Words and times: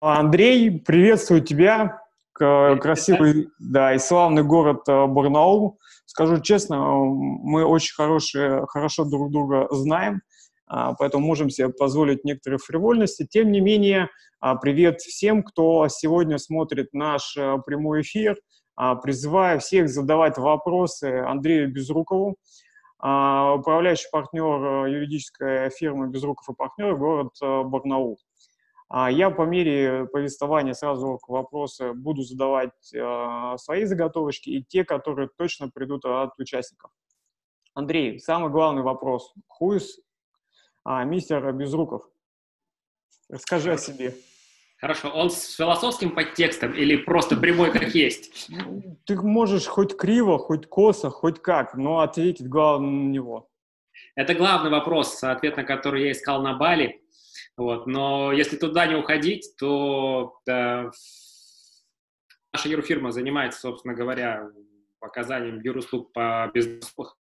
Андрей, 0.00 0.80
приветствую 0.80 1.40
тебя. 1.40 2.00
Красивый, 2.32 3.48
да, 3.58 3.94
и 3.94 3.98
славный 3.98 4.44
город 4.44 4.88
э, 4.88 5.06
Барнаул. 5.06 5.80
Скажу 6.06 6.40
честно, 6.40 6.78
мы 6.78 7.64
очень 7.64 7.96
хорошие, 7.96 8.64
хорошо 8.68 9.04
друг 9.04 9.32
друга 9.32 9.66
знаем, 9.72 10.22
а, 10.68 10.94
поэтому 10.94 11.26
можем 11.26 11.50
себе 11.50 11.70
позволить 11.70 12.24
некоторые 12.24 12.58
фривольности. 12.58 13.26
Тем 13.28 13.50
не 13.50 13.60
менее, 13.60 14.08
а, 14.38 14.54
привет 14.54 15.00
всем, 15.00 15.42
кто 15.42 15.88
сегодня 15.88 16.38
смотрит 16.38 16.92
наш 16.92 17.36
э, 17.36 17.56
прямой 17.66 18.02
эфир. 18.02 18.36
А, 18.76 18.94
призываю 18.94 19.58
всех 19.58 19.88
задавать 19.88 20.38
вопросы 20.38 21.24
Андрею 21.26 21.72
Безрукову, 21.72 22.36
управляющий 23.00 24.08
партнер 24.12 24.86
э, 24.86 24.92
юридической 24.92 25.70
фирмы 25.70 26.08
Безруков 26.08 26.48
и 26.48 26.54
партнеры, 26.54 26.96
город 26.96 27.32
Барнаул. 27.40 28.16
А 28.88 29.10
я 29.10 29.30
по 29.30 29.42
мере 29.42 30.06
повествования 30.06 30.72
сразу 30.72 31.18
к 31.18 31.28
вопросу 31.28 31.92
буду 31.94 32.22
задавать 32.22 32.94
э, 32.94 33.54
свои 33.58 33.84
заготовочки 33.84 34.48
и 34.48 34.64
те, 34.64 34.84
которые 34.84 35.28
точно 35.36 35.68
придут 35.68 36.06
от 36.06 36.38
участников. 36.38 36.90
Андрей, 37.74 38.18
самый 38.18 38.50
главный 38.50 38.82
вопрос. 38.82 39.34
Хуис, 39.46 40.00
а, 40.84 41.04
мистер 41.04 41.52
Безруков. 41.52 42.08
Расскажи 43.28 43.72
о 43.72 43.76
себе. 43.76 44.14
Хорошо. 44.80 45.10
Он 45.10 45.28
с 45.28 45.54
философским 45.54 46.14
подтекстом 46.14 46.72
или 46.72 46.96
просто 46.96 47.36
прямой 47.36 47.72
как 47.72 47.94
есть? 47.94 48.48
Ты 49.04 49.20
можешь 49.20 49.66
хоть 49.66 49.96
криво, 49.96 50.38
хоть 50.38 50.66
косо, 50.66 51.10
хоть 51.10 51.42
как, 51.42 51.74
но 51.74 51.98
ответить 51.98 52.48
главное 52.48 52.90
на 52.90 53.08
него. 53.10 53.50
Это 54.14 54.34
главный 54.34 54.70
вопрос, 54.70 55.22
ответ 55.22 55.56
на 55.56 55.64
который 55.64 56.04
я 56.04 56.12
искал 56.12 56.42
на 56.42 56.54
Бали. 56.54 57.02
Вот. 57.58 57.88
Но 57.88 58.32
если 58.32 58.56
туда 58.56 58.86
не 58.86 58.94
уходить, 58.94 59.56
то 59.58 60.38
да, 60.46 60.92
наша 62.52 62.68
юрфирма 62.68 63.10
занимается, 63.10 63.60
собственно 63.60 63.94
говоря, 63.94 64.48
оказанием 65.00 65.60
юруслуг 65.60 66.12
по 66.12 66.48
бизнесу, 66.54 67.16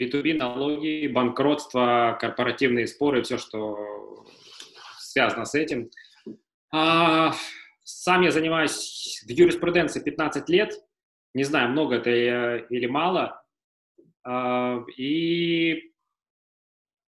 B2B, 0.00 0.34
налоги, 0.34 1.06
банкротство, 1.08 2.16
корпоративные 2.18 2.86
споры, 2.86 3.22
все, 3.22 3.36
что 3.36 4.24
связано 5.00 5.44
с 5.44 5.54
этим. 5.54 5.90
А, 6.72 7.34
сам 7.84 8.22
я 8.22 8.30
занимаюсь 8.30 9.22
в 9.26 9.30
юриспруденции 9.30 10.00
15 10.00 10.48
лет. 10.48 10.72
Не 11.34 11.44
знаю, 11.44 11.68
много 11.70 11.96
это 11.96 12.56
или 12.70 12.86
мало. 12.86 13.44
А, 14.24 14.82
и 14.96 15.87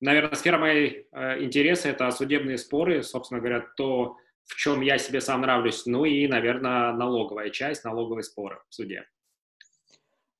наверное, 0.02 0.36
сфера 0.36 0.58
моей 0.58 1.06
э, 1.12 1.42
интереса– 1.42 1.88
это 1.90 2.10
судебные 2.10 2.58
споры, 2.58 3.02
собственно 3.02 3.40
говоря, 3.40 3.64
то, 3.76 4.16
в 4.44 4.56
чем 4.56 4.80
я 4.82 4.98
себе 4.98 5.20
сам 5.20 5.42
нравлюсь, 5.42 5.86
ну 5.86 6.04
и, 6.04 6.26
наверное, 6.26 6.92
налоговая 6.92 7.50
часть, 7.50 7.84
налоговые 7.84 8.24
споры 8.24 8.60
в 8.68 8.74
суде. 8.74 9.06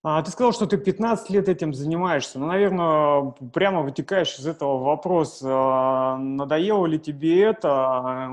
А, 0.04 0.20
ты 0.22 0.32
сказал, 0.32 0.52
что 0.52 0.66
ты 0.66 0.78
15 0.78 1.30
лет 1.30 1.48
этим 1.48 1.72
занимаешься. 1.72 2.40
Ну, 2.40 2.46
наверное, 2.46 3.34
прямо 3.54 3.82
вытекаешь 3.82 4.36
из 4.36 4.46
этого 4.46 4.82
вопрос, 4.82 5.40
а, 5.44 6.16
надоело 6.18 6.86
ли 6.86 6.98
тебе 6.98 7.44
это, 7.44 8.28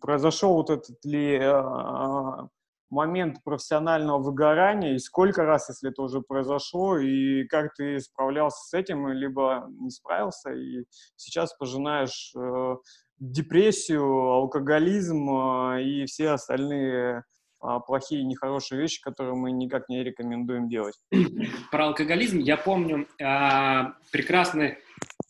произошел 0.00 0.54
вот 0.54 0.70
этот 0.70 1.04
ли 1.04 1.38
а, 1.42 2.48
момент 2.90 3.42
профессионального 3.44 4.18
выгорания, 4.18 4.94
и 4.94 4.98
сколько 4.98 5.44
раз, 5.44 5.68
если 5.68 5.90
это 5.90 6.02
уже 6.02 6.20
произошло, 6.20 6.98
и 6.98 7.44
как 7.44 7.74
ты 7.74 8.00
справлялся 8.00 8.58
с 8.68 8.74
этим, 8.74 9.08
либо 9.08 9.66
не 9.80 9.90
справился, 9.90 10.50
и 10.52 10.84
сейчас 11.16 11.54
пожинаешь 11.54 12.32
э, 12.36 12.76
депрессию, 13.18 14.04
алкоголизм 14.04 15.30
э, 15.30 15.84
и 15.84 16.06
все 16.06 16.30
остальные 16.30 17.22
э, 17.62 17.78
плохие, 17.86 18.24
нехорошие 18.24 18.80
вещи, 18.80 19.00
которые 19.00 19.34
мы 19.34 19.52
никак 19.52 19.88
не 19.88 20.02
рекомендуем 20.02 20.68
делать. 20.68 20.96
Про 21.70 21.86
алкоголизм 21.86 22.38
я 22.38 22.56
помню 22.56 23.06
э, 23.18 23.92
прекрасный 24.10 24.78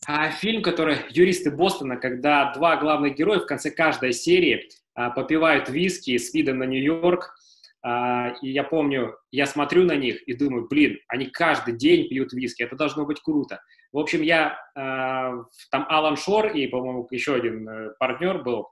э, 0.07 0.31
фильм, 0.31 0.63
который 0.63 0.97
«Юристы 1.09 1.51
Бостона», 1.51 1.97
когда 1.97 2.53
два 2.53 2.77
главных 2.77 3.15
героя 3.15 3.39
в 3.39 3.45
конце 3.45 3.69
каждой 3.69 4.13
серии 4.13 4.67
э, 4.95 5.09
попивают 5.15 5.69
виски 5.69 6.17
с 6.17 6.33
видом 6.33 6.57
на 6.57 6.63
Нью-Йорк, 6.63 7.23
а, 7.23 7.40
и 7.83 8.51
я 8.51 8.63
помню, 8.63 9.17
я 9.31 9.47
смотрю 9.47 9.85
на 9.85 9.95
них 9.95 10.21
и 10.27 10.33
думаю, 10.33 10.67
блин, 10.69 10.99
они 11.07 11.25
каждый 11.25 11.75
день 11.75 12.07
пьют 12.07 12.31
виски, 12.31 12.61
это 12.61 12.75
должно 12.75 13.05
быть 13.05 13.21
круто. 13.21 13.59
В 13.91 13.99
общем, 13.99 14.21
я, 14.21 14.57
а, 14.75 15.33
там 15.69 15.85
Алан 15.89 16.15
Шор 16.15 16.47
и, 16.47 16.67
по-моему, 16.67 17.07
еще 17.11 17.35
один 17.35 17.67
э, 17.67 17.89
партнер 17.99 18.41
был, 18.41 18.69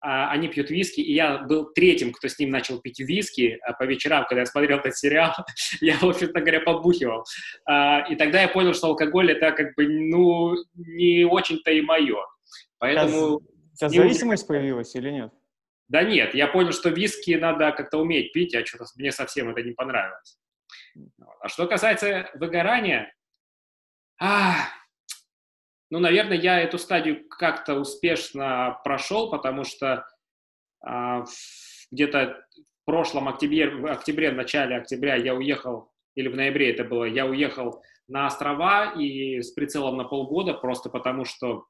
а, 0.00 0.30
они 0.30 0.48
пьют 0.48 0.70
виски, 0.70 1.00
и 1.00 1.12
я 1.12 1.38
был 1.38 1.72
третьим, 1.72 2.12
кто 2.12 2.28
с 2.28 2.38
ним 2.38 2.50
начал 2.50 2.80
пить 2.80 3.00
виски 3.00 3.58
по 3.78 3.84
вечерам, 3.84 4.24
когда 4.28 4.40
я 4.40 4.46
смотрел 4.46 4.78
этот 4.78 4.96
сериал, 4.96 5.34
я, 5.80 5.96
в 5.96 6.04
общем-то 6.04 6.40
говоря, 6.40 6.60
побухивал. 6.60 7.24
И 8.10 8.16
тогда 8.16 8.42
я 8.42 8.48
понял, 8.48 8.74
что 8.74 8.88
алкоголь 8.88 9.32
это 9.32 9.50
как 9.52 9.74
бы, 9.74 9.86
ну, 9.88 10.54
не 10.74 11.24
очень-то 11.24 11.72
и 11.72 11.80
мое. 11.80 12.18
Поэтому... 12.78 13.40
Сейчас 13.74 13.92
зависимость 13.92 14.46
появилась 14.46 14.94
или 14.94 15.10
нет? 15.10 15.32
Да 15.92 16.02
нет, 16.04 16.34
я 16.34 16.46
понял, 16.46 16.72
что 16.72 16.88
виски 16.88 17.32
надо 17.32 17.70
как-то 17.72 17.98
уметь 17.98 18.32
пить, 18.32 18.54
а 18.54 18.64
что-то 18.64 18.86
мне 18.96 19.12
совсем 19.12 19.50
это 19.50 19.60
не 19.60 19.72
понравилось. 19.72 20.38
А 21.38 21.48
что 21.48 21.66
касается 21.66 22.30
выгорания, 22.32 23.14
а, 24.18 24.54
ну, 25.90 25.98
наверное, 25.98 26.38
я 26.38 26.60
эту 26.60 26.78
стадию 26.78 27.28
как-то 27.28 27.74
успешно 27.74 28.80
прошел, 28.84 29.30
потому 29.30 29.64
что 29.64 30.06
а, 30.82 31.26
где-то 31.90 32.42
в 32.56 32.84
прошлом 32.86 33.28
октябре, 33.28 33.68
в 33.68 33.84
октябре, 33.84 34.30
в 34.30 34.36
начале 34.36 34.76
октября 34.76 35.16
я 35.16 35.34
уехал, 35.34 35.92
или 36.14 36.28
в 36.28 36.36
ноябре 36.36 36.70
это 36.72 36.84
было, 36.84 37.04
я 37.04 37.26
уехал 37.26 37.82
на 38.08 38.24
острова 38.28 38.94
и 38.98 39.42
с 39.42 39.50
прицелом 39.50 39.98
на 39.98 40.04
полгода, 40.04 40.54
просто 40.54 40.88
потому 40.88 41.26
что 41.26 41.66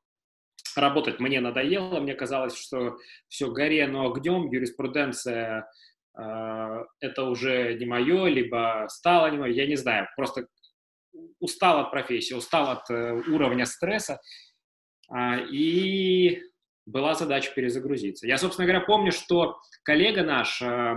работать 0.77 1.21
мне 1.21 1.41
надоело, 1.41 2.01
мне 2.01 2.15
казалось, 2.15 2.57
что 2.57 2.97
все 3.29 3.51
горе, 3.51 3.87
но 3.87 4.07
огнем, 4.07 4.51
юриспруденция 4.51 5.69
э, 6.19 6.85
это 7.01 7.25
уже 7.25 7.75
не 7.75 7.87
мое, 7.87 8.27
либо 8.27 8.87
стало 8.89 9.31
не 9.31 9.39
мое, 9.39 9.53
я 9.53 9.67
не 9.67 9.77
знаю, 9.77 10.09
просто 10.17 10.47
устал 11.41 11.81
от 11.81 11.91
профессии, 11.91 12.35
устал 12.35 12.71
от 12.71 12.91
э, 12.91 13.13
уровня 13.29 13.67
стресса, 13.67 14.21
э, 15.15 15.47
и 15.51 16.43
была 16.87 17.15
задача 17.15 17.53
перезагрузиться. 17.55 18.27
Я, 18.27 18.39
собственно 18.39 18.67
говоря, 18.67 18.85
помню, 18.85 19.13
что 19.13 19.59
коллега 19.85 20.23
наш, 20.25 20.61
э, 20.63 20.97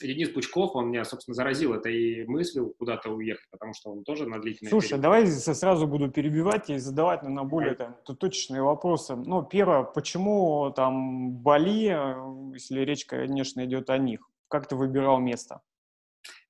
Денис 0.00 0.28
Пучков, 0.30 0.74
он 0.74 0.88
меня, 0.88 1.04
собственно, 1.04 1.34
заразил 1.34 1.74
этой 1.74 2.26
мыслью 2.26 2.74
куда-то 2.78 3.10
уехать, 3.10 3.46
потому 3.50 3.74
что 3.74 3.90
он 3.90 4.04
тоже 4.04 4.26
на 4.26 4.40
длительное 4.40 4.70
Слушай, 4.70 4.88
период. 4.88 5.02
давай 5.02 5.26
сразу 5.26 5.86
буду 5.86 6.10
перебивать 6.10 6.70
и 6.70 6.78
задавать, 6.78 7.22
на 7.22 7.44
более 7.44 7.74
там, 7.74 7.96
точечные 8.04 8.62
вопросы. 8.62 9.16
Ну, 9.16 9.42
первое, 9.42 9.82
почему 9.82 10.72
там 10.74 11.32
Бали, 11.32 11.90
э, 11.90 12.52
если 12.54 12.80
речь, 12.80 13.04
конечно, 13.06 13.64
идет 13.64 13.90
о 13.90 13.98
них? 13.98 14.20
Как 14.48 14.66
ты 14.66 14.76
выбирал 14.76 15.18
место? 15.18 15.60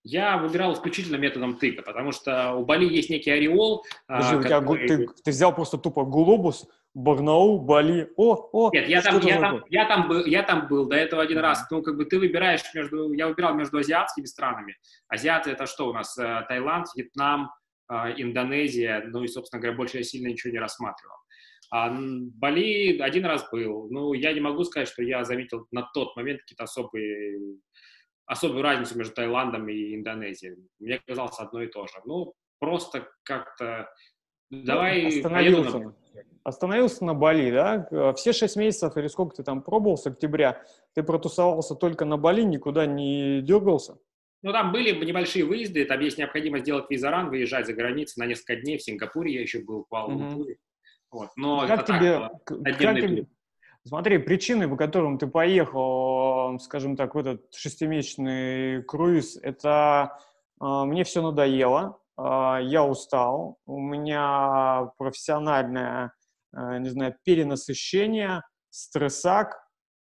Я 0.04 0.38
выбирал 0.38 0.72
исключительно 0.72 1.16
методом 1.16 1.56
тыка, 1.58 1.82
потому 1.82 2.12
что 2.12 2.54
у 2.54 2.64
Бали 2.64 2.84
есть 2.86 3.10
некий 3.10 3.30
ореол. 3.30 3.84
А, 4.06 4.22
Подожди, 4.22 4.48
который... 4.48 4.88
тебя, 4.88 4.96
ты, 4.96 5.22
ты 5.24 5.30
взял 5.30 5.54
просто 5.54 5.76
тупо 5.76 6.04
глобус, 6.04 6.66
Барнаул, 6.94 7.60
Бали. 7.60 8.10
О, 8.16 8.48
о. 8.52 8.70
Нет, 8.72 8.88
я 8.88 9.02
там, 9.02 9.20
я 9.20 9.40
там, 9.40 9.64
я 9.68 9.84
там 9.86 10.08
был, 10.08 10.24
я 10.24 10.42
там 10.42 10.68
был 10.68 10.88
до 10.88 10.96
этого 10.96 11.22
один 11.22 11.38
раз. 11.38 11.66
Ну, 11.70 11.82
как 11.82 11.96
бы 11.96 12.04
ты 12.04 12.18
выбираешь 12.18 12.62
между, 12.74 13.12
я 13.12 13.28
выбирал 13.28 13.54
между 13.54 13.78
азиатскими 13.78 14.24
странами. 14.24 14.76
Азиаты 15.08 15.50
это 15.50 15.66
что 15.66 15.88
у 15.88 15.92
нас? 15.92 16.16
Э, 16.18 16.44
Таиланд, 16.48 16.86
Вьетнам, 16.96 17.50
э, 17.90 18.14
Индонезия. 18.16 19.04
Ну 19.06 19.22
и, 19.22 19.28
собственно 19.28 19.60
говоря, 19.60 19.76
больше 19.76 19.98
я 19.98 20.02
сильно 20.02 20.28
ничего 20.28 20.52
не 20.52 20.58
рассматривал. 20.58 21.16
А 21.70 21.90
Бали 21.90 22.98
один 22.98 23.26
раз 23.26 23.48
был. 23.50 23.88
Ну, 23.90 24.14
я 24.14 24.32
не 24.32 24.40
могу 24.40 24.64
сказать, 24.64 24.88
что 24.88 25.02
я 25.02 25.24
заметил 25.24 25.66
на 25.70 25.88
тот 25.94 26.16
момент 26.16 26.40
какие-то 26.40 26.64
особые 26.64 27.58
особую 28.28 28.62
разницу 28.62 28.96
между 28.96 29.14
Таиландом 29.14 29.68
и 29.68 29.94
Индонезией. 29.94 30.56
Мне 30.78 31.00
казалось 31.06 31.38
одно 31.38 31.62
и 31.62 31.66
то 31.66 31.86
же. 31.86 31.94
Ну, 32.04 32.34
просто 32.58 33.08
как-то 33.22 33.88
ну, 34.50 34.64
давай 34.64 35.06
остановился, 35.06 35.78
на... 35.78 35.94
остановился 36.44 37.04
на 37.04 37.14
Бали, 37.14 37.50
да? 37.50 38.14
Все 38.14 38.32
шесть 38.32 38.56
месяцев 38.56 38.96
или 38.96 39.08
сколько 39.08 39.36
ты 39.36 39.42
там 39.42 39.62
пробовал 39.62 39.96
с 39.96 40.06
октября, 40.06 40.62
ты 40.94 41.02
протусовался 41.02 41.74
только 41.74 42.04
на 42.04 42.16
Бали, 42.16 42.42
никуда 42.42 42.86
не 42.86 43.40
дергался? 43.42 43.98
Ну, 44.42 44.52
там 44.52 44.70
были 44.70 44.92
небольшие 45.04 45.44
выезды, 45.44 45.84
там 45.84 46.00
есть 46.00 46.16
необходимость 46.16 46.64
сделать 46.64 46.86
визаран, 46.88 47.28
выезжать 47.28 47.66
за 47.66 47.72
границу 47.72 48.20
на 48.20 48.26
несколько 48.26 48.56
дней. 48.56 48.78
В 48.78 48.82
Сингапуре 48.82 49.34
я 49.34 49.40
еще 49.40 49.58
был, 49.60 49.84
в 49.84 49.92
Куала-Лумпуре. 49.92 50.52
Угу. 50.52 50.58
Вот. 51.10 51.30
Но 51.36 51.66
как 51.66 51.86
тебе, 51.86 52.18
так, 52.18 52.44
как 52.44 52.78
тебе, 52.78 53.26
смотри, 53.84 54.18
причины, 54.18 54.68
по 54.68 54.76
которым 54.76 55.18
ты 55.18 55.26
поехал, 55.26 56.58
скажем 56.60 56.96
так, 56.96 57.14
в 57.14 57.18
этот 57.18 57.52
шестимесячный 57.52 58.82
круиз, 58.84 59.38
это 59.42 60.18
э, 60.60 60.64
мне 60.64 61.02
все 61.04 61.22
надоело, 61.22 61.98
я 62.18 62.84
устал, 62.84 63.58
у 63.66 63.78
меня 63.78 64.90
профессиональное, 64.98 66.12
э, 66.56 66.78
не 66.78 66.88
знаю, 66.88 67.16
перенасыщение, 67.24 68.42
стрессак, 68.70 69.56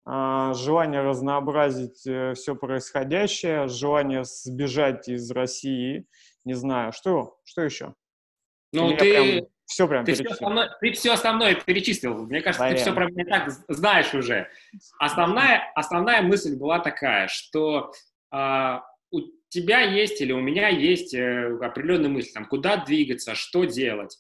а, 0.03 0.53
желание 0.53 1.01
разнообразить 1.01 2.05
э, 2.07 2.33
все 2.33 2.55
происходящее, 2.55 3.67
желание 3.67 4.23
сбежать 4.23 5.07
из 5.07 5.29
России, 5.31 6.07
не 6.43 6.53
знаю, 6.55 6.91
что, 6.91 7.37
что 7.43 7.61
еще? 7.61 7.93
Ну, 8.73 8.89
Или 8.89 8.97
ты... 8.97 9.13
Прям 9.13 9.47
все 9.65 9.87
прям 9.87 10.03
ты 10.03 10.13
все, 10.13 10.25
основное, 10.25 10.69
ты 10.81 10.91
все 10.91 11.13
основное 11.13 11.55
перечислил. 11.55 12.25
Мне 12.25 12.41
кажется, 12.41 12.59
Понятно. 12.59 12.77
ты 12.77 12.81
все 12.81 12.93
про 12.93 13.05
меня 13.05 13.25
так 13.25 13.49
знаешь 13.69 14.13
уже. 14.13 14.49
Основная, 14.99 15.71
основная 15.75 16.21
мысль 16.21 16.57
была 16.57 16.79
такая, 16.79 17.29
что 17.29 17.93
а, 18.31 18.83
у 19.11 19.21
тебя 19.51 19.81
есть 19.81 20.21
или 20.21 20.31
у 20.31 20.39
меня 20.39 20.69
есть 20.69 21.13
э, 21.13 21.57
определенные 21.62 22.09
мысли, 22.09 22.31
там, 22.31 22.45
куда 22.45 22.77
двигаться, 22.77 23.36
что 23.36 23.65
делать. 23.65 24.18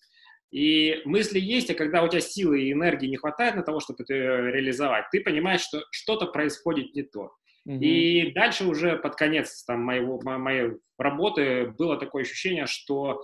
И 0.51 1.01
мысли 1.05 1.39
есть, 1.39 1.71
а 1.71 1.73
когда 1.73 2.03
у 2.03 2.09
тебя 2.09 2.19
силы 2.19 2.63
и 2.63 2.73
энергии 2.73 3.07
не 3.07 3.15
хватает 3.15 3.55
на 3.55 3.63
того, 3.63 3.79
чтобы 3.79 4.03
это 4.03 4.13
реализовать, 4.13 5.05
ты 5.09 5.21
понимаешь, 5.21 5.61
что 5.61 5.81
что-то 5.91 6.25
происходит 6.27 6.93
не 6.93 7.03
то. 7.03 7.31
Mm-hmm. 7.67 7.79
И 7.79 8.31
дальше 8.33 8.65
уже 8.65 8.97
под 8.97 9.15
конец 9.15 9.63
там, 9.63 9.81
моего, 9.81 10.19
моей 10.21 10.73
работы 10.97 11.73
было 11.77 11.97
такое 11.97 12.23
ощущение, 12.23 12.65
что 12.65 13.23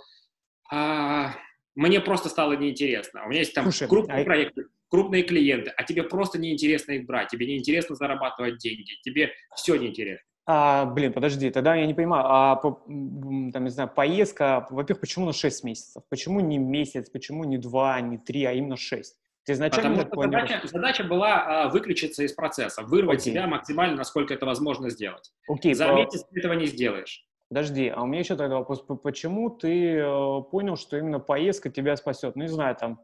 а, 0.71 1.33
мне 1.75 1.99
просто 1.99 2.29
стало 2.29 2.53
неинтересно. 2.53 3.25
У 3.25 3.29
меня 3.29 3.39
есть 3.39 3.53
там 3.53 3.65
Слушай, 3.65 3.89
крупные 3.89 4.21
а... 4.21 4.23
проекты, 4.23 4.65
крупные 4.87 5.23
клиенты, 5.23 5.71
а 5.75 5.83
тебе 5.83 6.03
просто 6.03 6.39
неинтересно 6.39 6.93
их 6.93 7.05
брать, 7.05 7.27
тебе 7.27 7.45
неинтересно 7.47 7.95
зарабатывать 7.95 8.59
деньги, 8.59 8.93
тебе 9.01 9.33
все 9.55 9.75
неинтересно. 9.75 10.25
А, 10.49 10.85
блин, 10.85 11.11
подожди, 11.11 11.49
тогда 11.49 11.75
я 11.75 11.85
не 11.85 11.93
понимаю, 11.93 12.23
а 12.25 12.55
там, 12.55 12.79
не 12.87 13.69
знаю, 13.69 13.91
поездка, 13.93 14.65
во-первых, 14.69 15.01
почему 15.01 15.25
на 15.25 15.33
6 15.33 15.63
месяцев? 15.65 16.03
Почему 16.07 16.39
не 16.39 16.57
месяц, 16.57 17.09
почему 17.09 17.43
не 17.43 17.57
2, 17.57 17.99
не 18.01 18.17
3, 18.17 18.45
а 18.45 18.53
именно 18.53 18.77
6? 18.77 19.17
Ты 19.43 19.51
изначально 19.51 20.03
Потому 20.03 20.23
что 20.23 20.31
задача, 20.31 20.67
задача 20.67 21.03
была 21.03 21.63
а, 21.65 21.69
выключиться 21.69 22.23
из 22.23 22.31
процесса, 22.31 22.83
вырвать 22.83 23.19
Окей. 23.19 23.33
себя 23.33 23.45
максимально, 23.45 23.97
насколько 23.97 24.33
это 24.33 24.45
возможно 24.45 24.89
сделать. 24.89 25.33
Окей, 25.49 25.73
За 25.73 25.89
по... 25.89 25.95
месяц 25.95 26.23
ты 26.31 26.39
этого 26.39 26.53
не 26.53 26.65
сделаешь. 26.65 27.25
Подожди, 27.49 27.89
а 27.89 28.01
у 28.01 28.05
меня 28.05 28.19
еще 28.19 28.37
тогда 28.37 28.55
вопрос, 28.55 28.85
почему 29.03 29.49
ты 29.49 29.95
э, 29.95 30.41
понял, 30.49 30.77
что 30.77 30.97
именно 30.97 31.19
поездка 31.19 31.69
тебя 31.69 31.97
спасет? 31.97 32.37
Ну, 32.37 32.43
не 32.43 32.49
знаю, 32.49 32.75
там, 32.77 33.01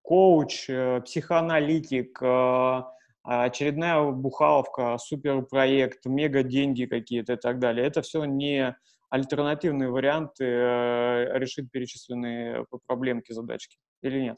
коуч, 0.00 0.68
э, 0.68 1.02
психоаналитик, 1.02 2.18
э, 2.22 2.82
очередная 3.26 4.10
бухаловка, 4.10 4.98
суперпроект, 4.98 6.06
мега 6.06 6.42
деньги 6.42 6.84
какие-то 6.84 7.34
и 7.34 7.36
так 7.36 7.58
далее. 7.58 7.86
Это 7.86 8.02
все 8.02 8.24
не 8.24 8.76
альтернативные 9.10 9.90
варианты 9.90 10.44
решить 10.44 11.70
перечисленные 11.70 12.66
проблемки, 12.86 13.32
задачки, 13.32 13.78
или 14.02 14.20
нет? 14.20 14.36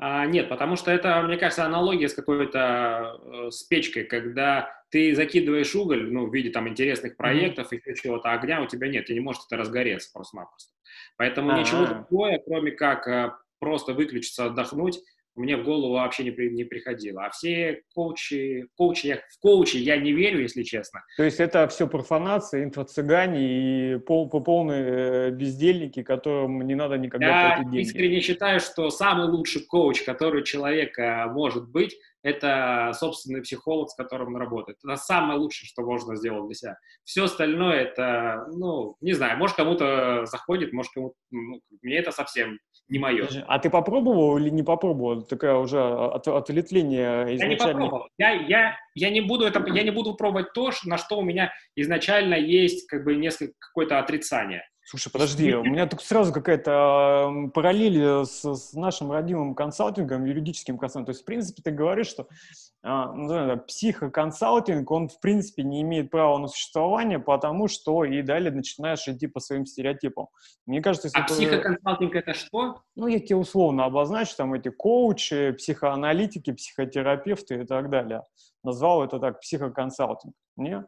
А, 0.00 0.26
нет, 0.26 0.48
потому 0.48 0.76
что 0.76 0.92
это, 0.92 1.20
мне 1.22 1.36
кажется, 1.36 1.64
аналогия 1.64 2.08
с 2.08 2.14
какой-то 2.14 3.20
э, 3.20 3.50
с 3.50 3.64
печкой, 3.64 4.04
когда 4.04 4.70
ты 4.90 5.12
закидываешь 5.14 5.74
уголь, 5.74 6.12
ну, 6.12 6.26
в 6.26 6.34
виде 6.34 6.50
там 6.50 6.68
интересных 6.68 7.16
проектов 7.16 7.72
mm-hmm. 7.72 7.80
и 7.84 7.94
чего-то, 7.96 8.32
огня 8.32 8.62
у 8.62 8.66
тебя 8.66 8.88
нет, 8.88 9.10
и 9.10 9.14
не 9.14 9.20
может 9.20 9.42
это 9.46 9.56
разгореться 9.56 10.10
просто-напросто. 10.14 10.72
Поэтому 11.16 11.50
А-а-а. 11.50 11.60
ничего 11.60 11.86
другое, 11.86 12.40
кроме 12.46 12.70
как 12.70 13.08
э, 13.08 13.32
просто 13.58 13.92
выключиться, 13.92 14.46
отдохнуть, 14.46 15.00
мне 15.38 15.56
в 15.56 15.64
голову 15.64 15.94
вообще 15.94 16.24
не, 16.24 16.30
при, 16.30 16.50
не 16.50 16.64
приходило. 16.64 17.26
А 17.26 17.30
все 17.30 17.82
коучи, 17.94 18.66
коучи 18.76 19.06
я, 19.06 19.16
в 19.16 19.40
коучи 19.40 19.76
я 19.76 19.96
не 19.96 20.12
верю, 20.12 20.40
если 20.40 20.62
честно. 20.62 21.00
То 21.16 21.24
есть 21.24 21.40
это 21.40 21.66
все 21.68 21.86
профанация, 21.86 22.64
инфо-цыгане 22.64 23.94
и 23.94 23.98
пол, 23.98 24.28
полные 24.28 24.84
э, 24.84 25.30
бездельники, 25.30 26.02
которым 26.02 26.62
не 26.66 26.74
надо 26.74 26.98
никогда 26.98 27.26
я 27.26 27.46
платить 27.48 27.64
деньги. 27.64 27.76
Я 27.76 27.82
искренне 27.82 28.20
считаю, 28.20 28.60
что 28.60 28.90
самый 28.90 29.28
лучший 29.28 29.62
коуч, 29.66 30.02
который 30.02 30.44
человек 30.44 30.98
может 31.28 31.68
быть, 31.70 31.96
это 32.22 32.92
собственный 32.94 33.42
психолог, 33.42 33.90
с 33.90 33.94
которым 33.94 34.34
он 34.34 34.36
работает. 34.36 34.78
Это 34.82 34.96
самое 34.96 35.38
лучшее, 35.38 35.68
что 35.68 35.82
можно 35.82 36.16
сделать 36.16 36.46
для 36.46 36.54
себя. 36.54 36.78
Все 37.04 37.24
остальное 37.24 37.76
это, 37.76 38.46
ну, 38.52 38.96
не 39.00 39.12
знаю, 39.12 39.38
может 39.38 39.56
кому-то 39.56 40.24
заходит, 40.26 40.72
может 40.72 40.92
кому-то, 40.92 41.14
ну, 41.30 41.60
мне 41.82 41.96
это 41.96 42.10
совсем 42.10 42.58
не 42.88 42.98
мое. 42.98 43.28
А 43.46 43.58
ты 43.58 43.70
попробовал 43.70 44.38
или 44.38 44.50
не 44.50 44.62
попробовал? 44.62 45.22
Такая 45.22 45.54
уже 45.56 45.80
от, 45.80 46.26
ответвление 46.26 47.36
изначально. 47.36 47.42
Я 47.42 47.48
не 47.48 47.56
попробовал. 47.56 48.08
Я, 48.18 48.30
я, 48.32 48.76
я, 48.94 49.10
не 49.10 49.20
буду 49.20 49.44
это, 49.44 49.64
я 49.72 49.82
не 49.82 49.90
буду 49.90 50.14
пробовать 50.14 50.52
то, 50.52 50.70
на 50.84 50.98
что 50.98 51.18
у 51.18 51.22
меня 51.22 51.52
изначально 51.76 52.34
есть 52.34 52.86
как 52.88 53.04
бы 53.04 53.16
несколько 53.16 53.54
какое-то 53.58 53.98
отрицание. 53.98 54.67
Слушай, 54.88 55.12
подожди, 55.12 55.54
у 55.54 55.64
меня 55.64 55.86
тут 55.86 56.00
сразу 56.00 56.32
какая-то 56.32 57.50
параллель 57.52 58.24
с, 58.24 58.42
с 58.42 58.72
нашим 58.72 59.12
родимым 59.12 59.54
консалтингом, 59.54 60.24
юридическим 60.24 60.78
консалтингом. 60.78 61.04
То 61.04 61.10
есть, 61.10 61.22
в 61.24 61.24
принципе, 61.26 61.60
ты 61.62 61.72
говоришь, 61.72 62.06
что 62.06 62.26
ну, 62.82 63.58
психоконсалтинг, 63.66 64.90
он, 64.90 65.08
в 65.08 65.20
принципе, 65.20 65.62
не 65.62 65.82
имеет 65.82 66.10
права 66.10 66.38
на 66.38 66.48
существование, 66.48 67.18
потому 67.18 67.68
что 67.68 68.02
и 68.02 68.22
далее 68.22 68.50
начинаешь 68.50 69.06
идти 69.06 69.26
по 69.26 69.40
своим 69.40 69.66
стереотипам. 69.66 70.28
Мне 70.64 70.80
кажется, 70.80 71.08
если... 71.08 71.20
А 71.20 71.24
это... 71.24 71.34
психоконсалтинг 71.34 72.16
это 72.16 72.32
что? 72.32 72.80
Ну, 72.96 73.08
я 73.08 73.20
тебе 73.20 73.36
условно 73.36 73.84
обозначу, 73.84 74.36
там 74.38 74.54
эти 74.54 74.70
коучи, 74.70 75.50
психоаналитики, 75.50 76.52
психотерапевты 76.52 77.60
и 77.60 77.66
так 77.66 77.90
далее. 77.90 78.22
Назвал 78.64 79.04
это 79.04 79.18
так, 79.18 79.40
психоконсалтинг. 79.40 80.32
Нет? 80.56 80.86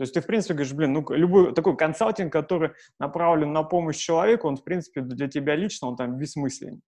То 0.00 0.04
есть 0.04 0.14
ты, 0.14 0.22
в 0.22 0.26
принципе, 0.26 0.54
говоришь, 0.54 0.72
блин, 0.72 0.94
ну, 0.94 1.04
любой 1.10 1.52
такой 1.52 1.76
консалтинг, 1.76 2.32
который 2.32 2.70
направлен 2.98 3.52
на 3.52 3.62
помощь 3.64 3.98
человеку, 3.98 4.48
он, 4.48 4.56
в 4.56 4.64
принципе, 4.64 5.02
для 5.02 5.28
тебя 5.28 5.54
лично, 5.54 5.88
он 5.88 5.96
там 5.96 6.16
бессмысленен. 6.16 6.80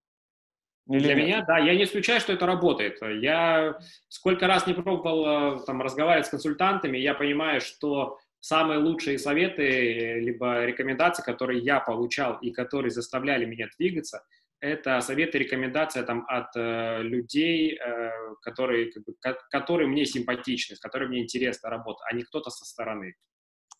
Или 0.88 1.00
Для 1.00 1.14
нет? 1.14 1.24
меня, 1.26 1.44
да, 1.46 1.58
я 1.58 1.74
не 1.74 1.84
исключаю, 1.84 2.20
что 2.20 2.32
это 2.32 2.46
работает. 2.46 3.02
Я 3.20 3.78
сколько 4.08 4.46
раз 4.46 4.66
не 4.66 4.72
пробовал 4.72 5.58
э, 5.58 5.64
там 5.66 5.82
разговаривать 5.82 6.26
с 6.26 6.30
консультантами, 6.30 6.96
я 6.96 7.12
понимаю, 7.12 7.60
что 7.60 8.16
самые 8.40 8.78
лучшие 8.78 9.18
советы, 9.18 10.18
либо 10.18 10.64
рекомендации, 10.64 11.22
которые 11.22 11.60
я 11.60 11.80
получал 11.80 12.38
и 12.38 12.50
которые 12.50 12.92
заставляли 12.92 13.44
меня 13.44 13.68
двигаться, 13.78 14.24
это 14.62 15.00
советы, 15.00 15.38
рекомендация 15.38 16.04
там 16.04 16.24
от 16.28 16.56
э, 16.56 17.02
людей, 17.02 17.76
э, 17.76 18.10
которые, 18.42 18.92
как 18.92 19.04
бы, 19.04 19.14
ко- 19.20 19.38
которые 19.50 19.88
мне 19.88 20.06
симпатичны, 20.06 20.76
с 20.76 20.80
которыми 20.80 21.10
мне 21.10 21.22
интересна 21.24 21.68
работа, 21.68 22.04
а 22.08 22.14
не 22.14 22.22
кто-то 22.22 22.48
со 22.50 22.64
стороны. 22.64 23.14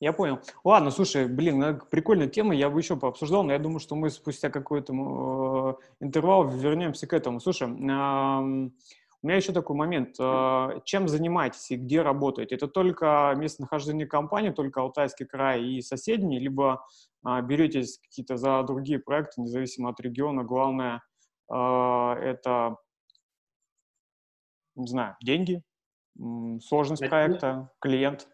Я 0.00 0.12
понял. 0.12 0.40
Ладно, 0.64 0.90
слушай, 0.90 1.29
блин, 1.29 1.61
ну, 1.61 1.79
прикольная 1.88 2.26
тема, 2.26 2.55
я 2.56 2.69
бы 2.69 2.81
еще 2.81 2.96
пообсуждал, 2.96 3.44
но 3.44 3.52
я 3.52 3.61
думаю, 3.61 3.79
что 3.79 3.94
мы 3.94 4.11
спустя 4.11 4.50
какой-то 4.50 4.93
э, 4.93 6.05
интервал 6.05 6.49
вернемся 6.49 7.06
к 7.06 7.12
этому. 7.12 7.38
Слушай, 7.38 7.69
э, 7.69 7.70
у 7.70 9.26
меня 9.26 9.37
еще 9.37 9.52
такой 9.52 9.76
момент. 9.76 10.17
Э, 10.19 10.81
чем 10.85 11.06
занимаетесь 11.06 11.70
и 11.70 11.76
где 11.76 12.02
работаете? 12.02 12.56
Это 12.56 12.67
только 12.67 13.32
местонахождение 13.37 14.08
компании, 14.08 14.50
только 14.50 14.80
Алтайский 14.80 15.26
край 15.26 15.62
и 15.62 15.80
соседние, 15.80 16.40
либо 16.40 16.85
беретесь 17.25 17.99
какие-то 17.99 18.37
за 18.37 18.62
другие 18.62 18.99
проекты, 18.99 19.41
независимо 19.41 19.91
от 19.91 20.00
региона? 20.00 20.45
Главное, 20.45 21.02
э, 21.50 21.55
это, 21.55 22.76
не 24.75 24.87
знаю, 24.87 25.17
деньги, 25.23 25.62
сложность 26.61 27.09
проекта, 27.09 27.71
клиент? 27.81 28.29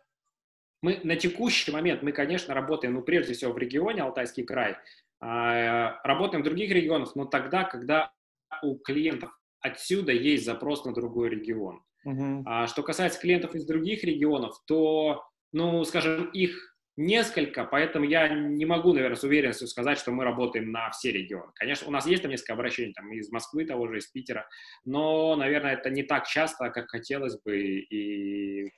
Мы 0.82 1.00
на 1.02 1.16
текущий 1.16 1.72
момент, 1.72 2.02
мы, 2.02 2.12
конечно, 2.12 2.54
работаем, 2.54 2.94
ну, 2.94 3.02
прежде 3.02 3.34
всего, 3.34 3.52
в 3.52 3.58
регионе 3.58 4.02
Алтайский 4.02 4.44
край, 4.44 4.76
работаем 5.20 6.42
в 6.42 6.44
других 6.44 6.70
регионах, 6.70 7.16
но 7.16 7.24
тогда, 7.24 7.64
когда 7.64 8.12
у 8.62 8.76
клиентов 8.78 9.36
отсюда 9.60 10.12
есть 10.12 10.44
запрос 10.44 10.84
на 10.84 10.94
другой 10.94 11.30
регион. 11.30 11.82
Uh-huh. 12.06 12.42
А 12.46 12.66
что 12.68 12.82
касается 12.82 13.20
клиентов 13.20 13.54
из 13.54 13.66
других 13.66 14.04
регионов, 14.04 14.54
то, 14.66 15.24
ну, 15.52 15.84
скажем, 15.84 16.30
их 16.30 16.67
несколько, 16.98 17.64
поэтому 17.64 18.04
я 18.04 18.28
не 18.28 18.66
могу, 18.66 18.92
наверное, 18.92 19.16
с 19.16 19.22
уверенностью 19.22 19.68
сказать, 19.68 19.98
что 19.98 20.10
мы 20.10 20.24
работаем 20.24 20.72
на 20.72 20.90
все 20.90 21.12
регионы. 21.12 21.52
Конечно, 21.54 21.86
у 21.86 21.90
нас 21.92 22.06
есть 22.06 22.22
там 22.22 22.30
несколько 22.32 22.54
обращений, 22.54 22.92
там, 22.92 23.12
из 23.12 23.30
Москвы 23.30 23.64
того 23.64 23.86
же, 23.86 23.98
из 23.98 24.08
Питера, 24.08 24.48
но, 24.84 25.36
наверное, 25.36 25.74
это 25.74 25.90
не 25.90 26.02
так 26.02 26.26
часто, 26.26 26.70
как 26.70 26.90
хотелось 26.90 27.40
бы, 27.40 27.56
и 27.56 28.72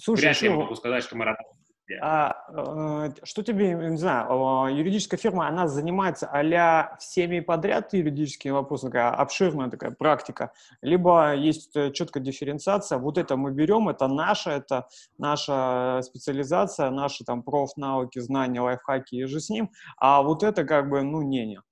Слушай, 0.00 0.22
вряд 0.22 0.40
ли 0.40 0.48
я 0.48 0.54
могу 0.54 0.74
сказать, 0.74 1.04
что 1.04 1.16
мы 1.16 1.26
работаем 1.26 1.65
а, 2.00 3.06
э, 3.06 3.12
что 3.22 3.42
тебе, 3.42 3.74
не 3.74 3.96
знаю, 3.96 4.74
юридическая 4.76 5.18
фирма, 5.18 5.46
она 5.48 5.68
занимается 5.68 6.28
а 6.32 6.96
всеми 6.98 7.40
подряд 7.40 7.92
юридическими 7.92 8.52
вопросами, 8.52 8.90
такая 8.90 9.10
обширная 9.10 9.70
такая 9.70 9.92
практика, 9.92 10.52
либо 10.82 11.34
есть 11.34 11.76
э, 11.76 11.92
четкая 11.92 12.22
дифференциация, 12.22 12.98
вот 12.98 13.18
это 13.18 13.36
мы 13.36 13.52
берем, 13.52 13.88
это 13.88 14.08
наше, 14.08 14.50
это 14.50 14.88
наша 15.18 16.00
специализация, 16.02 16.90
наши 16.90 17.24
там 17.24 17.42
профнауки, 17.42 18.18
знания, 18.18 18.60
лайфхаки 18.60 19.16
и 19.16 19.24
же 19.24 19.40
с 19.40 19.48
ним, 19.48 19.70
а 19.96 20.22
вот 20.22 20.42
это 20.42 20.64
как 20.64 20.90
бы, 20.90 21.02
ну, 21.02 21.22
не-не. 21.22 21.62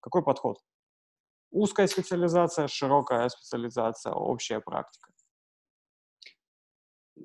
Какой 0.00 0.22
подход? 0.22 0.58
Узкая 1.50 1.86
специализация, 1.86 2.68
широкая 2.68 3.28
специализация, 3.30 4.12
общая 4.12 4.60
практика. 4.60 5.10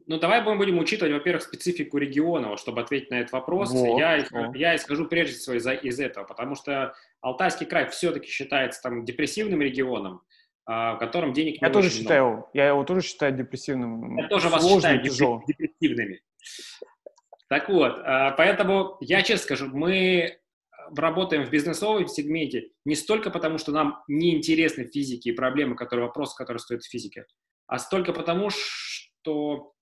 Ну, 0.07 0.19
давай 0.19 0.41
мы 0.41 0.55
будем 0.57 0.79
учитывать, 0.79 1.13
во-первых, 1.13 1.43
специфику 1.43 1.97
региона, 1.97 2.57
чтобы 2.57 2.81
ответить 2.81 3.09
на 3.09 3.15
этот 3.21 3.31
вопрос. 3.31 3.71
Вот, 3.71 3.99
я, 3.99 4.25
вот. 4.31 4.55
я 4.55 4.75
исхожу 4.75 5.05
прежде 5.07 5.37
всего 5.37 5.55
из, 5.55 5.67
из 5.67 5.99
этого, 5.99 6.25
потому 6.25 6.55
что 6.55 6.93
Алтайский 7.21 7.65
край 7.65 7.89
все-таки 7.89 8.27
считается 8.27 8.81
там 8.81 9.05
депрессивным 9.05 9.61
регионом, 9.61 10.21
в 10.65 10.97
котором 10.99 11.33
денег 11.33 11.61
Я 11.61 11.69
тоже 11.69 11.89
считаю, 11.89 12.25
много. 12.27 12.49
я 12.53 12.67
его 12.67 12.83
тоже 12.83 13.01
считаю 13.01 13.35
депрессивным. 13.35 14.17
Я 14.17 14.27
тоже 14.27 14.49
вас 14.49 14.65
считаю 14.67 15.01
депрессивными. 15.01 16.21
Так 17.49 17.69
вот, 17.69 18.01
поэтому 18.37 18.97
я 19.01 19.21
честно 19.21 19.43
скажу, 19.43 19.67
мы 19.67 20.39
работаем 20.95 21.45
в 21.45 21.49
бизнесовом 21.49 22.07
сегменте 22.07 22.69
не 22.85 22.95
столько 22.95 23.29
потому, 23.29 23.57
что 23.57 23.71
нам 23.71 24.03
не 24.07 24.35
интересны 24.35 24.85
физики 24.85 25.29
и 25.29 25.33
проблемы, 25.33 25.75
которые, 25.75 26.07
вопросы, 26.07 26.35
которые 26.35 26.59
стоят 26.59 26.83
в 26.83 26.89
физике, 26.89 27.25
а 27.67 27.79
столько 27.79 28.13
потому, 28.13 28.49
что 28.49 29.72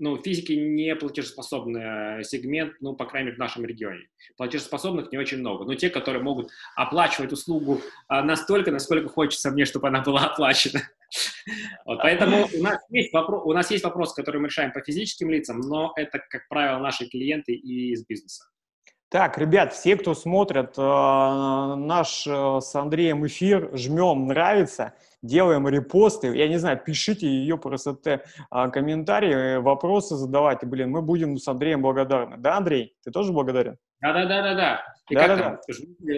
ну, 0.00 0.16
физики 0.16 0.52
не 0.52 0.96
платежеспособный 0.96 2.24
сегмент, 2.24 2.74
ну, 2.80 2.94
по 2.94 3.04
крайней 3.04 3.26
мере, 3.26 3.36
в 3.36 3.38
нашем 3.38 3.64
регионе. 3.64 4.08
Платежеспособных 4.36 5.12
не 5.12 5.18
очень 5.18 5.38
много, 5.38 5.64
но 5.64 5.74
те, 5.74 5.90
которые 5.90 6.22
могут 6.22 6.50
оплачивать 6.74 7.32
услугу 7.32 7.80
а, 8.08 8.22
настолько, 8.22 8.72
насколько 8.72 9.08
хочется 9.08 9.50
мне, 9.50 9.66
чтобы 9.66 9.88
она 9.88 10.00
была 10.00 10.26
оплачена. 10.26 10.80
Вот, 11.84 11.98
поэтому 12.02 12.48
у 12.56 12.62
нас, 12.62 12.78
есть 12.88 13.12
вопрос, 13.12 13.42
у 13.44 13.52
нас 13.52 13.68
есть 13.72 13.82
вопрос, 13.82 14.14
который 14.14 14.40
мы 14.40 14.46
решаем 14.46 14.70
по 14.70 14.80
физическим 14.80 15.28
лицам, 15.28 15.58
но 15.58 15.92
это, 15.96 16.20
как 16.30 16.46
правило, 16.48 16.78
наши 16.78 17.08
клиенты 17.08 17.52
и 17.52 17.90
из 17.94 18.06
бизнеса. 18.06 18.44
Так, 19.08 19.36
ребят, 19.36 19.72
все, 19.72 19.96
кто 19.96 20.14
смотрят 20.14 20.78
э, 20.78 20.80
наш 20.80 22.24
э, 22.28 22.60
с 22.60 22.72
Андреем 22.76 23.26
эфир, 23.26 23.76
жмем 23.76 24.28
«нравится», 24.28 24.94
делаем 25.22 25.68
репосты. 25.68 26.34
Я 26.36 26.48
не 26.48 26.58
знаю, 26.58 26.80
пишите 26.84 27.26
ее 27.26 27.58
по 27.58 27.70
РСТ 27.70 28.06
э, 28.06 28.18
комментарии, 28.50 29.58
вопросы 29.58 30.16
задавайте. 30.16 30.66
Блин, 30.66 30.90
мы 30.90 31.02
будем 31.02 31.36
с 31.36 31.46
Андреем 31.48 31.82
благодарны. 31.82 32.36
Да, 32.38 32.56
Андрей, 32.56 32.94
ты 33.04 33.10
тоже 33.10 33.32
благодарен? 33.32 33.76
Да-да-да-да-да. 34.00 34.82
Да, 35.10 35.28
да, 35.28 35.36
да. 35.36 35.60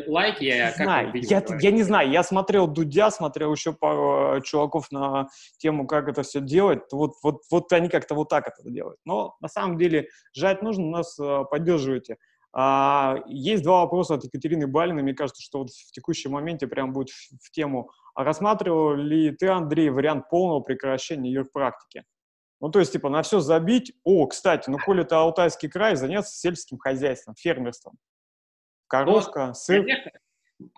Лайки 0.07 0.45
я 0.45 0.69
как 0.69 0.77
знаю. 0.77 1.11
Я, 1.15 1.43
я 1.61 1.71
не 1.71 1.83
знаю, 1.83 2.11
я 2.11 2.23
смотрел 2.23 2.69
Дудя, 2.69 3.11
смотрел 3.11 3.53
еще 3.53 3.73
пару 3.73 4.37
э, 4.37 4.41
чуваков 4.43 4.93
на 4.93 5.29
тему, 5.59 5.87
как 5.87 6.09
это 6.09 6.23
все 6.23 6.41
делать. 6.41 6.83
Вот, 6.93 7.15
вот, 7.23 7.41
вот 7.51 7.73
они 7.73 7.89
как-то 7.89 8.15
вот 8.15 8.29
так 8.29 8.47
это 8.47 8.71
делают. 8.71 8.99
Но 9.05 9.35
на 9.41 9.49
самом 9.49 9.79
деле 9.79 10.09
жать 10.35 10.63
нужно, 10.63 10.87
нас 10.87 11.19
поддерживайте. 11.51 12.19
А, 12.55 13.17
есть 13.27 13.63
два 13.63 13.81
вопроса 13.81 14.15
от 14.15 14.25
Екатерины 14.25 14.67
Балиной. 14.67 15.03
Мне 15.03 15.15
кажется, 15.15 15.43
что 15.43 15.61
вот 15.61 15.71
в 15.71 15.93
текущем 15.93 16.33
моменте 16.33 16.67
прям 16.67 16.93
будет 16.93 17.09
в, 17.11 17.51
тему. 17.51 17.91
А 18.15 18.25
рассматривал 18.25 18.95
ли 18.95 19.31
ты, 19.31 19.49
Андрей, 19.49 19.89
вариант 19.91 20.29
полного 20.29 20.61
прекращения 20.61 21.31
ее 21.31 21.45
практики? 21.45 22.05
Ну, 22.61 22.71
то 22.71 22.79
есть, 22.79 22.93
типа, 22.93 23.09
на 23.09 23.23
все 23.23 23.41
забить. 23.41 23.95
О, 24.05 24.27
кстати, 24.27 24.69
ну, 24.69 24.79
коли 24.79 25.03
это 25.03 25.19
Алтайский 25.19 25.69
край, 25.69 25.97
заняться 25.97 26.37
сельским 26.37 26.79
хозяйством, 26.79 27.35
фермерством. 27.37 27.99
Коровка, 28.87 29.49
ну, 29.49 29.55
сыр. 29.55 29.87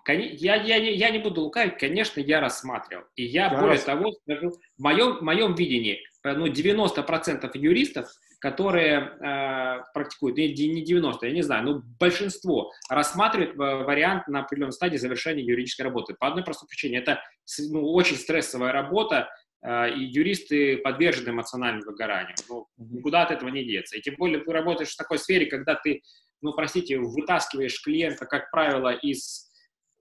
Конечно, 0.04 0.36
я, 0.36 0.54
я, 0.54 0.76
я 0.76 1.10
не 1.10 1.18
буду 1.18 1.42
лукавить, 1.42 1.76
конечно, 1.76 2.20
я 2.20 2.40
рассматривал. 2.40 3.04
И 3.16 3.24
я, 3.24 3.46
я 3.46 3.50
более 3.50 3.72
раз... 3.72 3.84
того 3.84 4.12
скажу, 4.12 4.52
в 4.78 4.82
моем, 4.82 5.18
в 5.18 5.22
моем 5.22 5.54
видении, 5.54 6.00
э, 6.22 6.32
ну, 6.32 6.46
90% 6.46 7.50
юристов 7.54 8.08
которые 8.44 8.98
э, 8.98 9.84
практикуют, 9.94 10.36
не, 10.36 10.48
не 10.48 10.84
90, 10.84 11.26
я 11.26 11.32
не 11.32 11.40
знаю, 11.40 11.64
но 11.64 11.82
большинство 11.98 12.70
рассматривают 12.90 13.56
вариант 13.56 14.28
на 14.28 14.40
определенной 14.40 14.74
стадии 14.74 14.98
завершения 14.98 15.42
юридической 15.42 15.80
работы. 15.80 16.12
По 16.12 16.26
одной 16.26 16.44
простой 16.44 16.68
причине. 16.68 16.98
Это 16.98 17.22
ну, 17.70 17.90
очень 17.94 18.18
стрессовая 18.18 18.70
работа, 18.72 19.30
э, 19.62 19.94
и 19.94 20.04
юристы 20.04 20.76
подвержены 20.76 21.30
эмоциональному 21.30 21.86
выгоранию. 21.86 22.34
Ну, 22.50 22.66
никуда 22.76 23.22
от 23.22 23.30
этого 23.30 23.48
не 23.48 23.64
деться. 23.64 23.96
И 23.96 24.02
тем 24.02 24.16
более 24.18 24.40
ты 24.40 24.52
работаешь 24.52 24.90
в 24.90 24.98
такой 24.98 25.18
сфере, 25.18 25.46
когда 25.46 25.76
ты, 25.76 26.02
ну, 26.42 26.52
простите, 26.52 26.98
вытаскиваешь 26.98 27.82
клиента, 27.82 28.26
как 28.26 28.50
правило, 28.50 28.92
из 28.92 29.50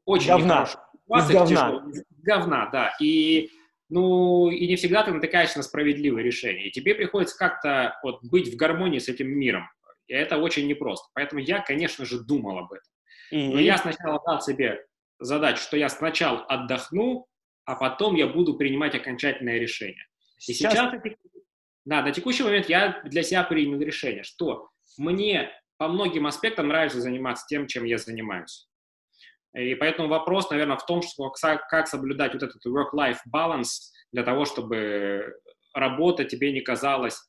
очень 0.04 0.28
говна. 0.28 0.64
Из 0.64 1.30
говна. 1.30 1.46
Тяжело, 1.46 1.84
говна, 2.22 2.70
да. 2.74 2.94
И 3.00 3.52
ну, 3.94 4.50
и 4.50 4.66
не 4.66 4.76
всегда 4.76 5.04
ты 5.04 5.12
натыкаешься 5.14 5.60
на 5.60 5.64
справедливое 5.64 6.24
решение. 6.24 6.68
И 6.68 6.72
тебе 6.72 6.96
приходится 6.96 7.38
как-то 7.38 8.00
вот 8.02 8.24
быть 8.24 8.52
в 8.52 8.56
гармонии 8.56 8.98
с 8.98 9.08
этим 9.08 9.30
миром. 9.30 9.70
И 10.08 10.14
это 10.14 10.38
очень 10.38 10.66
непросто. 10.68 11.08
Поэтому 11.14 11.42
я, 11.42 11.60
конечно 11.60 12.04
же, 12.04 12.20
думал 12.20 12.58
об 12.58 12.74
этом. 12.74 12.92
И... 13.30 13.54
Но 13.54 13.60
я 13.60 13.78
сначала 13.78 14.20
дал 14.26 14.42
себе 14.42 14.84
задачу, 15.20 15.62
что 15.62 15.78
я 15.78 15.90
сначала 15.90 16.44
отдохну, 16.46 17.28
а 17.66 17.76
потом 17.76 18.16
я 18.16 18.26
буду 18.26 18.56
принимать 18.56 18.96
окончательное 18.96 19.60
решение. 19.60 20.08
И 20.40 20.54
сейчас, 20.54 20.74
сейчас 20.74 20.92
да, 21.86 22.02
на 22.02 22.12
текущий 22.12 22.42
момент 22.42 22.70
я 22.70 23.00
для 23.06 23.22
себя 23.22 23.44
принял 23.44 23.80
решение, 23.80 24.24
что 24.24 24.70
мне 24.98 25.52
по 25.78 25.88
многим 25.88 26.26
аспектам 26.26 26.70
нравится 26.70 27.00
заниматься 27.00 27.46
тем, 27.48 27.68
чем 27.68 27.84
я 27.84 28.00
занимаюсь. 28.00 28.68
И 29.54 29.76
поэтому 29.76 30.08
вопрос, 30.08 30.50
наверное, 30.50 30.78
в 30.78 30.86
том, 30.86 31.02
что 31.02 31.32
как 31.32 31.88
соблюдать 31.88 32.34
вот 32.34 32.44
этот 32.44 32.66
work-life 32.66 33.20
balance 33.34 33.92
для 34.12 34.24
того, 34.24 34.46
чтобы 34.46 35.36
работа 35.74 36.26
тебе 36.26 36.52
не 36.52 36.62
казалась 36.62 37.20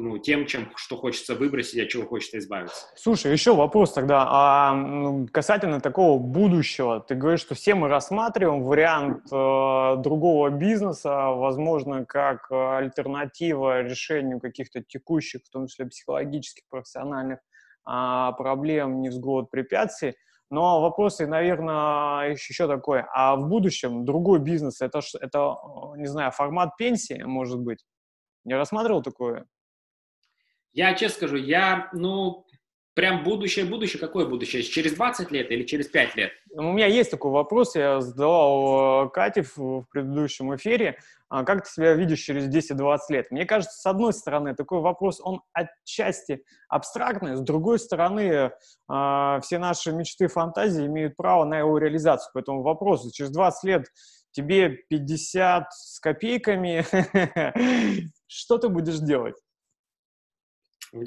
ну, 0.00 0.18
тем, 0.18 0.46
чем, 0.46 0.70
что 0.76 0.96
хочется 0.96 1.34
выбросить, 1.34 1.80
от 1.80 1.88
чего 1.88 2.06
хочется 2.06 2.38
избавиться. 2.38 2.86
Слушай, 2.94 3.32
еще 3.32 3.54
вопрос 3.54 3.92
тогда. 3.92 4.24
А, 4.28 5.24
касательно 5.32 5.80
такого 5.80 6.18
будущего, 6.18 7.00
ты 7.00 7.14
говоришь, 7.14 7.40
что 7.40 7.54
все 7.54 7.74
мы 7.74 7.88
рассматриваем 7.88 8.62
вариант 8.62 9.24
э, 9.32 9.96
другого 9.98 10.50
бизнеса, 10.50 11.30
возможно, 11.30 12.04
как 12.04 12.46
э, 12.50 12.54
альтернатива 12.54 13.82
решению 13.82 14.40
каких-то 14.40 14.82
текущих, 14.82 15.42
в 15.44 15.50
том 15.50 15.66
числе 15.66 15.86
психологических, 15.86 16.64
профессиональных 16.70 17.40
э, 17.88 18.32
проблем, 18.36 19.00
невзгод, 19.00 19.50
препятствий. 19.50 20.14
Но 20.50 20.80
вопрос, 20.80 21.18
наверное, 21.18 22.30
еще 22.30 22.66
такой. 22.66 23.04
А 23.12 23.36
в 23.36 23.48
будущем 23.48 24.04
другой 24.04 24.38
бизнес, 24.38 24.80
это, 24.80 25.00
это, 25.20 25.56
не 25.96 26.06
знаю, 26.06 26.32
формат 26.32 26.76
пенсии, 26.76 27.22
может 27.22 27.60
быть? 27.60 27.84
Не 28.44 28.54
рассматривал 28.54 29.02
такое? 29.02 29.46
Я 30.72 30.94
честно 30.94 31.16
скажу, 31.16 31.36
я, 31.36 31.90
ну, 31.92 32.46
прям 32.98 33.22
будущее, 33.22 33.64
будущее, 33.64 34.00
какое 34.00 34.26
будущее? 34.26 34.60
Через 34.64 34.94
20 34.94 35.30
лет 35.30 35.52
или 35.52 35.62
через 35.62 35.86
5 35.86 36.16
лет? 36.16 36.32
Ну, 36.50 36.70
у 36.70 36.72
меня 36.72 36.88
есть 36.88 37.12
такой 37.12 37.30
вопрос, 37.30 37.76
я 37.76 38.00
задавал 38.00 39.06
э, 39.06 39.10
Кате 39.10 39.42
в, 39.42 39.84
предыдущем 39.92 40.52
эфире. 40.56 40.98
А 41.28 41.44
как 41.44 41.62
ты 41.62 41.70
себя 41.70 41.94
видишь 41.94 42.18
через 42.18 42.48
10-20 42.52 42.98
лет? 43.10 43.30
Мне 43.30 43.46
кажется, 43.46 43.78
с 43.78 43.86
одной 43.86 44.12
стороны, 44.12 44.56
такой 44.56 44.80
вопрос, 44.80 45.20
он 45.22 45.42
отчасти 45.52 46.42
абстрактный, 46.68 47.36
с 47.36 47.40
другой 47.40 47.78
стороны, 47.78 48.50
э, 48.90 49.40
все 49.42 49.58
наши 49.58 49.92
мечты, 49.92 50.26
фантазии 50.26 50.84
имеют 50.86 51.14
право 51.14 51.44
на 51.44 51.60
его 51.60 51.78
реализацию. 51.78 52.32
Поэтому 52.34 52.62
вопрос, 52.62 53.08
через 53.12 53.30
20 53.30 53.62
лет 53.62 53.86
тебе 54.32 54.70
50 54.70 55.72
с 55.72 56.00
копейками, 56.00 56.84
что 58.26 58.58
ты 58.58 58.68
будешь 58.68 58.98
делать? 58.98 59.36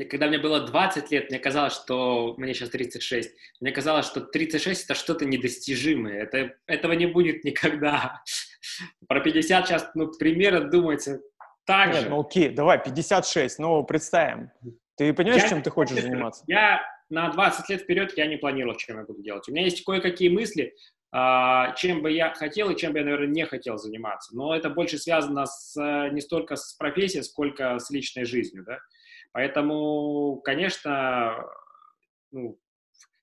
Когда 0.10 0.28
мне 0.28 0.38
было 0.38 0.60
20 0.66 1.12
лет, 1.12 1.30
мне 1.30 1.40
казалось, 1.40 1.74
что 1.74 2.36
мне 2.38 2.54
сейчас 2.54 2.70
36. 2.70 3.32
Мне 3.60 3.72
казалось, 3.72 4.06
что 4.06 4.22
36 4.22 4.86
это 4.86 4.96
что-то 4.96 5.26
недостижимое. 5.26 6.22
Это, 6.22 6.54
этого 6.68 6.94
не 6.94 7.08
будет 7.08 7.44
никогда. 7.44 8.22
Про 9.08 9.22
50 9.22 9.68
сейчас, 9.68 9.90
ну, 9.96 10.12
примерно 10.12 10.70
думается 10.70 11.22
так 11.66 11.94
Нет, 11.94 12.04
же. 12.04 12.10
Ну, 12.10 12.22
окей, 12.22 12.50
давай, 12.50 12.84
56, 12.84 13.60
ну, 13.60 13.84
представим. 13.84 14.52
Ты 14.98 15.14
понимаешь, 15.14 15.44
я, 15.44 15.50
чем 15.50 15.62
ты 15.62 15.70
хочешь 15.70 15.98
заниматься? 16.02 16.44
Я 16.48 16.82
на 17.10 17.30
20 17.30 17.70
лет 17.70 17.82
вперед 17.82 18.14
я 18.18 18.28
не 18.28 18.38
планировал, 18.38 18.76
чем 18.76 18.98
я 18.98 19.04
буду 19.04 19.22
делать. 19.22 19.48
У 19.48 19.52
меня 19.52 19.64
есть 19.64 19.84
кое-какие 19.84 20.30
мысли, 20.30 20.74
а, 21.12 21.74
чем 21.76 22.02
бы 22.02 22.12
я 22.12 22.34
хотел 22.34 22.70
и 22.70 22.78
чем 22.78 22.94
бы 22.94 23.00
я, 23.00 23.06
наверное, 23.06 23.28
не 23.28 23.46
хотел 23.46 23.78
заниматься. 23.78 24.36
Но 24.36 24.56
это 24.56 24.70
больше 24.70 24.98
связано 24.98 25.46
с, 25.46 25.76
не 26.12 26.22
столько 26.22 26.56
с 26.56 26.74
профессией, 26.74 27.24
сколько 27.24 27.78
с 27.80 27.90
личной 27.90 28.26
жизнью, 28.26 28.64
да. 28.66 28.80
Поэтому, 29.34 30.42
конечно, 30.44 31.46
ну, 32.32 32.60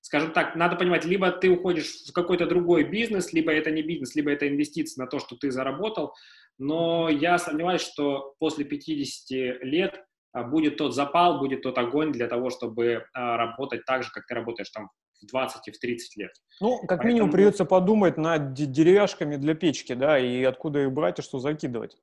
скажем 0.01 0.31
так, 0.31 0.55
надо 0.55 0.75
понимать, 0.75 1.05
либо 1.05 1.31
ты 1.31 1.49
уходишь 1.49 2.05
в 2.07 2.13
какой-то 2.13 2.47
другой 2.47 2.83
бизнес, 2.83 3.31
либо 3.33 3.51
это 3.51 3.69
не 3.71 3.83
бизнес, 3.83 4.15
либо 4.15 4.31
это 4.31 4.47
инвестиции 4.47 4.99
на 4.99 5.07
то, 5.07 5.19
что 5.19 5.35
ты 5.35 5.51
заработал. 5.51 6.13
Но 6.57 7.09
я 7.09 7.37
сомневаюсь, 7.37 7.81
что 7.81 8.33
после 8.39 8.65
50 8.65 9.61
лет 9.63 10.03
а, 10.33 10.43
будет 10.43 10.77
тот 10.77 10.93
запал, 10.93 11.39
будет 11.39 11.61
тот 11.61 11.77
огонь 11.77 12.11
для 12.11 12.27
того, 12.27 12.49
чтобы 12.49 13.05
а, 13.13 13.37
работать 13.37 13.85
так 13.85 14.03
же, 14.03 14.09
как 14.11 14.25
ты 14.25 14.33
работаешь 14.33 14.69
там 14.69 14.89
в 15.21 15.27
20 15.27 15.67
и 15.67 15.71
в 15.71 15.79
30 15.79 16.17
лет. 16.17 16.31
Ну, 16.59 16.79
как 16.79 16.87
Поэтому... 16.89 17.07
минимум 17.07 17.31
придется 17.31 17.65
подумать 17.65 18.17
над 18.17 18.53
деревяшками 18.53 19.35
для 19.35 19.53
печки, 19.53 19.93
да, 19.93 20.19
и 20.19 20.43
откуда 20.43 20.81
их 20.81 20.91
брать 20.91 21.19
и 21.19 21.21
что 21.21 21.39
закидывать. 21.39 21.97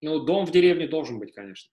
Ну, 0.00 0.20
дом 0.20 0.46
в 0.46 0.52
деревне 0.52 0.86
должен 0.86 1.18
быть, 1.18 1.32
конечно. 1.32 1.72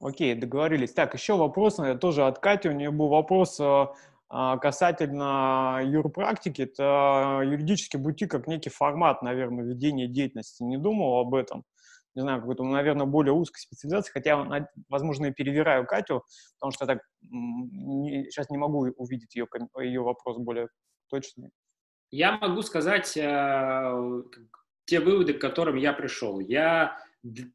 Окей, 0.00 0.34
договорились. 0.34 0.92
Так, 0.92 1.14
еще 1.14 1.36
вопрос, 1.36 1.78
наверное, 1.78 2.00
тоже 2.00 2.26
от 2.26 2.38
Кати. 2.38 2.68
У 2.68 2.72
нее 2.72 2.90
был 2.90 3.08
вопрос 3.08 3.58
э, 3.60 3.86
а, 4.28 4.58
касательно 4.58 5.80
юрпрактики. 5.84 6.62
Это 6.62 7.42
юридический 7.44 7.98
бутик 7.98 8.30
как 8.30 8.46
некий 8.46 8.70
формат, 8.70 9.22
наверное, 9.22 9.64
ведения 9.64 10.08
деятельности. 10.08 10.62
Не 10.62 10.78
думал 10.78 11.20
об 11.20 11.34
этом. 11.34 11.64
Не 12.14 12.22
знаю, 12.22 12.40
какой-то, 12.40 12.64
наверное, 12.64 13.06
более 13.06 13.32
узкой 13.32 13.60
специализации. 13.60 14.12
Хотя, 14.12 14.68
возможно, 14.88 15.26
я 15.26 15.32
перевираю 15.32 15.86
Катю, 15.86 16.24
потому 16.58 16.72
что 16.72 16.84
я 16.84 16.94
так 16.94 17.02
не, 17.22 18.24
сейчас 18.30 18.50
не 18.50 18.58
могу 18.58 18.86
увидеть 18.96 19.34
ее, 19.34 19.46
ее 19.78 20.02
вопрос 20.02 20.38
более 20.38 20.68
точный. 21.08 21.50
Я 22.10 22.36
могу 22.38 22.62
сказать, 22.62 23.16
э, 23.16 24.22
те 24.84 25.00
выводы, 25.00 25.34
к 25.34 25.40
которым 25.40 25.76
я 25.76 25.92
пришел. 25.92 26.40
Я 26.40 26.98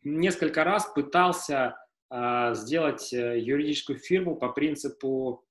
несколько 0.03 0.63
раз 0.63 0.85
пытался 0.87 1.55
э, 1.55 1.86
сделать 2.09 3.11
э, 3.13 3.39
юридическую 3.39 3.99
фирму 3.99 4.35
по 4.35 4.49
принципу 4.49 5.43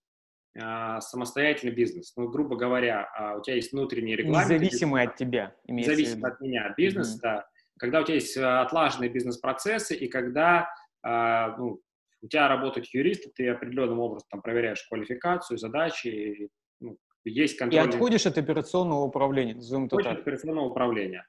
э, 0.54 1.00
самостоятельный 1.00 1.74
бизнес. 1.74 2.14
Ну, 2.16 2.28
грубо 2.28 2.56
говоря, 2.56 3.08
э, 3.18 3.38
у 3.38 3.42
тебя 3.42 3.56
есть 3.56 3.72
внутренний 3.72 4.16
регламент. 4.16 4.50
Независимый 4.50 5.02
от 5.02 5.16
тебя. 5.16 5.54
Зависит 5.68 6.24
от 6.24 6.40
меня 6.40 6.72
бизнес, 6.76 7.16
mm-hmm. 7.16 7.22
да. 7.22 7.46
Когда 7.78 8.00
у 8.00 8.04
тебя 8.04 8.14
есть 8.14 8.36
отлаженные 8.36 9.10
бизнес-процессы 9.10 9.94
и 9.94 10.08
когда 10.08 10.66
ну, 11.02 11.78
у 12.22 12.26
тебя 12.26 12.48
работают 12.48 12.88
юристы, 12.88 13.30
ты 13.34 13.50
определенным 13.50 14.00
образом 14.00 14.26
там 14.30 14.40
проверяешь 14.40 14.82
квалификацию, 14.88 15.58
задачи, 15.58 16.48
ну, 16.80 16.96
есть 17.24 17.58
контроль. 17.58 17.84
И 17.84 17.86
отходишь 17.86 18.24
от 18.24 18.38
операционного 18.38 19.04
управления, 19.04 19.54
назовем 19.54 19.86
это 19.86 19.96
так. 19.96 20.06
от 20.06 20.18
операционного 20.20 20.70
управления. 20.70 21.26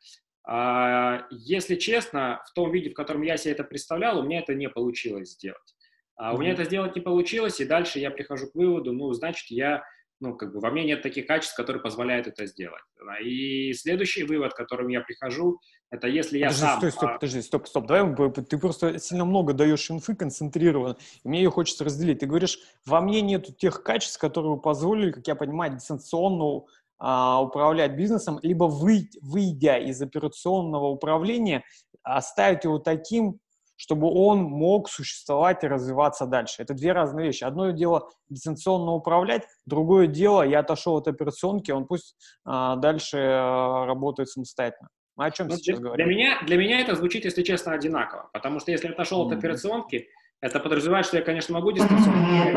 А, 0.50 1.28
если 1.30 1.76
честно, 1.76 2.42
в 2.48 2.54
том 2.54 2.72
виде, 2.72 2.90
в 2.90 2.94
котором 2.94 3.22
я 3.22 3.36
себе 3.36 3.52
это 3.52 3.66
представлял, 3.66 4.18
у 4.18 4.24
меня 4.24 4.40
это 4.40 4.56
не 4.56 4.70
получилось 4.70 5.34
сделать. 5.34 5.76
А 6.16 6.32
mm-hmm. 6.32 6.36
у 6.36 6.40
меня 6.40 6.52
это 6.54 6.64
сделать 6.64 6.96
не 6.96 7.02
получилось, 7.02 7.60
и 7.60 7.66
дальше 7.66 8.00
я 8.00 8.12
прихожу 8.12 8.48
к 8.48 8.56
выводу, 8.56 8.94
ну, 8.94 9.12
значит, 9.12 9.48
я, 9.50 9.84
ну, 10.22 10.38
как 10.38 10.54
бы 10.54 10.62
во 10.62 10.72
мне 10.72 10.86
нет 10.86 11.02
таких 11.02 11.28
качеств, 11.28 11.58
которые 11.58 11.84
позволяют 11.84 12.28
это 12.28 12.46
сделать. 12.46 12.82
И 13.22 13.74
следующий 13.74 14.24
вывод, 14.24 14.54
к 14.54 14.56
которому 14.56 14.88
я 14.88 15.02
прихожу, 15.02 15.60
это 15.90 16.08
если 16.08 16.38
я 16.38 16.48
подожди, 16.48 16.66
сам... 16.66 16.78
Стой, 16.78 16.92
стоп, 16.92 17.14
подожди, 17.14 17.42
стоп, 17.42 17.68
стоп, 17.68 17.86
давай, 17.86 18.32
ты 18.32 18.58
просто 18.58 19.00
сильно 19.00 19.26
много 19.26 19.52
даешь 19.52 19.92
инфы 19.92 20.16
концентрированно, 20.16 20.96
и 21.26 21.28
мне 21.28 21.44
ее 21.44 21.52
хочется 21.52 21.84
разделить. 21.84 22.20
Ты 22.20 22.26
говоришь, 22.26 22.58
во 22.86 23.02
мне 23.02 23.20
нету 23.20 23.52
тех 23.52 23.84
качеств, 23.84 24.18
которые 24.18 24.58
позволили, 24.58 25.12
как 25.12 25.28
я 25.28 25.36
понимаю, 25.36 25.76
дистанционно 25.76 26.64
а, 27.00 27.42
управлять 27.42 27.96
бизнесом, 27.96 28.40
либо 28.42 28.66
вы, 28.66 29.10
выйдя 29.22 29.78
из 29.78 30.02
операционного 30.02 30.88
управления, 30.88 31.64
оставить 32.04 32.64
его 32.64 32.80
таким, 32.80 33.40
чтобы 33.76 34.10
он 34.12 34.40
мог 34.40 34.90
существовать 34.90 35.64
и 35.64 35.68
развиваться 35.68 36.26
дальше. 36.26 36.64
Это 36.64 36.74
две 36.74 36.92
разные 36.92 37.28
вещи. 37.28 37.44
Одно 37.44 37.70
дело 37.72 38.10
дистанционно 38.30 38.94
управлять, 38.94 39.44
другое 39.66 40.08
дело, 40.08 40.42
я 40.42 40.60
отошел 40.60 40.98
от 40.98 41.08
операционки, 41.08 41.72
он 41.72 41.86
пусть 41.86 42.16
а, 42.44 42.76
дальше 42.76 43.18
а, 43.18 43.86
работает 43.86 44.30
самостоятельно. 44.30 44.90
Мы 45.16 45.26
о 45.26 45.32
чем 45.32 45.48
ну, 45.48 45.56
сейчас 45.56 45.78
для, 45.78 45.86
говорим? 45.88 46.08
Для 46.08 46.16
меня, 46.16 46.42
для 46.44 46.58
меня 46.58 46.80
это 46.80 46.96
звучит, 46.96 47.26
если 47.26 47.42
честно, 47.42 47.74
одинаково. 47.74 48.30
Потому 48.34 48.60
что 48.60 48.72
если 48.72 48.88
отошел 48.88 49.24
mm-hmm. 49.24 49.34
от 49.34 49.38
операционки, 49.38 50.10
это 50.42 50.60
подразумевает, 50.60 51.06
что 51.06 51.18
я, 51.18 51.24
конечно, 51.24 51.54
могу 51.54 51.72
дистанционно. 51.72 52.52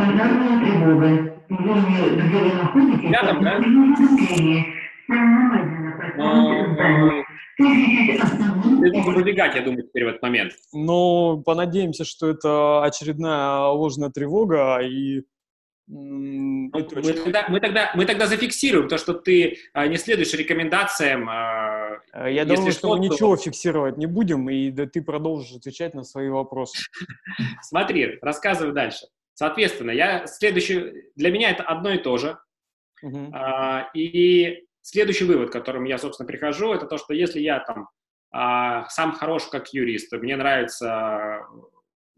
Рядом, 3.10 3.42
да? 3.42 3.58
Но, 6.16 6.66
должен 8.92 9.14
выбегать, 9.14 9.54
я 9.54 9.62
думаю, 9.62 9.82
теперь 9.82 10.04
в 10.04 10.08
этот 10.08 10.22
момент. 10.22 10.52
Ну, 10.72 11.42
понадеемся, 11.44 12.04
что 12.04 12.28
это 12.28 12.82
очередная 12.84 13.66
ложная 13.68 14.10
тревога, 14.10 14.78
и 14.78 15.22
ну, 15.92 16.70
мы, 16.72 16.82
тогда, 16.84 17.46
мы, 17.48 17.60
тогда, 17.60 17.90
мы 17.96 18.06
тогда 18.06 18.26
зафиксируем 18.28 18.88
то, 18.88 18.96
что 18.96 19.12
ты 19.12 19.58
а, 19.72 19.88
не 19.88 19.96
следуешь 19.96 20.32
рекомендациям. 20.34 21.28
А, 21.28 21.98
э, 22.12 22.32
Я 22.32 22.44
думаю, 22.44 22.70
что, 22.70 22.94
мы 22.94 23.00
ничего 23.00 23.36
фиксировать 23.36 23.96
не 23.96 24.06
будем, 24.06 24.48
и 24.48 24.70
да, 24.70 24.86
ты 24.86 25.02
продолжишь 25.02 25.56
отвечать 25.56 25.94
на 25.94 26.04
свои 26.04 26.28
вопросы. 26.28 26.78
Смотри, 27.62 28.18
рассказываю 28.22 28.72
дальше. 28.72 29.06
Соответственно, 29.34 29.90
я 29.90 30.28
следующий, 30.28 31.10
для 31.16 31.32
меня 31.32 31.50
это 31.50 31.64
одно 31.64 31.90
и 31.90 31.98
то 31.98 32.18
же. 32.18 32.38
Uh-huh. 33.04 33.30
А, 33.32 33.90
и 33.92 34.64
следующий 34.82 35.24
вывод, 35.24 35.50
к 35.50 35.52
которому 35.52 35.86
я, 35.86 35.98
собственно, 35.98 36.28
прихожу, 36.28 36.72
это 36.72 36.86
то, 36.86 36.98
что 36.98 37.14
если 37.14 37.40
я 37.40 37.58
там 37.58 37.88
а, 38.30 38.88
сам 38.90 39.10
хорош 39.10 39.46
как 39.46 39.74
юрист, 39.74 40.12
мне 40.12 40.36
нравится 40.36 41.40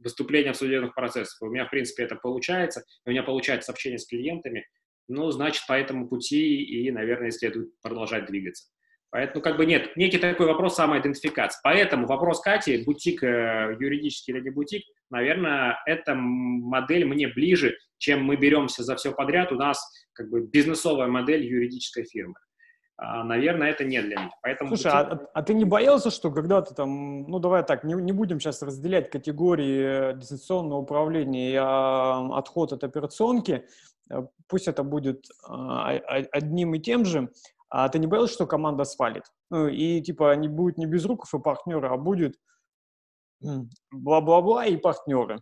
выступления 0.02 0.52
в 0.52 0.56
судебных 0.56 0.94
процессах. 0.94 1.40
У 1.40 1.46
меня, 1.46 1.66
в 1.66 1.70
принципе, 1.70 2.04
это 2.04 2.16
получается. 2.16 2.84
У 3.04 3.10
меня 3.10 3.22
получается 3.22 3.72
общение 3.72 3.98
с 3.98 4.06
клиентами. 4.06 4.66
Ну, 5.08 5.30
значит, 5.30 5.66
по 5.66 5.72
этому 5.72 6.08
пути 6.08 6.62
и, 6.62 6.90
наверное, 6.90 7.30
следует 7.30 7.68
продолжать 7.80 8.26
двигаться. 8.26 8.68
Поэтому, 9.10 9.42
как 9.42 9.58
бы 9.58 9.66
нет, 9.66 9.94
некий 9.94 10.16
такой 10.16 10.46
вопрос 10.46 10.74
самоидентификации. 10.74 11.60
Поэтому 11.62 12.06
вопрос 12.06 12.40
Кати, 12.40 12.82
бутик 12.82 13.22
э, 13.22 13.76
юридический 13.78 14.32
или 14.32 14.40
не 14.40 14.50
бутик, 14.50 14.84
наверное, 15.10 15.78
эта 15.84 16.14
модель 16.14 17.04
мне 17.04 17.28
ближе, 17.28 17.76
чем 17.98 18.24
мы 18.24 18.36
беремся 18.36 18.82
за 18.82 18.96
все 18.96 19.12
подряд. 19.12 19.52
У 19.52 19.56
нас 19.56 19.86
как 20.14 20.30
бы 20.30 20.46
бизнесовая 20.46 21.08
модель 21.08 21.44
юридической 21.44 22.04
фирмы. 22.04 22.36
А, 23.04 23.24
наверное, 23.24 23.70
это 23.70 23.84
не 23.84 24.00
для 24.00 24.16
меня. 24.16 24.30
Поэтому 24.42 24.76
Слушай, 24.76 24.92
а, 24.92 25.28
а 25.34 25.42
ты 25.42 25.54
не 25.54 25.64
боялся, 25.64 26.10
что 26.10 26.30
когда 26.30 26.62
ты 26.62 26.72
там, 26.72 27.22
ну 27.22 27.40
давай 27.40 27.64
так, 27.64 27.82
не, 27.82 27.94
не 27.94 28.12
будем 28.12 28.38
сейчас 28.38 28.62
разделять 28.62 29.10
категории 29.10 30.16
дистанционного 30.16 30.78
управления 30.78 31.50
и 31.50 31.56
а, 31.56 32.38
отход 32.38 32.72
от 32.72 32.84
операционки, 32.84 33.66
э, 34.08 34.22
пусть 34.46 34.68
это 34.68 34.84
будет 34.84 35.26
а, 35.44 35.88
одним 36.30 36.74
и 36.74 36.78
тем 36.78 37.04
же, 37.04 37.32
а 37.70 37.88
ты 37.88 37.98
не 37.98 38.06
боялся, 38.06 38.34
что 38.34 38.46
команда 38.46 38.84
свалит? 38.84 39.24
Ну, 39.50 39.66
и 39.66 40.00
типа 40.00 40.36
не 40.36 40.46
будет 40.46 40.78
не 40.78 40.86
без 40.86 41.04
руков 41.04 41.34
и 41.34 41.40
партнера, 41.40 41.92
а 41.92 41.96
будет 41.96 42.36
бла-бла-бла 43.90 44.66
и 44.66 44.76
партнеры. 44.76 45.40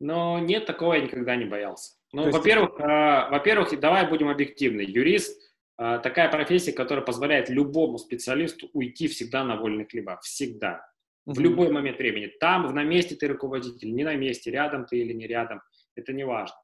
Но 0.00 0.38
нет, 0.38 0.64
такого 0.64 0.94
я 0.94 1.02
никогда 1.02 1.36
не 1.36 1.44
боялся. 1.44 1.96
Ну, 2.12 2.30
во-первых, 2.30 2.80
э, 2.80 3.30
во-первых, 3.30 3.78
давай 3.78 4.08
будем 4.08 4.30
объективны. 4.30 4.80
Юрист 4.80 5.38
а, 5.38 5.45
такая 5.76 6.30
профессия, 6.30 6.72
которая 6.72 7.04
позволяет 7.04 7.48
любому 7.48 7.98
специалисту 7.98 8.68
уйти 8.72 9.08
всегда 9.08 9.44
на 9.44 9.56
вольный 9.56 9.86
хлеба. 9.86 10.18
Всегда. 10.22 10.88
Mm-hmm. 11.26 11.34
В 11.34 11.40
любой 11.40 11.70
момент 11.70 11.98
времени. 11.98 12.32
Там, 12.40 12.74
на 12.74 12.84
месте 12.84 13.16
ты 13.16 13.28
руководитель, 13.28 13.92
не 13.92 14.04
на 14.04 14.14
месте, 14.14 14.50
рядом 14.50 14.86
ты 14.86 14.98
или 14.98 15.12
не 15.12 15.26
рядом. 15.26 15.60
Это 15.94 16.12
не 16.12 16.24
важно. 16.24 16.56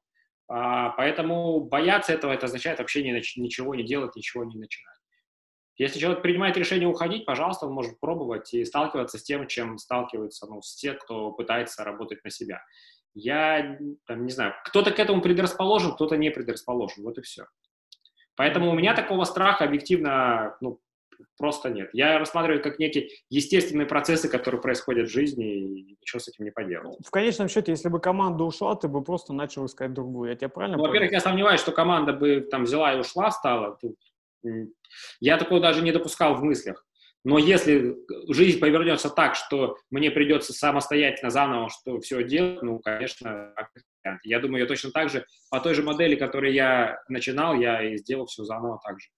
А, 0.47 0.89
поэтому 0.91 1.59
бояться 1.61 2.13
этого, 2.13 2.31
это 2.31 2.45
означает 2.45 2.79
вообще 2.79 3.03
ни, 3.03 3.39
ничего 3.39 3.75
не 3.75 3.83
делать, 3.83 4.15
ничего 4.15 4.43
не 4.43 4.57
начинать. 4.57 4.93
Если 5.75 5.99
человек 5.99 6.21
принимает 6.21 6.55
решение 6.55 6.87
уходить, 6.87 7.25
пожалуйста, 7.25 7.65
он 7.65 7.73
может 7.73 7.99
пробовать 7.99 8.53
и 8.53 8.63
сталкиваться 8.63 9.17
с 9.17 9.23
тем, 9.23 9.47
чем 9.47 9.77
сталкиваются 9.79 10.45
ну, 10.47 10.61
те, 10.61 10.93
кто 10.93 11.31
пытается 11.31 11.83
работать 11.83 12.23
на 12.23 12.29
себя. 12.29 12.63
Я 13.15 13.79
там, 14.05 14.25
не 14.25 14.31
знаю, 14.31 14.53
кто-то 14.65 14.91
к 14.91 14.99
этому 14.99 15.21
предрасположен, 15.21 15.93
кто-то 15.93 16.15
не 16.15 16.29
предрасположен. 16.29 17.03
Вот 17.03 17.17
и 17.17 17.21
все. 17.21 17.45
Поэтому 18.35 18.71
у 18.71 18.73
меня 18.73 18.95
такого 18.95 19.23
страха 19.25 19.65
объективно 19.65 20.55
ну, 20.61 20.79
просто 21.37 21.69
нет. 21.69 21.89
Я 21.93 22.19
рассматриваю 22.19 22.61
как 22.61 22.79
некие 22.79 23.09
естественные 23.29 23.87
процессы, 23.87 24.27
которые 24.27 24.61
происходят 24.61 25.09
в 25.09 25.11
жизни, 25.11 25.45
и 25.45 25.97
ничего 26.01 26.19
с 26.19 26.27
этим 26.27 26.45
не 26.45 26.51
поделать. 26.51 26.97
В 27.05 27.11
конечном 27.11 27.49
счете, 27.49 27.71
если 27.71 27.89
бы 27.89 27.99
команда 27.99 28.43
ушла, 28.43 28.75
ты 28.75 28.87
бы 28.87 29.03
просто 29.03 29.33
начал 29.33 29.65
искать 29.65 29.93
другую. 29.93 30.29
Я 30.29 30.35
тебя 30.35 30.49
правильно 30.49 30.77
ну, 30.77 30.83
Во-первых, 30.83 31.11
я 31.11 31.19
сомневаюсь, 31.19 31.61
что 31.61 31.71
команда 31.71 32.13
бы 32.13 32.41
там 32.41 32.63
взяла 32.63 32.93
и 32.93 32.99
ушла, 32.99 33.31
стала. 33.31 33.77
Я 35.19 35.37
такого 35.37 35.61
даже 35.61 35.81
не 35.81 35.91
допускал 35.91 36.35
в 36.35 36.43
мыслях. 36.43 36.85
Но 37.25 37.37
если 37.37 37.95
жизнь 38.27 38.59
повернется 38.59 39.09
так, 39.09 39.35
что 39.35 39.77
мне 39.89 40.11
придется 40.11 40.51
самостоятельно 40.51 41.29
заново 41.29 41.69
что 41.69 42.01
все 42.01 42.21
делать, 42.23 42.61
ну, 42.61 42.79
конечно, 42.79 43.53
я 44.23 44.39
думаю, 44.39 44.61
я 44.61 44.67
точно 44.67 44.91
так 44.91 45.09
же, 45.09 45.25
по 45.49 45.59
той 45.59 45.73
же 45.73 45.83
модели, 45.83 46.15
которой 46.15 46.53
я 46.53 47.01
начинал, 47.07 47.55
я 47.55 47.83
и 47.83 47.97
сделал 47.97 48.25
все 48.25 48.43
заново 48.43 48.79
так 48.83 48.99
же. 48.99 49.09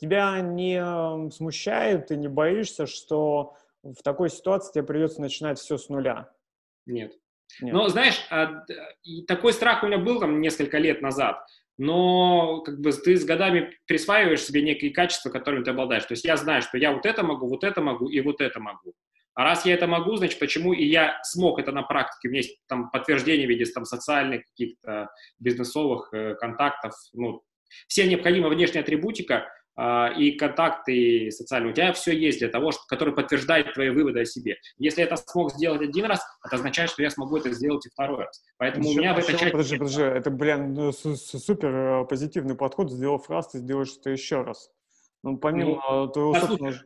Тебя 0.00 0.40
не 0.40 1.30
смущает, 1.30 2.08
ты 2.08 2.16
не 2.16 2.28
боишься, 2.28 2.86
что 2.86 3.56
в 3.82 4.02
такой 4.02 4.30
ситуации 4.30 4.72
тебе 4.72 4.84
придется 4.84 5.20
начинать 5.20 5.58
все 5.58 5.78
с 5.78 5.88
нуля? 5.88 6.30
Нет. 6.86 7.12
Нет. 7.60 7.72
Но, 7.74 7.88
знаешь, 7.88 8.26
а, 8.30 8.64
такой 9.28 9.52
страх 9.52 9.82
у 9.82 9.86
меня 9.86 9.98
был 9.98 10.18
там 10.18 10.40
несколько 10.40 10.78
лет 10.78 11.02
назад 11.02 11.46
но 11.76 12.60
как 12.60 12.80
бы 12.80 12.92
ты 12.92 13.16
с 13.16 13.24
годами 13.24 13.72
присваиваешь 13.86 14.42
себе 14.42 14.62
некие 14.62 14.92
качества, 14.92 15.30
которыми 15.30 15.64
ты 15.64 15.70
обладаешь. 15.70 16.04
То 16.04 16.12
есть 16.12 16.24
я 16.24 16.36
знаю, 16.36 16.62
что 16.62 16.78
я 16.78 16.92
вот 16.92 17.04
это 17.04 17.22
могу, 17.22 17.48
вот 17.48 17.64
это 17.64 17.80
могу 17.80 18.08
и 18.08 18.20
вот 18.20 18.40
это 18.40 18.60
могу. 18.60 18.94
А 19.34 19.44
раз 19.44 19.66
я 19.66 19.74
это 19.74 19.86
могу, 19.86 20.16
значит, 20.16 20.38
почему 20.38 20.72
и 20.72 20.84
я 20.84 21.18
смог 21.22 21.58
это 21.58 21.72
на 21.72 21.82
практике, 21.82 22.28
у 22.28 22.30
меня 22.30 22.42
есть 22.42 22.58
там 22.68 22.90
подтверждение 22.90 23.46
в 23.46 23.50
виде 23.50 23.64
там 23.66 23.84
социальных 23.84 24.44
каких-то 24.46 25.10
бизнесовых 25.38 26.12
э, 26.12 26.34
контактов, 26.34 26.92
ну, 27.12 27.42
все 27.88 28.06
необходимая 28.06 28.50
внешняя 28.50 28.80
атрибутика, 28.80 29.46
а, 29.76 30.12
и 30.16 30.32
контакты 30.32 31.32
социальные, 31.32 31.72
у 31.72 31.74
тебя 31.74 31.92
все 31.92 32.16
есть 32.16 32.38
для 32.38 32.48
того, 32.48 32.70
что, 32.70 32.82
который 32.86 33.12
подтверждает 33.12 33.74
твои 33.74 33.90
выводы 33.90 34.20
о 34.20 34.24
себе. 34.24 34.56
Если 34.78 35.00
я 35.00 35.06
это 35.06 35.16
смог 35.16 35.52
сделать 35.52 35.82
один 35.82 36.04
раз, 36.04 36.24
это 36.46 36.54
означает, 36.54 36.90
что 36.90 37.02
я 37.02 37.10
смогу 37.10 37.38
это 37.38 37.50
сделать 37.50 37.84
и 37.84 37.90
второй 37.90 38.18
раз. 38.18 38.40
Поэтому 38.56 38.84
подожди, 38.84 38.98
у 38.98 39.02
меня 39.02 39.14
в 39.14 39.18
этой 39.18 39.32
части... 39.32 39.50
Подожди, 39.50 39.76
подожди, 39.78 40.02
это, 40.02 40.30
блин, 40.30 40.74
ну, 40.74 40.92
супер 40.92 41.74
э, 41.74 42.04
позитивный 42.04 42.54
подход, 42.54 42.92
сделав 42.92 43.28
раз, 43.28 43.48
ты 43.48 43.58
сделаешь 43.58 43.96
это 43.98 44.10
еще 44.10 44.42
раз. 44.42 44.70
Ну, 45.24 45.38
помимо 45.38 45.82
ну, 45.90 46.08
твоего 46.08 46.34
собственного... 46.34 46.76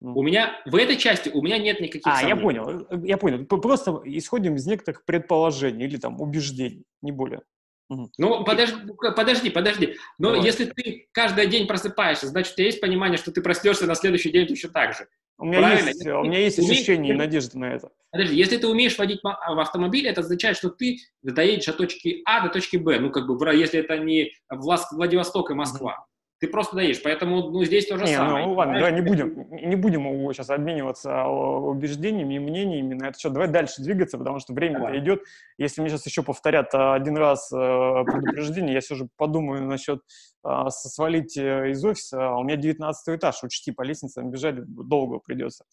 Ну. 0.00 0.14
У 0.14 0.22
меня 0.22 0.58
в 0.64 0.76
этой 0.76 0.96
части 0.96 1.28
у 1.28 1.42
меня 1.42 1.58
нет 1.58 1.80
никаких 1.80 2.06
А, 2.06 2.16
сомнений. 2.16 2.36
я 2.36 2.42
понял, 2.42 2.86
я 3.04 3.16
понял. 3.18 3.44
Просто 3.44 4.00
исходим 4.04 4.56
из 4.56 4.66
некоторых 4.66 5.04
предположений 5.04 5.84
или 5.86 5.98
там 5.98 6.20
убеждений, 6.20 6.84
не 7.02 7.12
более. 7.12 7.42
Ну, 7.90 8.44
подожди, 8.44 8.76
подожди, 9.16 9.50
подожди. 9.50 9.96
Но 10.18 10.30
Давай. 10.30 10.46
если 10.46 10.64
ты 10.64 11.08
каждый 11.12 11.48
день 11.48 11.66
просыпаешься, 11.66 12.28
значит, 12.28 12.52
у 12.52 12.56
тебя 12.56 12.66
есть 12.66 12.80
понимание, 12.80 13.18
что 13.18 13.32
ты 13.32 13.42
проснешься 13.42 13.86
на 13.86 13.96
следующий 13.96 14.30
день 14.30 14.46
точно 14.46 14.70
так 14.70 14.94
же. 14.94 15.08
У 15.38 15.44
меня 15.44 15.58
Правильно? 15.58 15.88
есть, 15.88 16.06
у 16.06 16.22
меня 16.22 16.38
есть 16.38 16.58
ощущение 16.58 17.14
и 17.14 17.16
надежда 17.16 17.58
на 17.58 17.64
это. 17.74 17.90
Подожди, 18.12 18.36
если 18.36 18.58
ты 18.58 18.68
умеешь 18.68 18.96
водить 18.96 19.20
в 19.22 19.60
автомобиле, 19.60 20.10
это 20.10 20.20
означает, 20.20 20.56
что 20.56 20.70
ты 20.70 20.98
доедешь 21.22 21.68
от 21.68 21.78
точки 21.78 22.22
А 22.26 22.46
до 22.46 22.52
точки 22.52 22.76
Б. 22.76 23.00
Ну, 23.00 23.10
как 23.10 23.26
бы, 23.26 23.54
если 23.54 23.80
это 23.80 23.98
не 23.98 24.30
Владивосток 24.48 25.50
и 25.50 25.54
Москва 25.54 26.06
ты 26.40 26.48
просто 26.48 26.74
даешь. 26.74 27.02
Поэтому 27.02 27.50
ну, 27.50 27.64
здесь 27.64 27.86
то 27.86 27.98
же 27.98 28.04
не, 28.04 28.14
самое. 28.14 28.46
Ну 28.46 28.54
ладно, 28.54 28.74
давай 28.74 28.92
не 28.94 29.02
будем, 29.02 29.46
не 29.50 29.76
будем 29.76 30.32
сейчас 30.32 30.48
обмениваться 30.48 31.24
убеждениями 31.24 32.34
и 32.34 32.38
мнениями 32.38 32.94
на 32.94 33.08
это 33.08 33.18
все. 33.18 33.28
Давай 33.28 33.48
дальше 33.48 33.82
двигаться, 33.82 34.16
потому 34.16 34.38
что 34.38 34.54
время 34.54 34.98
идет. 34.98 35.22
Если 35.58 35.82
мне 35.82 35.90
сейчас 35.90 36.06
еще 36.06 36.22
повторят 36.22 36.74
а, 36.74 36.94
один 36.94 37.18
раз 37.18 37.52
э, 37.52 37.56
предупреждение, 37.56 38.72
я 38.72 38.80
все 38.80 38.94
же 38.94 39.08
подумаю 39.18 39.66
насчет 39.66 40.00
а, 40.42 40.70
свалить 40.70 41.36
э, 41.36 41.72
из 41.72 41.84
офиса. 41.84 42.30
А 42.30 42.38
у 42.38 42.44
меня 42.44 42.56
19 42.56 43.16
этаж, 43.16 43.44
учти, 43.44 43.70
по 43.70 43.82
лестницам 43.82 44.30
бежать 44.30 44.64
долго 44.64 45.18
придется. 45.18 45.66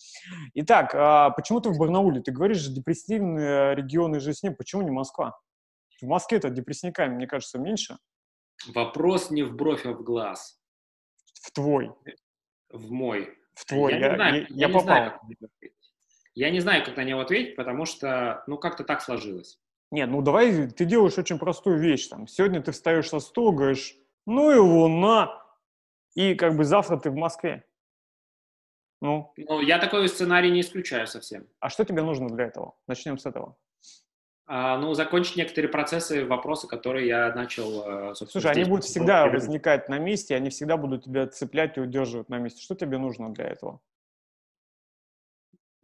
Итак, 0.53 0.91
почему 1.38 1.62
ты 1.62 1.69
в 1.69 1.77
Барнауле? 1.77 2.21
Ты 2.21 2.34
говоришь, 2.34 2.67
депрессивные 2.67 3.73
регионы 3.73 4.19
жизни. 4.19 4.49
Почему 4.49 4.82
не 4.82 4.91
Москва? 4.91 5.39
В 6.01 6.06
Москве-то 6.06 6.49
депрессниками, 6.49 7.15
мне 7.15 7.27
кажется, 7.27 7.58
меньше. 7.58 7.97
Вопрос 8.67 9.30
не 9.32 9.43
в 9.43 9.56
бровь, 9.56 9.86
а 9.86 9.91
в 9.91 10.04
глаз. 10.04 10.60
В 11.41 11.52
твой. 11.52 11.91
В 12.70 12.91
мой. 12.91 13.38
В 13.54 13.65
твой. 13.65 13.93
Я, 13.93 14.00
я, 14.00 14.10
не 14.10 14.15
знаю, 14.15 14.36
я, 14.36 14.39
я, 14.39 14.48
я 14.50 14.67
попал. 14.67 14.84
знаю, 14.84 15.20
как 15.39 15.50
я 16.38 16.52
не 16.52 16.60
знаю, 16.60 16.86
как 16.86 16.98
на 16.98 17.04
него 17.04 17.22
ответить, 17.22 17.56
потому 17.56 17.86
что, 17.86 18.43
ну, 18.46 18.60
как-то 18.60 18.84
так 18.84 19.02
сложилось. 19.02 19.60
Не, 19.89 20.06
ну 20.06 20.22
давай, 20.22 20.67
ты 20.67 20.86
делаешь 20.86 21.17
очень 21.17 21.39
простую 21.39 21.80
вещь. 21.80 22.08
Там. 22.08 22.28
Сегодня 22.28 22.62
ты 22.62 22.72
встаешь 22.72 23.10
со 23.10 23.20
стула, 23.20 23.52
говоришь, 23.52 23.96
ну 24.28 24.52
и 24.52 24.58
луна, 24.58 25.43
и 26.13 26.36
как 26.36 26.56
бы 26.56 26.63
завтра 26.63 26.98
ты 26.98 27.10
в 27.10 27.15
Москве. 27.15 27.65
Ну. 29.02 29.34
ну, 29.36 29.62
я 29.62 29.80
такой 29.80 30.08
сценарий 30.10 30.52
не 30.52 30.62
исключаю 30.62 31.08
совсем. 31.08 31.48
А 31.60 31.70
что 31.70 31.86
тебе 31.86 32.04
нужно 32.04 32.28
для 32.28 32.46
этого? 32.46 32.76
Начнем 32.88 33.17
с 33.17 33.26
этого. 33.26 33.58
А, 34.49 34.77
ну, 34.77 34.93
закончить 34.93 35.36
некоторые 35.36 35.69
процессы, 35.69 36.25
вопросы, 36.25 36.67
которые 36.67 37.05
я 37.05 37.33
начал, 37.33 38.12
э, 38.12 38.15
Слушай, 38.15 38.51
они 38.51 38.63
будут 38.63 38.86
всегда 38.86 39.27
возникать 39.27 39.89
на 39.89 39.99
месте, 39.99 40.36
они 40.36 40.49
всегда 40.49 40.77
будут 40.77 41.03
тебя 41.03 41.27
цеплять 41.27 41.77
и 41.77 41.81
удерживать 41.81 42.29
на 42.29 42.38
месте. 42.38 42.62
Что 42.62 42.73
тебе 42.73 42.97
нужно 42.97 43.33
для 43.33 43.45
этого? 43.45 43.81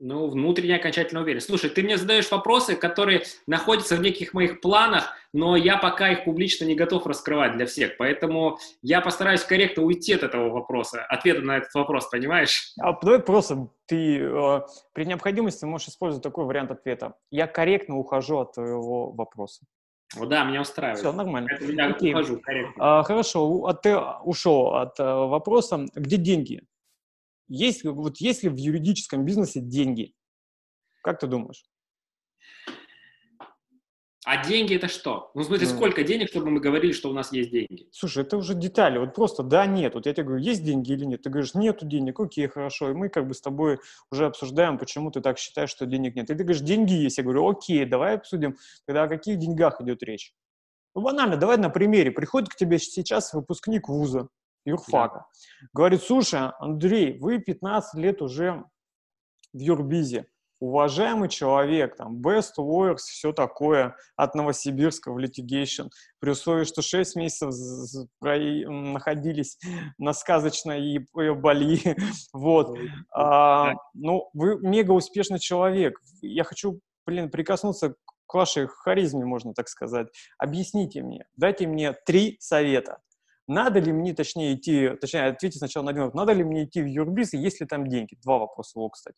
Ну, 0.06 0.28
внутренняя 0.28 0.80
окончательная 0.80 1.24
уверенность. 1.24 1.48
Слушай, 1.48 1.70
ты 1.70 1.82
мне 1.82 1.96
задаешь 1.96 2.30
вопросы, 2.30 2.76
которые 2.76 3.24
находятся 3.48 3.96
в 3.96 4.02
неких 4.02 4.34
моих 4.34 4.60
планах, 4.60 5.14
но 5.32 5.56
я 5.56 5.78
пока 5.78 6.12
их 6.12 6.26
публично 6.26 6.66
не 6.66 6.76
готов 6.76 7.08
раскрывать 7.08 7.54
для 7.54 7.66
всех. 7.66 7.96
Поэтому 7.96 8.58
я 8.82 9.00
постараюсь 9.00 9.46
корректно 9.46 9.84
уйти 9.84 10.12
от 10.12 10.24
этого 10.24 10.50
вопроса, 10.50 11.06
ответа 11.06 11.40
на 11.40 11.56
этот 11.56 11.74
вопрос, 11.74 12.10
понимаешь? 12.10 12.74
А 12.82 12.92
давай 13.02 13.20
просто 13.20 13.70
ты 13.86 14.20
э, 14.20 14.62
при 14.92 15.06
необходимости 15.06 15.64
можешь 15.64 15.88
использовать 15.88 16.22
такой 16.22 16.44
вариант 16.44 16.72
ответа. 16.72 17.14
Я 17.32 17.48
корректно 17.48 17.98
ухожу 17.98 18.40
от 18.40 18.56
твоего 18.56 19.10
вопроса. 19.10 19.64
Ну 20.18 20.26
да, 20.26 20.44
меня 20.44 20.64
устраивает. 20.64 21.00
Все, 21.00 21.14
нормально. 21.14 21.48
я 21.62 21.88
Окей. 21.88 22.14
ухожу 22.14 22.42
корректно. 22.42 23.00
А, 23.00 23.04
хорошо, 23.04 23.68
а 23.68 23.74
ты 23.74 23.98
ушел 23.98 24.76
от 24.76 25.00
а, 25.00 25.28
вопроса, 25.28 25.86
где 25.96 26.18
деньги? 26.18 26.64
Есть, 27.56 27.84
вот 27.84 28.18
есть 28.18 28.42
ли 28.42 28.50
в 28.50 28.56
юридическом 28.56 29.26
бизнесе 29.26 29.60
деньги? 29.60 30.16
Как 31.04 31.20
ты 31.20 31.28
думаешь? 31.28 31.64
А 34.26 34.44
деньги 34.44 34.76
это 34.76 34.88
что? 34.88 35.30
Ну, 35.36 35.44
в 35.44 35.46
смысле, 35.46 35.68
ну, 35.68 35.76
сколько 35.76 36.04
денег, 36.04 36.30
чтобы 36.30 36.50
мы 36.50 36.60
говорили, 36.60 36.94
что 36.94 37.12
у 37.12 37.14
нас 37.14 37.32
есть 37.32 37.52
деньги? 37.52 37.88
Слушай, 37.92 38.24
это 38.24 38.38
уже 38.38 38.56
детали. 38.56 38.98
Вот 38.98 39.14
просто 39.14 39.44
да, 39.44 39.68
нет. 39.68 39.94
Вот 39.94 40.08
я 40.08 40.14
тебе 40.14 40.24
говорю, 40.24 40.42
есть 40.42 40.64
деньги 40.64 40.94
или 40.94 41.06
нет? 41.06 41.22
Ты 41.22 41.30
говоришь, 41.30 41.54
нету 41.54 41.86
денег, 41.86 42.20
окей, 42.20 42.48
хорошо. 42.48 42.90
И 42.90 42.94
мы 42.94 43.10
как 43.10 43.28
бы 43.28 43.36
с 43.36 43.42
тобой 43.42 43.78
уже 44.10 44.26
обсуждаем, 44.26 44.80
почему 44.80 45.12
ты 45.12 45.22
так 45.22 45.38
считаешь, 45.38 45.70
что 45.70 45.86
денег 45.86 46.16
нет. 46.16 46.32
И 46.32 46.36
ты 46.36 46.44
говоришь, 46.44 46.64
деньги 46.64 46.94
есть. 46.94 47.20
Я 47.20 47.24
говорю, 47.24 47.48
окей, 47.48 47.86
давай 47.86 48.16
обсудим, 48.16 48.58
тогда 48.88 49.04
о 49.04 49.08
каких 49.08 49.38
деньгах 49.38 49.80
идет 49.80 50.02
речь. 50.02 50.34
Ну, 50.96 51.04
банально, 51.04 51.38
давай 51.38 51.58
на 51.58 51.70
примере. 51.70 52.10
Приходит 52.10 52.50
к 52.50 52.56
тебе 52.56 52.80
сейчас 52.80 53.32
выпускник 53.32 53.90
вуза, 53.90 54.30
юрфака. 54.66 55.20
Да. 55.20 55.68
Говорит, 55.74 56.04
слушай, 56.04 56.52
Андрей, 56.60 57.18
вы 57.20 57.40
15 57.40 58.00
лет 58.00 58.22
уже 58.22 58.64
в 59.54 59.60
юрбизе, 59.60 60.28
уважаемый 60.64 61.28
человек, 61.28 61.98
там, 61.98 62.22
best 62.22 62.54
lawyers, 62.58 62.98
все 62.98 63.34
такое, 63.34 63.98
от 64.16 64.34
Новосибирска 64.34 65.12
в 65.12 65.18
litigation, 65.18 65.90
при 66.20 66.32
условии, 66.32 66.64
что 66.64 66.82
6 66.82 67.18
месяцев 67.18 67.54
находились 68.22 69.60
на 69.98 70.14
сказочной 70.14 71.06
Бали, 71.14 71.98
вот. 72.34 72.78
А, 73.14 73.74
ну, 73.94 74.30
вы 74.34 74.58
мега 74.62 74.92
успешный 74.92 75.40
человек. 75.40 76.00
Я 76.22 76.46
хочу, 76.46 76.80
блин, 77.06 77.30
прикоснуться 77.30 77.96
к 78.26 78.34
вашей 78.34 78.68
харизме, 78.68 79.26
можно 79.26 79.54
так 79.54 79.68
сказать. 79.68 80.08
Объясните 80.38 81.04
мне, 81.04 81.26
дайте 81.36 81.68
мне 81.68 81.92
три 82.06 82.38
совета– 82.40 83.00
надо 83.54 83.80
ли 83.80 83.92
мне, 83.92 84.14
точнее, 84.14 84.56
идти, 84.56 84.90
точнее, 85.00 85.28
ответить 85.28 85.60
сначала 85.60 85.86
на 85.86 85.92
один 85.92 86.04
вопрос, 86.04 86.20
надо 86.20 86.34
ли 86.34 86.44
мне 86.44 86.66
идти 86.66 86.82
в 86.82 86.86
юрбиз, 86.86 87.34
и 87.34 87.38
есть 87.38 87.62
ли 87.62 87.68
там 87.68 87.88
деньги? 87.88 88.18
Два 88.24 88.40
вопроса 88.40 88.80
его, 88.80 88.90
кстати. 88.90 89.18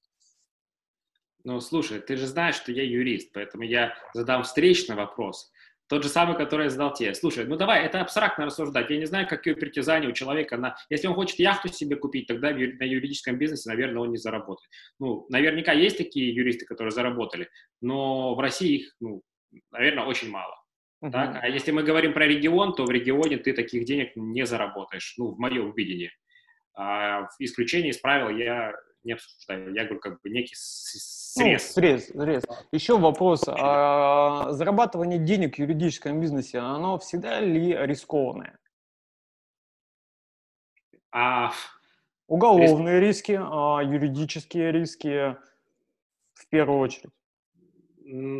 Ну, 1.44 1.60
слушай, 1.62 2.00
ты 2.00 2.18
же 2.18 2.26
знаешь, 2.26 2.56
что 2.56 2.72
я 2.72 2.84
юрист, 2.84 3.32
поэтому 3.34 3.64
я 3.64 3.94
задам 4.14 4.44
встречный 4.44 4.96
вопрос. 4.96 5.52
Тот 5.88 6.02
же 6.02 6.10
самый, 6.10 6.36
который 6.36 6.64
я 6.64 6.70
задал 6.72 6.94
тебе. 6.94 7.14
Слушай, 7.14 7.46
ну 7.46 7.58
давай, 7.58 7.86
это 7.86 8.02
абстрактно 8.02 8.48
рассуждать. 8.48 8.90
Я 8.90 8.98
не 8.98 9.06
знаю, 9.06 9.28
какие 9.28 9.54
притязания 9.54 10.10
у 10.10 10.14
человека 10.14 10.58
на... 10.58 10.76
Если 10.90 11.06
он 11.06 11.14
хочет 11.14 11.38
яхту 11.38 11.68
себе 11.68 11.96
купить, 11.96 12.26
тогда 12.26 12.50
на 12.50 12.84
юридическом 12.84 13.38
бизнесе, 13.38 13.70
наверное, 13.70 14.02
он 14.02 14.10
не 14.10 14.18
заработает. 14.18 14.68
Ну, 15.00 15.28
наверняка 15.30 15.74
есть 15.74 16.00
такие 16.00 16.34
юристы, 16.34 16.66
которые 16.66 16.92
заработали, 16.92 17.48
но 17.82 18.34
в 18.34 18.40
России 18.40 18.78
их, 18.78 18.96
ну, 19.00 19.22
наверное, 19.72 20.06
очень 20.06 20.32
мало. 20.32 20.56
Uh-huh. 21.04 21.12
Так? 21.12 21.40
А 21.42 21.48
если 21.48 21.72
мы 21.72 21.84
говорим 21.84 22.14
про 22.14 22.26
регион, 22.26 22.74
то 22.74 22.86
в 22.86 22.90
регионе 22.90 23.38
ты 23.38 23.54
таких 23.54 23.86
денег 23.86 24.16
не 24.16 24.46
заработаешь, 24.46 25.16
ну, 25.18 25.32
в 25.32 25.40
моем 25.40 25.74
видении. 25.74 26.12
А 26.74 27.28
исключение 27.40 27.92
из 27.92 27.98
правил 27.98 28.30
я 28.30 28.74
не 29.04 29.14
обсуждаю. 29.14 29.74
Я 29.74 29.86
говорю, 29.86 30.00
как 30.00 30.22
бы 30.22 30.30
некий 30.30 30.56
срез. 30.56 31.76
Ну, 31.76 31.82
срез, 31.82 32.08
срез. 32.08 32.44
Еще 32.72 32.98
вопрос. 32.98 33.44
А, 33.48 34.52
зарабатывание 34.52 35.20
денег 35.20 35.56
в 35.56 35.60
юридическом 35.60 36.20
бизнесе, 36.20 36.60
оно 36.60 36.98
всегда 36.98 37.40
ли 37.40 37.76
рискованное? 37.86 38.58
А, 41.12 41.52
Уголовные 42.28 43.00
риск... 43.00 43.30
риски, 43.30 43.40
а, 43.42 43.82
юридические 43.84 44.72
риски 44.72 45.38
в 46.34 46.48
первую 46.50 46.80
очередь. 46.80 47.12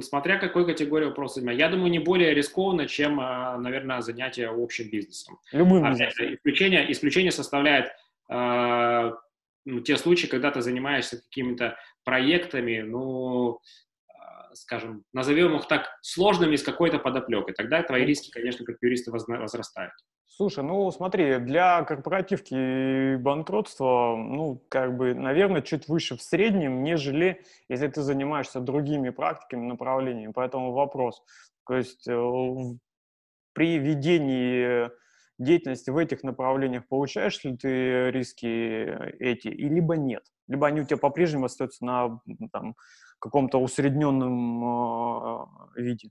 Смотря 0.02 0.38
какой 0.38 0.66
категории 0.66 1.06
вопроса 1.06 1.36
занимать. 1.36 1.58
Я 1.58 1.70
думаю, 1.70 1.90
не 1.90 2.00
более 2.00 2.34
рискованно, 2.34 2.88
чем, 2.88 3.20
а, 3.20 3.58
наверное, 3.58 4.02
занятие 4.02 4.50
общим 4.50 4.90
бизнесом. 4.90 5.40
Любым 5.52 5.84
бизнесом. 5.84 6.36
Исключение, 6.36 6.92
исключение 6.92 7.32
составляет 7.32 7.92
э, 8.30 9.12
ну, 9.66 9.80
те 9.82 9.98
случаи, 9.98 10.28
когда 10.28 10.52
ты 10.52 10.62
занимаешься 10.62 11.22
какими-то 11.22 11.78
проектами, 12.04 12.82
ну, 12.82 13.60
скажем, 14.56 15.04
назовем 15.14 15.56
их 15.56 15.68
так, 15.68 15.98
сложными 16.02 16.56
с 16.56 16.64
какой-то 16.64 17.00
подоплекой. 17.00 17.54
Тогда 17.54 17.84
твои 17.84 18.06
риски, 18.06 18.32
конечно, 18.32 18.66
как 18.66 18.78
юриста 18.82 19.12
возрастают. 19.12 19.94
Слушай, 20.28 20.64
ну 20.66 20.92
смотри, 20.92 21.40
для 21.40 21.84
корпоративки 21.84 23.16
банкротства, 23.16 24.16
ну, 24.18 24.62
как 24.70 24.98
бы, 24.98 25.14
наверное, 25.14 25.62
чуть 25.62 25.88
выше 25.88 26.18
в 26.18 26.22
среднем, 26.22 26.84
нежели 26.84 27.42
если 27.70 27.88
ты 27.88 28.02
занимаешься 28.02 28.60
другими 28.60 29.12
практиками, 29.12 29.66
направлениями. 29.66 30.34
Поэтому 30.34 30.74
вопрос. 30.74 31.24
То 31.66 31.78
есть 31.78 32.08
э, 32.08 32.14
при 33.54 33.78
ведении 33.78 34.90
деятельности 35.38 35.90
в 35.90 35.98
этих 35.98 36.24
направлениях 36.24 36.88
получаешь 36.88 37.44
ли 37.44 37.56
ты 37.56 38.12
риски 38.12 38.46
эти, 39.20 39.48
и 39.48 39.70
либо 39.70 39.96
нет? 39.96 40.24
Либо 40.48 40.68
они 40.68 40.82
у 40.82 40.86
тебя 40.86 40.98
по-прежнему 40.98 41.46
остаются 41.46 41.86
на 41.86 42.20
там, 42.52 42.76
каком-то 43.20 43.58
усредненном 43.60 44.66
э, 45.76 45.82
виде? 45.82 46.10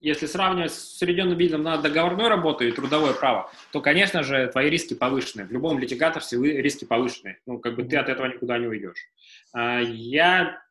Если 0.00 0.26
сравнивать 0.26 0.72
с 0.72 0.94
усредненным 0.94 1.36
видом 1.36 1.62
на 1.62 1.76
договорной 1.76 2.28
работу 2.28 2.64
и 2.64 2.72
трудовое 2.72 3.14
право, 3.14 3.50
то, 3.72 3.80
конечно 3.80 4.22
же, 4.22 4.46
твои 4.48 4.70
риски 4.70 4.94
повышены. 4.94 5.44
В 5.44 5.52
любом 5.52 5.78
литигаторстве 5.78 6.62
риски 6.62 6.84
повышены. 6.84 7.38
Ну, 7.46 7.58
как 7.58 7.76
бы 7.76 7.82
ты 7.82 7.96
от 7.96 8.08
этого 8.08 8.26
никуда 8.26 8.58
не 8.58 8.66
уйдешь. 8.66 9.08
А, 9.52 9.80
я 9.80 10.62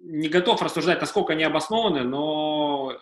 не 0.00 0.28
готов 0.28 0.62
рассуждать, 0.62 1.00
насколько 1.00 1.32
они 1.32 1.44
обоснованы, 1.44 2.04
но 2.04 2.98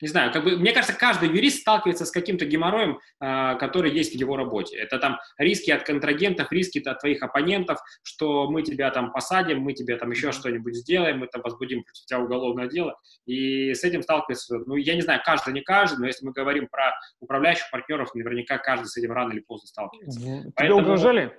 не 0.00 0.08
знаю, 0.08 0.32
как 0.32 0.44
бы, 0.44 0.56
мне 0.56 0.72
кажется, 0.72 0.96
каждый 0.96 1.28
юрист 1.28 1.60
сталкивается 1.60 2.04
с 2.04 2.10
каким-то 2.10 2.44
геморроем, 2.44 3.00
э, 3.20 3.56
который 3.56 3.90
есть 3.90 4.12
в 4.12 4.16
его 4.16 4.36
работе. 4.36 4.76
Это 4.76 4.98
там 4.98 5.18
риски 5.38 5.70
от 5.70 5.82
контрагентов, 5.84 6.52
риски 6.52 6.78
от 6.78 7.00
твоих 7.00 7.22
оппонентов, 7.22 7.78
что 8.02 8.48
мы 8.50 8.62
тебя 8.62 8.90
там 8.90 9.12
посадим, 9.12 9.60
мы 9.60 9.72
тебе 9.72 9.96
там 9.96 10.10
еще 10.10 10.32
что-нибудь 10.32 10.76
сделаем, 10.76 11.18
мы 11.18 11.26
там 11.26 11.42
возбудим 11.42 11.82
против 11.82 12.04
тебя 12.06 12.20
уголовное 12.20 12.68
дело. 12.68 12.98
И 13.26 13.74
с 13.74 13.82
этим 13.82 14.02
сталкивается, 14.02 14.58
ну, 14.66 14.76
я 14.76 14.94
не 14.94 15.02
знаю, 15.02 15.20
каждый, 15.24 15.52
не 15.52 15.62
каждый, 15.62 15.98
но 16.00 16.06
если 16.06 16.24
мы 16.24 16.32
говорим 16.32 16.68
про 16.68 16.92
управляющих 17.20 17.70
партнеров, 17.70 18.14
наверняка 18.14 18.58
каждый 18.58 18.86
с 18.86 18.96
этим 18.96 19.12
рано 19.12 19.32
или 19.32 19.40
поздно 19.40 19.66
сталкивается. 19.66 20.20
Тебе 20.20 20.52
Поэтому... 20.54 20.80
угрожали? 20.80 21.36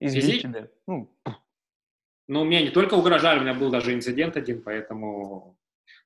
Избить 0.00 0.42
тебя? 0.42 0.68
Ну, 0.88 1.14
ну, 2.26 2.44
мне 2.44 2.62
не 2.62 2.70
только 2.70 2.94
угрожали, 2.94 3.38
у 3.38 3.42
меня 3.42 3.54
был 3.54 3.70
даже 3.70 3.94
инцидент 3.94 4.36
один, 4.36 4.62
поэтому 4.62 5.56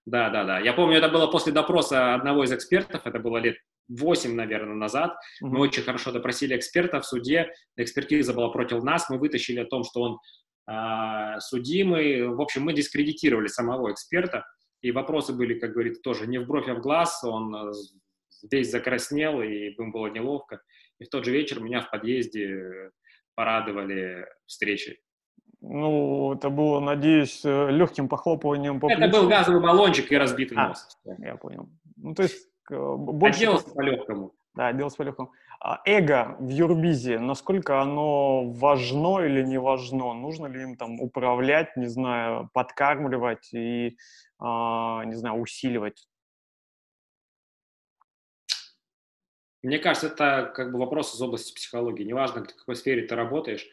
да, 0.07 0.31
да, 0.31 0.45
да. 0.45 0.61
Я 0.61 0.73
помню, 0.73 0.99
это 0.99 1.09
было 1.09 1.27
после 1.27 1.53
допроса 1.53 2.14
одного 2.14 2.45
из 2.45 2.53
экспертов, 2.53 3.03
это 3.05 3.19
было 3.19 3.38
лет 3.38 3.57
8, 3.88 4.35
наверное, 4.35 4.75
назад. 4.75 5.11
Mm-hmm. 5.12 5.49
Мы 5.49 5.61
очень 5.61 5.83
хорошо 5.83 6.12
допросили 6.12 6.57
эксперта 6.57 7.01
в 7.01 7.07
суде, 7.07 7.53
экспертиза 7.77 8.33
была 8.33 8.49
против 8.51 8.83
нас, 8.85 9.11
мы 9.11 9.19
вытащили 9.19 9.61
о 9.61 9.66
том, 9.66 9.83
что 9.83 10.01
он 10.03 10.19
э, 10.71 11.40
судимый. 11.40 12.29
В 12.29 12.40
общем, 12.40 12.62
мы 12.62 12.73
дискредитировали 12.73 13.49
самого 13.49 13.92
эксперта, 13.92 14.45
и 14.81 14.92
вопросы 14.92 15.33
были, 15.33 15.59
как 15.59 15.73
говорится, 15.73 16.01
тоже 16.03 16.29
не 16.29 16.38
в 16.38 16.47
бровь, 16.47 16.69
а 16.69 16.75
в 16.75 16.81
глаз. 16.81 17.25
Он 17.25 17.73
весь 18.49 18.71
закраснел, 18.71 19.42
и 19.42 19.75
им 19.75 19.90
было 19.90 20.07
неловко. 20.07 20.61
И 21.01 21.05
в 21.05 21.09
тот 21.09 21.25
же 21.25 21.33
вечер 21.33 21.61
меня 21.61 21.81
в 21.81 21.90
подъезде 21.90 22.90
порадовали 23.35 24.27
встречей. 24.47 25.01
Ну, 25.61 26.35
это 26.35 26.51
было, 26.51 26.81
надеюсь, 26.81 27.45
э, 27.45 27.71
легким 27.71 28.09
похлопыванием 28.09 28.79
по 28.79 28.90
Это 28.90 29.03
плечу. 29.03 29.12
был 29.12 29.29
газовый 29.29 29.61
баллончик 29.61 30.12
и 30.12 30.16
разбитый 30.16 30.57
а, 30.59 30.69
нос. 30.69 30.99
Я 31.19 31.37
понял. 31.37 31.69
Ну, 31.97 32.14
то 32.14 32.23
есть... 32.23 32.49
Больше... 32.69 33.38
Отделался 33.38 33.71
по-легкому. 33.71 34.35
Да, 34.55 34.73
делался 34.73 34.97
по-легкому. 34.97 35.33
А 35.61 35.81
эго 35.85 36.37
в 36.38 36.49
юрбизе, 36.49 37.19
насколько 37.19 37.81
оно 37.81 38.51
важно 38.51 39.25
или 39.25 39.42
не 39.42 39.59
важно? 39.59 40.12
Нужно 40.14 40.47
ли 40.47 40.62
им 40.62 40.77
там 40.77 41.01
управлять, 41.01 41.77
не 41.77 41.87
знаю, 41.87 42.51
подкармливать 42.53 43.53
и, 43.53 43.97
а, 44.38 45.05
не 45.05 45.14
знаю, 45.14 45.37
усиливать? 45.40 46.07
Мне 49.62 49.79
кажется, 49.79 50.09
это 50.09 50.53
как 50.55 50.73
бы 50.73 50.79
вопрос 50.79 51.14
из 51.14 51.21
области 51.21 51.55
психологии. 51.55 52.05
Неважно, 52.05 52.45
в 52.45 52.55
какой 52.55 52.77
сфере 52.77 53.07
ты 53.07 53.16
работаешь, 53.16 53.66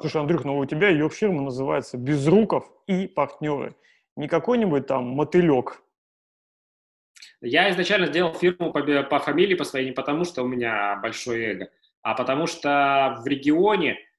Слушай, 0.00 0.20
Андрюх, 0.20 0.44
ну 0.44 0.58
у 0.58 0.66
тебя 0.66 0.88
ее 0.88 1.08
фирма 1.08 1.42
называется 1.42 1.98
«Безруков 1.98 2.70
и 2.86 3.08
партнеры». 3.08 3.74
Не 4.16 4.28
какой-нибудь 4.28 4.86
там 4.86 5.04
мотылек. 5.08 5.82
Я 7.40 7.70
изначально 7.70 8.06
сделал 8.06 8.34
фирму 8.34 8.72
по, 8.72 8.82
по 9.02 9.18
фамилии 9.18 9.54
по 9.54 9.64
своей 9.64 9.86
не 9.86 9.92
потому, 9.92 10.24
что 10.24 10.42
у 10.42 10.46
меня 10.46 10.96
большое 11.02 11.52
эго, 11.52 11.70
а 12.02 12.14
потому 12.14 12.46
что 12.46 13.18
в 13.22 13.26
регионе 13.26 13.94
а, 13.94 14.09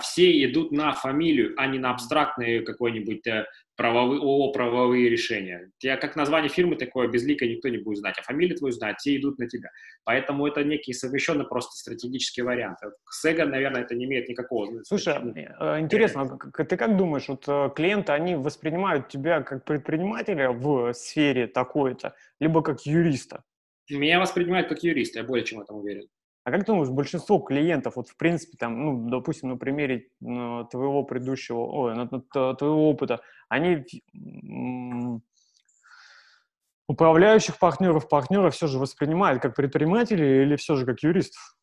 все 0.00 0.44
идут 0.44 0.72
на 0.72 0.92
фамилию, 0.92 1.54
а 1.56 1.66
не 1.66 1.78
на 1.78 1.90
абстрактные 1.90 2.60
какой-нибудь 2.62 3.26
э, 3.26 3.46
правовые, 3.76 4.20
ООО 4.20 4.52
правовые 4.52 5.08
решения. 5.08 5.70
Я 5.80 5.96
как 5.96 6.16
название 6.16 6.48
фирмы 6.48 6.76
такое 6.76 7.08
безликое 7.08 7.48
никто 7.48 7.68
не 7.68 7.78
будет 7.78 7.98
знать, 7.98 8.16
а 8.18 8.22
фамилию 8.22 8.56
твою 8.56 8.72
знать, 8.72 8.98
все 8.98 9.16
идут 9.16 9.38
на 9.38 9.48
тебя. 9.48 9.70
Поэтому 10.04 10.46
это 10.46 10.62
некий 10.64 10.92
совмещенный 10.92 11.46
просто 11.46 11.76
стратегический 11.76 12.42
вариант. 12.42 12.78
С 13.08 13.24
эго, 13.24 13.46
наверное, 13.46 13.82
это 13.82 13.94
не 13.94 14.04
имеет 14.04 14.28
никакого 14.28 14.82
Слушай, 14.84 15.14
э, 15.14 15.80
интересно, 15.80 16.38
ты 16.52 16.76
как 16.76 16.96
думаешь, 16.96 17.28
вот 17.28 17.44
э, 17.48 17.70
клиенты, 17.74 18.12
они 18.12 18.36
воспринимают 18.36 19.08
тебя 19.08 19.42
как 19.42 19.64
предпринимателя 19.64 20.50
в 20.50 20.92
сфере 20.92 21.46
такой-то, 21.46 22.14
либо 22.40 22.62
как 22.62 22.86
юриста? 22.86 23.42
Меня 23.90 24.18
воспринимают 24.18 24.68
как 24.68 24.82
юриста, 24.82 25.20
я 25.20 25.24
более 25.24 25.44
чем 25.44 25.58
в 25.58 25.62
этом 25.62 25.76
уверен. 25.76 26.08
А 26.44 26.50
как 26.50 26.60
ты 26.60 26.72
думаешь, 26.72 26.90
большинство 26.90 27.38
клиентов, 27.38 27.96
вот 27.96 28.10
в 28.10 28.16
принципе, 28.18 28.58
там, 28.58 28.84
ну, 28.84 29.08
допустим, 29.08 29.48
на 29.48 29.56
примере 29.56 30.10
ну, 30.20 30.66
твоего 30.66 31.02
предыдущего, 31.02 31.60
ой, 31.60 31.94
на, 31.94 32.08
на, 32.10 32.54
твоего 32.54 32.90
опыта, 32.90 33.22
они 33.48 33.82
управляющих 36.86 37.58
партнеров, 37.58 38.10
партнеров 38.10 38.54
все 38.54 38.66
же 38.66 38.78
воспринимают 38.78 39.40
как 39.40 39.56
предпринимателей 39.56 40.42
или 40.42 40.56
все 40.56 40.76
же 40.76 40.84
как 40.84 41.02
юристов? 41.02 41.56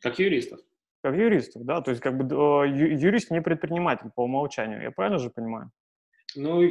Как 0.00 0.18
юристов. 0.18 0.60
Как 1.02 1.16
юристов, 1.16 1.64
да? 1.64 1.80
То 1.80 1.90
есть 1.92 2.02
как 2.02 2.18
бы 2.18 2.68
юрист 2.68 3.30
не 3.30 3.40
предприниматель 3.40 4.10
по 4.14 4.24
умолчанию, 4.24 4.82
я 4.82 4.90
правильно 4.90 5.18
же 5.18 5.30
понимаю? 5.30 5.70
Ну, 6.34 6.62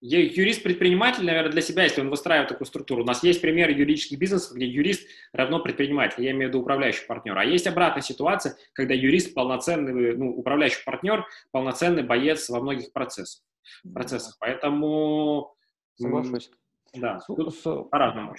Юрист-предприниматель, 0.00 1.24
наверное, 1.24 1.50
для 1.50 1.60
себя, 1.60 1.82
если 1.82 2.00
он 2.00 2.10
выстраивает 2.10 2.48
такую 2.48 2.66
структуру. 2.66 3.02
У 3.02 3.06
нас 3.06 3.22
есть 3.24 3.40
примеры 3.40 3.72
юридических 3.72 4.18
бизнесов, 4.18 4.56
где 4.56 4.66
юрист 4.66 5.08
равно 5.32 5.58
предприниматель, 5.58 6.22
я 6.22 6.30
имею 6.30 6.46
в 6.46 6.48
виду 6.50 6.60
управляющий 6.60 7.04
партнер. 7.06 7.36
А 7.36 7.44
есть 7.44 7.66
обратная 7.66 8.02
ситуация, 8.02 8.56
когда 8.74 8.94
юрист 8.94 9.34
полноценный, 9.34 10.16
ну, 10.16 10.30
управляющий 10.30 10.84
партнер, 10.84 11.26
полноценный 11.50 12.04
боец 12.04 12.48
во 12.48 12.60
многих 12.60 12.92
процессах. 12.92 13.42
процессах. 13.92 14.36
Поэтому... 14.38 15.54
Соглашусь. 16.00 16.50
Да, 16.94 17.20
тут 17.26 17.54
по-разному 17.90 18.34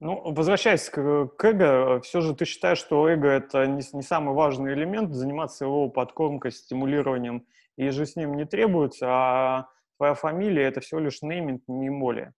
Ну, 0.00 0.32
возвращаясь 0.32 0.88
к, 0.90 1.26
к 1.26 1.44
эго, 1.44 2.00
все 2.00 2.20
же 2.20 2.34
ты 2.34 2.44
считаешь, 2.44 2.78
что 2.78 3.08
эго– 3.08 3.28
это 3.30 3.66
не, 3.66 3.82
не 3.92 4.02
самый 4.02 4.34
важный 4.34 4.74
элемент, 4.74 5.14
заниматься 5.14 5.66
его 5.66 5.88
подкормкой, 5.88 6.50
стимулированием, 6.50 7.46
и 7.76 7.90
же 7.90 8.06
с 8.06 8.16
ним 8.16 8.36
не 8.36 8.44
требуется, 8.44 9.06
а 9.08 9.68
твоя 9.96 10.14
фамилия— 10.14 10.62
это 10.64 10.80
всего 10.80 11.00
лишь 11.00 11.22
нейминг, 11.22 11.62
не 11.68 11.90
более. 11.90 12.32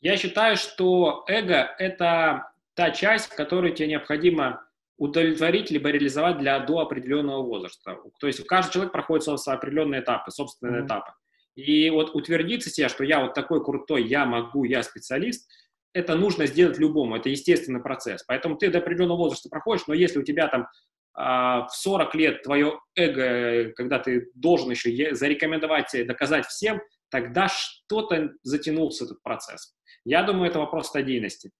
Я 0.00 0.16
считаю, 0.16 0.56
что 0.56 1.24
эго— 1.28 1.74
это 1.78 2.52
та 2.74 2.90
часть, 2.90 3.28
которую 3.28 3.74
тебе 3.74 3.88
необходимо 3.88 4.66
удовлетворить 4.96 5.70
либо 5.70 5.90
реализовать 5.90 6.38
для 6.38 6.58
до 6.60 6.80
определенного 6.80 7.42
возраста. 7.42 7.98
То 8.20 8.26
есть 8.26 8.44
каждый 8.46 8.72
человек 8.72 8.92
проходит 8.92 9.26
определенные 9.28 10.02
этапы, 10.02 10.30
собственные 10.30 10.82
mm-hmm. 10.82 10.86
этапы. 10.86 11.12
И 11.56 11.90
вот 11.90 12.14
утвердиться 12.14 12.70
себе, 12.70 12.88
что 12.88 13.04
я 13.04 13.20
вот 13.20 13.34
такой 13.34 13.64
крутой, 13.64 14.04
я 14.04 14.24
могу, 14.24 14.64
я 14.64 14.82
специалист, 14.82 15.48
это 15.92 16.16
нужно 16.16 16.46
сделать 16.46 16.78
любому, 16.78 17.16
это 17.16 17.28
естественный 17.28 17.80
процесс. 17.80 18.24
Поэтому 18.24 18.56
ты 18.56 18.70
до 18.70 18.78
определенного 18.78 19.18
возраста 19.18 19.48
проходишь, 19.48 19.86
но 19.86 19.94
если 19.94 20.18
у 20.18 20.24
тебя 20.24 20.48
там 20.48 20.66
а, 21.14 21.66
в 21.68 21.74
40 21.74 22.14
лет 22.16 22.42
твое 22.42 22.80
эго, 22.96 23.72
когда 23.74 24.00
ты 24.00 24.30
должен 24.34 24.70
еще 24.70 25.14
зарекомендовать, 25.14 25.94
доказать 26.06 26.46
всем, 26.46 26.80
тогда 27.14 27.46
что-то 27.48 28.32
затянулся 28.42 29.04
этот 29.04 29.22
процесс. 29.22 29.76
Я 30.04 30.24
думаю, 30.24 30.50
это 30.50 30.58
вопрос 30.58 30.88
стадийности. 30.88 31.52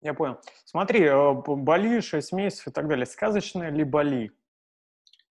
Я 0.00 0.14
понял. 0.14 0.40
Смотри, 0.64 1.02
э, 1.02 1.32
Бали, 1.32 2.00
6 2.00 2.32
месяцев 2.32 2.68
и 2.68 2.70
так 2.70 2.86
далее. 2.86 3.04
Сказочное 3.04 3.70
ли 3.70 3.82
Бали? 3.82 4.30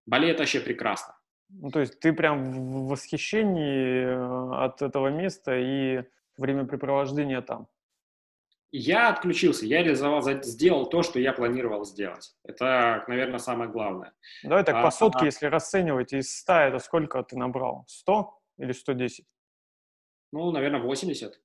Бали– 0.06 0.28
это 0.30 0.40
вообще 0.40 0.58
прекрасно. 0.58 1.14
Ну, 1.50 1.70
то 1.70 1.78
есть 1.78 2.00
ты 2.00 2.12
прям 2.12 2.52
в 2.52 2.88
восхищении 2.88 4.06
э, 4.06 4.64
от 4.64 4.82
этого 4.82 5.06
места 5.06 5.56
и 5.56 6.02
времяпрепровождения 6.36 7.40
там? 7.40 7.68
Я 8.72 9.10
отключился, 9.10 9.66
я 9.66 9.84
реализовал, 9.84 10.22
сделал 10.42 10.86
то, 10.86 11.04
что 11.04 11.20
я 11.20 11.32
планировал 11.32 11.84
сделать. 11.84 12.34
Это, 12.42 13.04
наверное, 13.06 13.38
самое 13.38 13.70
главное. 13.70 14.14
Давай 14.42 14.64
так, 14.64 14.74
а, 14.74 14.82
по 14.82 14.90
сотке, 14.90 15.20
а... 15.22 15.24
если 15.26 15.46
расценивать 15.46 16.12
из 16.12 16.36
100, 16.38 16.52
это 16.52 16.78
сколько 16.80 17.22
ты 17.22 17.36
набрал? 17.36 17.84
100 17.86 18.36
или 18.58 18.72
110? 18.72 19.24
Ну, 20.32 20.50
наверное, 20.52 20.80
80. 20.80 21.40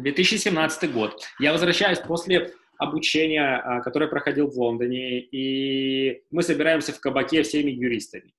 2017 0.00 0.92
год. 0.92 1.22
Я 1.38 1.52
возвращаюсь 1.52 1.98
после 1.98 2.52
обучения, 2.78 3.56
а, 3.56 3.80
которое 3.80 4.08
проходил 4.08 4.48
в 4.50 4.56
Лондоне, 4.58 5.20
и 5.20 6.22
мы 6.30 6.42
собираемся 6.42 6.92
в 6.92 7.00
кабаке 7.00 7.42
всеми 7.42 7.70
юристами. 7.70 8.32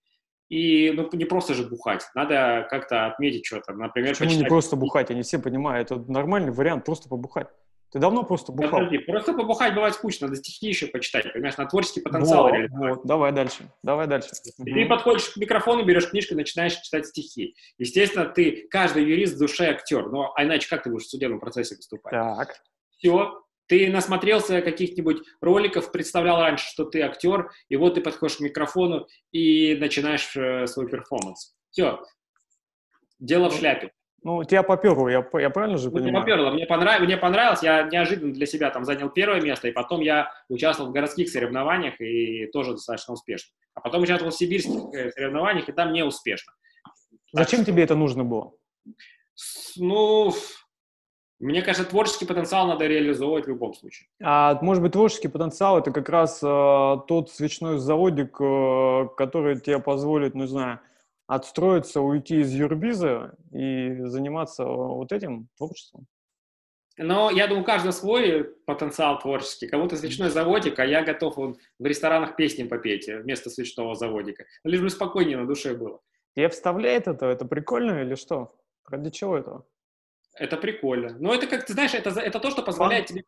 И 0.50 0.91
ну, 0.91 1.10
не 1.13 1.26
просто 1.26 1.54
же 1.54 1.63
бухать, 1.63 2.04
надо 2.13 2.67
как-то 2.69 3.06
отметить 3.06 3.45
что-то. 3.45 3.74
Например, 3.74 4.12
Почему 4.12 4.28
почитать... 4.28 4.43
не 4.43 4.50
просто 4.50 4.76
бухать? 4.76 5.10
Я 5.10 5.15
не 5.15 5.21
все 5.21 5.39
понимаю. 5.39 5.82
Это 5.82 5.95
нормальный 5.95 6.52
вариант, 6.52 6.84
просто 6.84 7.08
побухать. 7.08 7.47
Ты 7.91 7.99
давно 7.99 8.23
просто 8.23 8.54
бухал? 8.54 8.80
Подожди, 8.80 8.99
просто 8.99 9.34
побухать 9.34 9.73
бывает 9.75 9.95
скучно, 9.95 10.27
надо 10.27 10.39
стихи 10.39 10.67
еще 10.67 10.88
почитать, 10.88 11.32
понимаешь, 11.34 11.58
на 11.58 11.65
творческий 11.65 11.99
потенциал. 11.99 12.49
Вот, 12.49 12.69
вот, 12.69 13.06
давай 13.06 13.34
дальше, 13.34 13.69
давай 13.84 14.08
дальше. 14.08 14.30
И 14.65 14.73
ты 14.73 14.86
подходишь 14.86 15.30
к 15.30 15.38
микрофону, 15.38 15.84
берешь 15.84 16.10
книжку 16.10 16.36
начинаешь 16.36 16.75
читать 16.77 17.08
стихи. 17.08 17.56
Естественно, 17.77 18.25
ты, 18.25 18.67
каждый 18.69 19.04
юрист 19.04 19.36
в 19.36 19.39
душе 19.39 19.65
актер, 19.65 20.08
но 20.10 20.32
а 20.36 20.43
иначе 20.45 20.69
как 20.69 20.84
ты 20.84 20.89
будешь 20.89 21.06
в 21.06 21.10
судебном 21.10 21.41
процессе 21.41 21.75
выступать? 21.75 22.13
Так. 22.13 22.62
Все, 22.97 23.43
ты 23.67 23.89
насмотрелся 23.89 24.62
каких-нибудь 24.62 25.23
роликов, 25.41 25.91
представлял 25.91 26.39
раньше, 26.39 26.69
что 26.69 26.86
ты 26.86 27.01
актер, 27.01 27.51
и 27.67 27.75
вот 27.75 27.95
ты 27.95 28.01
подходишь 28.01 28.38
к 28.38 28.41
микрофону 28.41 29.08
и 29.34 29.75
начинаешь 29.75 30.36
э, 30.38 30.65
свой 30.67 30.88
перформанс. 30.89 31.56
Все. 31.71 32.01
Дело 33.19 33.49
в 33.49 33.54
ну, 33.54 33.60
шляпе. 33.60 33.91
Ну, 34.23 34.43
тебя 34.43 34.62
поперло, 34.62 35.07
я, 35.07 35.27
я 35.34 35.49
правильно 35.49 35.77
же 35.77 35.89
ну, 35.89 35.95
понимаю? 35.95 36.23
поперло. 36.23 36.51
Мне, 36.51 36.67
понрав... 36.67 36.99
мне 36.99 37.17
понравилось, 37.17 37.63
я 37.63 37.84
неожиданно 37.84 38.34
для 38.34 38.45
себя 38.45 38.69
там 38.69 38.86
занял 38.86 39.10
первое 39.10 39.41
место, 39.41 39.67
и 39.67 39.71
потом 39.71 40.01
я 40.01 40.31
участвовал 40.47 40.91
в 40.91 40.93
городских 40.93 41.29
соревнованиях, 41.29 41.99
и 41.99 42.45
тоже 42.53 42.73
достаточно 42.73 43.13
успешно. 43.13 43.51
А 43.73 43.81
потом 43.81 44.03
участвовал 44.03 44.31
в 44.31 44.36
сибирских 44.36 44.93
э, 44.93 45.12
соревнованиях, 45.12 45.69
и 45.69 45.71
там 45.71 45.91
не 45.91 46.03
успешно. 46.03 46.53
Зачем 47.34 47.60
так, 47.62 47.67
тебе 47.67 47.84
это 47.84 47.95
нужно 47.95 48.23
было? 48.23 48.53
Ну, 49.77 50.34
мне 51.39 51.63
кажется, 51.63 51.89
творческий 51.89 52.25
потенциал 52.25 52.67
надо 52.67 52.86
реализовывать 52.86 53.45
в 53.45 53.49
любом 53.49 53.73
случае. 53.73 54.07
А 54.21 54.60
может 54.62 54.84
быть, 54.84 54.91
творческий 54.91 55.29
потенциал 55.29 55.79
это 55.79 55.91
как 55.91 56.07
раз 56.10 56.43
э, 56.43 56.95
тот 57.07 57.31
свечной 57.31 57.79
заводик, 57.79 58.39
э, 58.39 59.07
который 59.17 59.60
тебе 59.60 59.79
позволит, 59.79 60.36
ну, 60.36 60.41
не 60.41 60.47
знаю, 60.47 60.79
отстроиться, 61.32 62.02
уйти 62.02 62.41
из 62.41 62.54
юрбиза 62.54 63.36
и 63.54 63.96
заниматься 64.04 64.65
вот 64.65 65.13
этим 65.13 65.48
творчеством? 65.58 66.06
Но 66.98 67.32
я 67.32 67.48
думаю, 67.48 67.63
у 67.63 67.65
каждого 67.65 67.94
свой 67.94 68.44
потенциал 68.65 69.17
творческий. 69.17 69.67
Кому-то 69.67 69.96
свечной 69.96 70.30
заводик, 70.30 70.78
а 70.80 70.86
я 70.86 71.04
готов 71.04 71.38
он, 71.38 71.58
в 71.80 71.86
ресторанах 71.86 72.36
песни 72.36 72.63
попеть 72.63 73.08
вместо 73.08 73.50
свечного 73.50 73.96
заводика. 73.96 74.44
Лишь 74.65 74.82
бы 74.82 74.89
спокойнее 74.89 75.38
на 75.38 75.48
душе 75.48 75.74
было. 75.74 76.02
Тебе 76.36 76.50
вставляет 76.50 77.08
это? 77.08 77.28
Это 77.28 77.46
прикольно 77.46 78.02
или 78.02 78.15
что? 78.15 78.54
Ради 78.86 79.10
чего 79.10 79.38
этого? 79.38 79.65
Это 80.36 80.56
прикольно. 80.56 81.17
Но 81.20 81.34
это, 81.34 81.46
как 81.46 81.65
ты 81.65 81.74
знаешь, 81.74 81.94
это, 81.94 82.10
это, 82.10 82.39
то, 82.39 82.52
что 82.52 82.62
позволяет 82.62 83.08
тебе, 83.08 83.24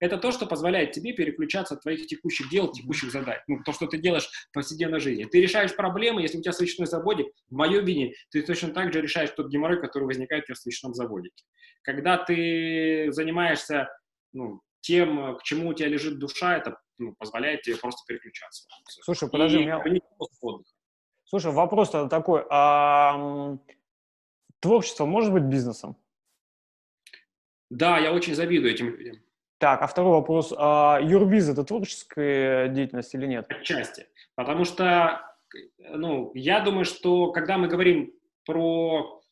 это 0.00 0.16
то, 0.16 0.32
что 0.32 0.46
позволяет 0.46 0.92
тебе 0.92 1.12
переключаться 1.12 1.74
от 1.74 1.82
твоих 1.82 2.06
текущих 2.06 2.48
дел, 2.48 2.72
текущих 2.72 3.12
задач. 3.12 3.40
Ну, 3.46 3.62
то, 3.62 3.72
что 3.72 3.86
ты 3.86 3.98
делаешь 3.98 4.26
в 4.26 4.52
повседневной 4.54 5.00
жизни. 5.00 5.24
Ты 5.24 5.40
решаешь 5.42 5.76
проблемы, 5.76 6.22
если 6.22 6.38
у 6.38 6.42
тебя 6.42 6.52
свечной 6.52 6.86
заводик, 6.86 7.26
в 7.50 7.54
моем 7.54 7.84
виде, 7.84 8.14
ты 8.30 8.42
точно 8.42 8.70
так 8.70 8.92
же 8.92 9.02
решаешь 9.02 9.30
тот 9.30 9.48
геморрой, 9.48 9.80
который 9.80 10.04
возникает 10.04 10.44
у 10.44 10.46
тебя 10.46 10.54
в 10.54 10.58
свечном 10.58 10.94
заводике. 10.94 11.44
Когда 11.82 12.16
ты 12.16 13.08
занимаешься 13.12 13.88
ну, 14.32 14.62
тем, 14.80 15.36
к 15.36 15.42
чему 15.42 15.68
у 15.68 15.74
тебя 15.74 15.88
лежит 15.88 16.18
душа, 16.18 16.56
это 16.56 16.78
ну, 16.98 17.14
позволяет 17.18 17.62
тебе 17.62 17.76
просто 17.76 18.00
переключаться. 18.06 18.66
Слушай, 19.02 19.28
подожди, 19.28 19.58
И, 19.58 19.60
у 19.60 19.64
меня... 19.64 19.80
Слушай, 21.24 21.52
вопрос 21.52 21.90
такой. 21.90 22.44
А, 22.48 23.58
творчество 24.60 25.04
может 25.04 25.32
быть 25.32 25.42
бизнесом? 25.42 25.96
Да, 27.70 27.98
я 27.98 28.12
очень 28.12 28.34
завидую 28.34 28.72
этим 28.72 28.90
людям. 28.96 29.16
Так, 29.58 29.82
а 29.82 29.86
второй 29.86 30.12
вопрос. 30.12 30.52
А 30.56 31.00
юрбиз– 31.02 31.48
это 31.50 31.64
творческая 31.64 32.68
деятельность 32.68 33.14
или 33.14 33.26
нет? 33.26 33.46
Отчасти. 33.48 34.06
Потому 34.34 34.64
что, 34.64 35.22
ну, 35.78 36.30
я 36.34 36.60
думаю, 36.60 36.84
что 36.84 37.32
когда 37.32 37.56
мы 37.56 37.68
говорим 37.68 38.12
про, 38.44 39.22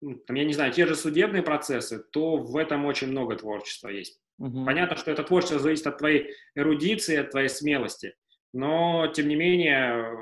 ну, 0.00 0.14
там, 0.16 0.36
я 0.36 0.44
не 0.44 0.52
знаю, 0.52 0.72
те 0.72 0.86
же 0.86 0.96
судебные 0.96 1.42
процессы, 1.42 2.02
то 2.10 2.36
в 2.36 2.56
этом 2.56 2.86
очень 2.86 3.08
много 3.08 3.36
творчества 3.36 3.88
есть. 3.88 4.20
Угу. 4.38 4.64
Понятно, 4.64 4.96
что 4.96 5.10
это 5.12 5.22
творчество 5.22 5.58
зависит 5.60 5.86
от 5.86 5.98
твоей 5.98 6.34
эрудиции, 6.54 7.16
от 7.16 7.30
твоей 7.30 7.48
смелости, 7.48 8.16
но, 8.52 9.06
тем 9.08 9.28
не 9.28 9.36
менее, 9.36 10.16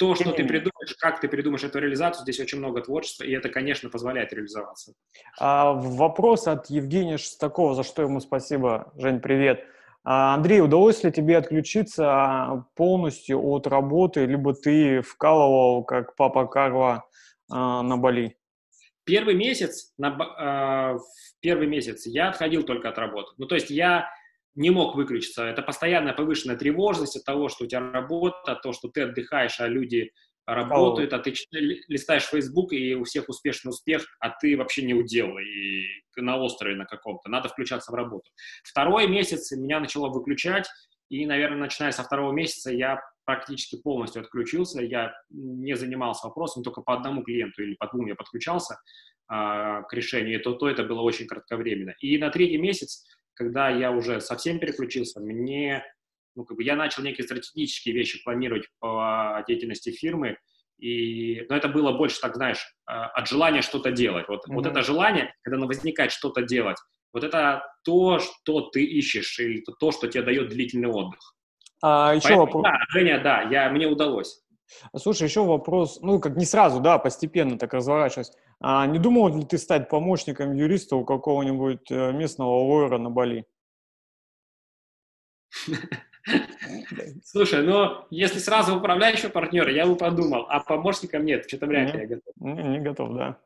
то, 0.00 0.14
что 0.14 0.32
ты 0.32 0.44
придумаешь, 0.44 0.96
как 0.98 1.20
ты 1.20 1.28
придумаешь 1.28 1.62
эту 1.62 1.78
реализацию, 1.78 2.22
здесь 2.22 2.40
очень 2.40 2.56
много 2.56 2.80
творчества, 2.80 3.24
и 3.24 3.32
это, 3.32 3.50
конечно, 3.50 3.90
позволяет 3.90 4.32
реализоваться. 4.32 4.94
А, 5.38 5.74
вопрос 5.74 6.48
от 6.48 6.70
Евгения 6.70 7.18
Шестакова, 7.18 7.74
за 7.74 7.82
что 7.82 8.00
ему 8.00 8.20
спасибо. 8.20 8.90
Жень, 8.96 9.20
привет. 9.20 9.62
А, 10.02 10.34
Андрей, 10.34 10.62
удалось 10.62 11.04
ли 11.04 11.12
тебе 11.12 11.36
отключиться 11.36 12.64
полностью 12.76 13.44
от 13.44 13.66
работы, 13.66 14.24
либо 14.24 14.54
ты 14.54 15.02
вкалывал, 15.02 15.84
как 15.84 16.16
папа 16.16 16.46
Карла, 16.46 17.04
а, 17.50 17.82
на 17.82 17.98
Бали? 17.98 18.38
Первый 19.04 19.34
месяц, 19.34 19.92
на, 19.98 20.16
а, 20.38 20.96
первый 21.40 21.66
месяц 21.66 22.06
я 22.06 22.30
отходил 22.30 22.62
только 22.62 22.88
от 22.88 22.96
работы. 22.96 23.32
Ну, 23.36 23.44
то 23.46 23.54
есть 23.54 23.68
я 23.68 24.08
не 24.54 24.70
мог 24.70 24.94
выключиться. 24.94 25.44
Это 25.44 25.62
постоянная 25.62 26.12
повышенная 26.12 26.56
тревожность 26.56 27.16
от 27.16 27.24
того, 27.24 27.48
что 27.48 27.64
у 27.64 27.66
тебя 27.66 27.80
работа, 27.80 28.58
то, 28.62 28.72
что 28.72 28.88
ты 28.88 29.02
отдыхаешь, 29.02 29.60
а 29.60 29.68
люди 29.68 30.10
работают, 30.46 31.12
а 31.12 31.18
ты 31.18 31.34
листаешь 31.88 32.24
Facebook, 32.24 32.72
и 32.72 32.94
у 32.94 33.04
всех 33.04 33.28
успешный 33.28 33.70
успех, 33.70 34.04
а 34.18 34.30
ты 34.30 34.56
вообще 34.56 34.82
не 34.82 34.94
удел, 34.94 35.38
и 35.38 35.84
на 36.16 36.38
острове 36.38 36.76
на 36.76 36.86
каком-то. 36.86 37.28
Надо 37.30 37.48
включаться 37.48 37.92
в 37.92 37.94
работу. 37.94 38.30
Второй 38.64 39.06
месяц 39.06 39.52
меня 39.52 39.80
начало 39.80 40.08
выключать, 40.08 40.68
и, 41.08 41.26
наверное, 41.26 41.58
начиная 41.58 41.92
со 41.92 42.02
второго 42.02 42.32
месяца 42.32 42.72
я 42.72 43.00
практически 43.24 43.80
полностью 43.80 44.22
отключился, 44.22 44.80
я 44.80 45.12
не 45.30 45.76
занимался 45.76 46.26
вопросом, 46.26 46.62
только 46.62 46.82
по 46.82 46.94
одному 46.94 47.22
клиенту 47.22 47.62
или 47.62 47.74
по 47.74 47.88
двум 47.88 48.06
я 48.06 48.14
подключался 48.14 48.80
а, 49.28 49.82
к 49.82 49.92
решению, 49.92 50.40
и 50.40 50.42
то, 50.42 50.54
то 50.54 50.68
это 50.68 50.84
было 50.84 51.00
очень 51.02 51.26
кратковременно. 51.26 51.94
И 52.00 52.18
на 52.18 52.30
третий 52.30 52.58
месяц 52.58 53.06
когда 53.40 53.70
я 53.70 53.90
уже 53.90 54.20
совсем 54.20 54.58
переключился, 54.58 55.18
мне, 55.18 55.82
ну, 56.36 56.44
как 56.44 56.58
бы 56.58 56.62
я 56.62 56.76
начал 56.76 57.02
некие 57.02 57.24
стратегические 57.24 57.94
вещи 57.94 58.22
планировать 58.22 58.68
по 58.80 59.42
деятельности 59.48 59.90
фирмы, 59.90 60.36
и, 60.78 61.46
но 61.48 61.56
это 61.56 61.68
было 61.68 61.92
больше, 61.92 62.20
так 62.20 62.36
знаешь, 62.36 62.62
а, 62.84 63.06
от 63.06 63.28
желания 63.28 63.62
что-то 63.62 63.92
делать. 63.92 64.28
Вот, 64.28 64.46
mm-hmm. 64.46 64.54
вот 64.54 64.66
это 64.66 64.82
желание, 64.82 65.34
когда 65.40 65.64
возникает 65.64 66.12
что-то 66.12 66.42
делать, 66.42 66.76
вот 67.14 67.24
это 67.24 67.62
то, 67.82 68.18
что 68.18 68.68
ты 68.68 68.84
ищешь, 68.84 69.38
или 69.40 69.64
то, 69.80 69.90
что 69.90 70.06
тебе 70.06 70.22
дает 70.22 70.50
длительный 70.50 70.90
отдых. 70.90 71.20
А, 71.82 72.12
еще 72.14 72.28
Поэтому, 72.28 72.44
вопрос. 72.44 72.62
Да, 72.64 72.78
Женя, 72.90 73.22
да, 73.22 73.42
я, 73.44 73.70
мне 73.70 73.86
удалось. 73.86 74.42
Слушай, 74.96 75.24
еще 75.24 75.44
вопрос, 75.44 76.00
ну, 76.02 76.20
как 76.20 76.36
не 76.36 76.44
сразу, 76.44 76.80
да, 76.80 76.98
постепенно 76.98 77.58
так 77.58 77.74
разворачиваясь. 77.74 78.32
А 78.60 78.86
не 78.86 78.98
думал 78.98 79.28
ли 79.36 79.44
ты 79.44 79.58
стать 79.58 79.88
помощником 79.88 80.54
юриста 80.54 80.96
у 80.96 81.04
какого-нибудь 81.04 81.90
э, 81.90 82.12
местного 82.12 82.50
лойера 82.50 82.98
на 82.98 83.10
Бали? 83.10 83.46
Слушай, 87.24 87.62
ну, 87.62 88.04
если 88.10 88.38
сразу 88.38 88.76
управляющего 88.76 89.30
партнера, 89.30 89.70
я 89.72 89.86
бы 89.86 89.96
подумал, 89.96 90.46
а 90.48 90.60
помощником 90.60 91.24
нет, 91.24 91.46
что-то 91.46 91.66
вряд 91.66 91.94
ли 91.94 92.00
я 92.00 92.06
готов. 92.06 92.34
Не, 92.40 92.62
не 92.62 92.78
готов, 92.80 93.14
да. 93.14 93.38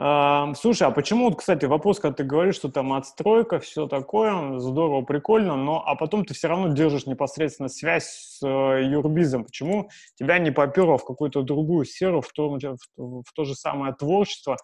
А, 0.00 0.54
слушай, 0.54 0.86
а 0.86 0.90
почему, 0.90 1.32
кстати, 1.34 1.64
вопрос, 1.64 1.98
когда 1.98 2.14
ты 2.14 2.24
говоришь, 2.24 2.54
что 2.54 2.68
там 2.68 2.92
отстройка, 2.92 3.58
все 3.58 3.88
такое, 3.88 4.58
здорово, 4.58 5.02
прикольно, 5.02 5.56
но 5.56 5.82
а 5.84 5.96
потом 5.96 6.24
ты 6.24 6.34
все 6.34 6.48
равно 6.48 6.68
держишь 6.68 7.06
непосредственно 7.06 7.68
связь 7.68 8.06
с 8.06 8.46
э, 8.46 8.84
юрбизом. 8.84 9.44
Почему 9.44 9.90
тебя 10.14 10.38
не 10.38 10.52
поперло 10.52 10.98
в 10.98 11.04
какую-то 11.04 11.42
другую 11.42 11.84
сферу, 11.84 12.20
в 12.20 12.28
то, 12.32 12.48
в, 12.48 13.22
в 13.22 13.32
то 13.34 13.44
же 13.44 13.54
самое 13.54 13.92
творчество? 13.92 14.56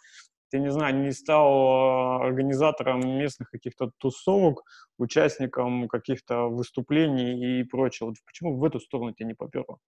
Ты, 0.54 0.60
не 0.60 0.70
знаю, 0.70 0.94
не 0.94 1.10
стал 1.10 2.20
э, 2.22 2.26
организатором 2.26 3.00
местных 3.00 3.50
каких-то 3.50 3.90
тусовок, 3.98 4.62
участником 4.98 5.88
каких-то 5.88 6.44
выступлений 6.44 7.60
и 7.60 7.64
прочего? 7.64 8.14
Почему 8.24 8.56
в 8.56 8.62
эту 8.62 8.78
сторону 8.78 9.12
тебя 9.12 9.26
не 9.26 9.34
поперло? 9.34 9.78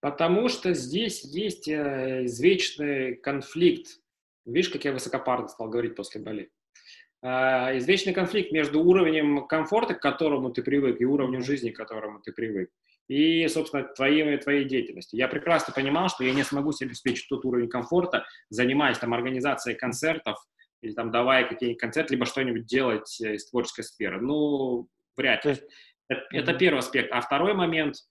Потому 0.00 0.48
что 0.48 0.74
здесь 0.74 1.22
есть 1.22 1.68
э, 1.68 2.24
извечный 2.24 3.14
конфликт. 3.14 4.00
Видишь, 4.46 4.70
как 4.70 4.84
я 4.84 4.90
высокопарно 4.90 5.46
стал 5.46 5.68
говорить 5.68 5.94
после 5.94 6.22
боли. 6.22 6.50
Э, 7.22 7.78
извечный 7.78 8.12
конфликт 8.12 8.50
между 8.50 8.82
уровнем 8.82 9.46
комфорта, 9.46 9.94
к 9.94 10.02
которому 10.02 10.50
ты 10.50 10.64
привык, 10.64 11.00
и 11.00 11.04
уровнем 11.04 11.44
жизни, 11.44 11.70
к 11.70 11.76
которому 11.76 12.18
ты 12.18 12.32
привык, 12.32 12.68
и, 13.08 13.48
собственно, 13.48 13.84
твоей, 13.84 14.36
твоей 14.38 14.64
деятельности. 14.64 15.16
Я 15.16 15.28
прекрасно 15.28 15.74
понимал, 15.74 16.08
что 16.08 16.24
я 16.24 16.32
не 16.32 16.44
смогу 16.44 16.72
себе 16.72 16.88
обеспечить 16.88 17.28
тот 17.28 17.44
уровень 17.44 17.68
комфорта, 17.68 18.24
занимаясь 18.50 18.98
там 18.98 19.14
организацией 19.14 19.76
концертов, 19.76 20.36
или 20.82 20.92
там 20.92 21.10
давая 21.10 21.48
какие-нибудь 21.48 21.80
концерты, 21.80 22.14
либо 22.14 22.26
что-нибудь 22.26 22.66
делать 22.66 23.20
э, 23.20 23.34
из 23.34 23.50
творческой 23.50 23.82
сферы. 23.82 24.20
Ну, 24.20 24.88
вряд 25.16 25.44
ли. 25.44 25.56
Это, 26.08 26.22
это 26.30 26.54
первый 26.54 26.78
аспект. 26.78 27.10
А 27.12 27.20
второй 27.20 27.54
момент– 27.54 27.96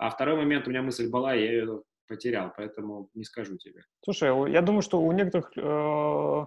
а 0.00 0.08
второй 0.08 0.36
момент, 0.36 0.66
у 0.66 0.70
меня 0.70 0.80
мысль 0.80 1.10
была, 1.10 1.34
я 1.34 1.52
ее 1.52 1.82
потерял, 2.08 2.50
поэтому 2.56 3.10
не 3.12 3.22
скажу 3.22 3.58
тебе. 3.58 3.82
Слушай, 4.02 4.50
я 4.50 4.62
думаю, 4.62 4.80
что 4.80 4.98
у 4.98 5.12
некоторых 5.12 5.52
э, 5.58 6.46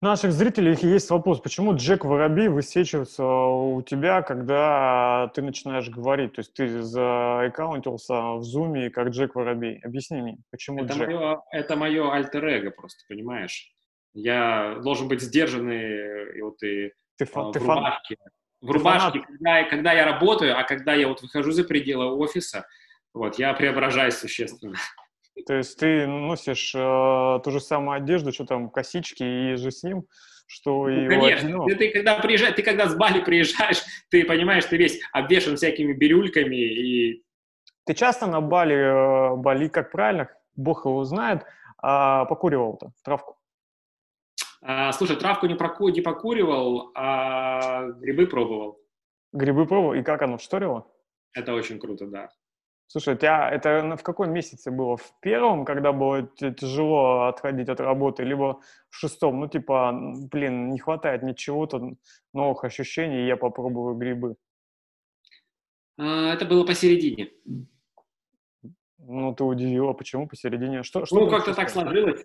наших 0.00 0.32
зрителей 0.32 0.76
есть 0.80 1.10
вопрос, 1.10 1.40
почему 1.40 1.74
Джек 1.74 2.04
Воробей 2.04 2.48
высвечивается 2.48 3.24
у 3.24 3.82
тебя, 3.82 4.22
когда 4.22 5.30
ты 5.34 5.42
начинаешь 5.42 5.88
говорить? 5.88 6.34
То 6.34 6.40
есть 6.40 6.54
ты 6.54 6.82
зааккаунтился 6.82 8.34
в 8.34 8.42
зуме 8.42 8.90
как 8.90 9.08
Джек 9.08 9.34
Воробей. 9.34 9.80
Объясни 9.84 10.20
мне, 10.20 10.38
почему 10.50 10.84
это 10.84 10.94
Джек? 10.94 11.08
Мое, 11.08 11.42
это 11.50 11.76
мое 11.76 12.12
альтер-эго 12.12 12.70
просто, 12.70 13.04
понимаешь? 13.08 13.72
Я 14.14 14.78
должен 14.82 15.08
быть 15.08 15.20
сдержанный, 15.20 16.38
и 16.38 16.42
вот 16.42 16.62
и 16.62 16.92
ты, 17.16 17.24
фан, 17.24 17.50
в 17.50 17.52
ты 17.52 17.58
рубашке. 17.58 18.16
Фан 18.16 18.32
в 18.60 18.70
рубашке, 18.70 19.20
когда, 19.20 19.64
когда 19.64 19.92
я 19.92 20.04
работаю, 20.04 20.58
а 20.58 20.64
когда 20.64 20.94
я 20.94 21.08
вот 21.08 21.22
выхожу 21.22 21.52
за 21.52 21.64
пределы 21.64 22.06
офиса, 22.06 22.66
вот, 23.14 23.38
я 23.38 23.54
преображаюсь 23.54 24.14
существенно. 24.14 24.76
То 25.46 25.54
есть 25.54 25.78
ты 25.78 26.06
носишь 26.06 26.74
э, 26.74 27.40
ту 27.44 27.50
же 27.50 27.60
самую 27.60 27.96
одежду, 27.96 28.32
что 28.32 28.44
там, 28.44 28.70
косички 28.70 29.22
и 29.22 29.56
же 29.56 29.70
с 29.70 29.82
ним, 29.82 30.06
что 30.46 30.88
ну, 30.88 30.88
и 30.88 31.08
конечно. 31.08 31.48
Ну. 31.48 31.66
Ты, 31.66 31.76
ты, 31.76 31.90
когда 31.90 32.18
приезжаешь, 32.18 32.54
ты 32.54 32.62
когда 32.62 32.88
с 32.88 32.96
Бали 32.96 33.20
приезжаешь, 33.20 33.82
ты 34.10 34.24
понимаешь, 34.24 34.64
ты 34.64 34.76
весь 34.76 35.00
обвешан 35.12 35.56
всякими 35.56 35.92
бирюльками 35.92 36.56
и... 36.56 37.24
Ты 37.84 37.94
часто 37.94 38.26
на 38.26 38.40
Бали, 38.40 38.76
э, 38.76 39.36
Бали, 39.36 39.68
как 39.68 39.90
правильно, 39.90 40.28
бог 40.56 40.84
его 40.84 41.04
знает, 41.04 41.44
а 41.78 42.24
покуривал-то 42.26 42.92
травку? 43.02 43.36
А, 44.60 44.92
слушай, 44.92 45.16
травку 45.16 45.46
не, 45.46 45.54
проку, 45.54 45.88
не 45.88 46.00
покуривал, 46.00 46.90
а 46.94 47.84
грибы 48.00 48.26
пробовал. 48.26 48.80
Грибы 49.32 49.66
пробовал? 49.66 49.94
И 49.94 50.02
как 50.02 50.22
оно, 50.22 50.38
шторило? 50.38 50.86
Это 51.32 51.54
очень 51.54 51.78
круто, 51.78 52.06
да. 52.06 52.30
Слушай, 52.90 53.14
у 53.14 53.16
тебя 53.18 53.50
это 53.50 53.96
в 53.98 54.02
каком 54.02 54.32
месяце 54.32 54.70
было? 54.70 54.96
В 54.96 55.12
первом, 55.20 55.66
когда 55.66 55.92
было 55.92 56.22
тяжело 56.22 57.26
отходить 57.26 57.68
от 57.68 57.80
работы, 57.80 58.24
либо 58.24 58.60
в 58.88 58.96
шестом? 58.96 59.40
Ну, 59.40 59.48
типа, 59.48 59.92
блин, 60.32 60.70
не 60.70 60.78
хватает 60.78 61.22
ничего-то, 61.22 61.96
новых 62.32 62.64
ощущений, 62.64 63.26
я 63.26 63.36
попробую 63.36 63.94
грибы. 63.94 64.36
А, 65.98 66.32
это 66.32 66.46
было 66.46 66.64
посередине. 66.64 67.30
Ну, 68.96 69.34
ты 69.34 69.44
удивила, 69.44 69.92
почему 69.92 70.26
посередине? 70.26 70.82
Что, 70.82 71.04
что 71.04 71.16
ну, 71.16 71.30
как-то 71.30 71.54
так 71.54 71.68
сложилось. 71.68 72.24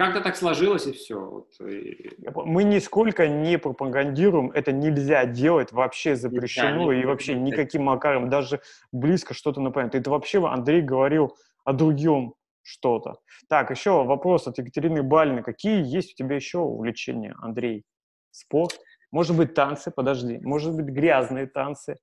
Как-то 0.00 0.22
так 0.22 0.34
сложилось, 0.34 0.86
и 0.86 0.92
все. 0.92 1.20
Вот. 1.20 2.46
Мы 2.46 2.64
нисколько 2.64 3.28
не 3.28 3.58
пропагандируем, 3.58 4.50
это 4.50 4.72
нельзя 4.72 5.26
делать, 5.26 5.72
вообще 5.72 6.16
запрещено, 6.16 6.86
да, 6.86 6.94
и 6.94 7.04
вообще 7.04 7.34
никаким 7.34 7.82
макаром, 7.82 8.30
даже 8.30 8.62
близко 8.92 9.34
что-то 9.34 9.60
напоминает. 9.60 9.94
Это 9.94 10.10
вообще 10.10 10.42
Андрей 10.48 10.80
говорил 10.80 11.36
о 11.64 11.74
другом 11.74 12.34
что-то. 12.62 13.18
Так, 13.50 13.70
еще 13.70 14.02
вопрос 14.04 14.48
от 14.48 14.56
Екатерины 14.56 15.02
Балины. 15.02 15.42
Какие 15.42 15.84
есть 15.84 16.14
у 16.14 16.16
тебя 16.16 16.36
еще 16.36 16.60
увлечения, 16.60 17.34
Андрей? 17.38 17.84
Спорт? 18.30 18.80
Может 19.10 19.36
быть, 19.36 19.52
танцы? 19.52 19.90
Подожди. 19.90 20.38
Может 20.38 20.74
быть, 20.76 20.86
грязные 20.86 21.46
танцы? 21.46 21.98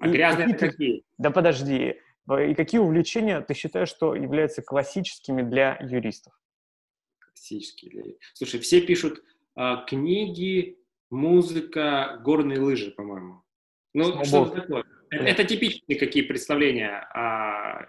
А 0.00 0.08
и 0.08 0.10
грязные 0.10 0.54
какие, 0.54 0.70
какие? 0.70 1.04
Да 1.18 1.30
подожди. 1.30 2.00
И 2.48 2.54
какие 2.56 2.80
увлечения 2.80 3.40
ты 3.42 3.54
считаешь, 3.54 3.90
что 3.90 4.16
являются 4.16 4.60
классическими 4.60 5.42
для 5.42 5.78
юристов? 5.82 6.32
Классический. 7.34 8.18
Слушай, 8.34 8.60
все 8.60 8.80
пишут 8.80 9.22
а, 9.54 9.84
книги, 9.84 10.78
музыка, 11.10 12.20
горные 12.24 12.60
лыжи, 12.60 12.90
по-моему. 12.90 13.42
Ну, 13.94 14.24
что 14.24 14.46
такое? 14.46 14.84
Это, 15.10 15.24
это 15.24 15.44
типичные 15.44 15.98
какие 15.98 16.22
представления 16.22 17.06
о, 17.12 17.86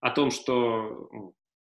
о 0.00 0.10
том, 0.10 0.30
что... 0.30 1.08
Ну, 1.12 1.34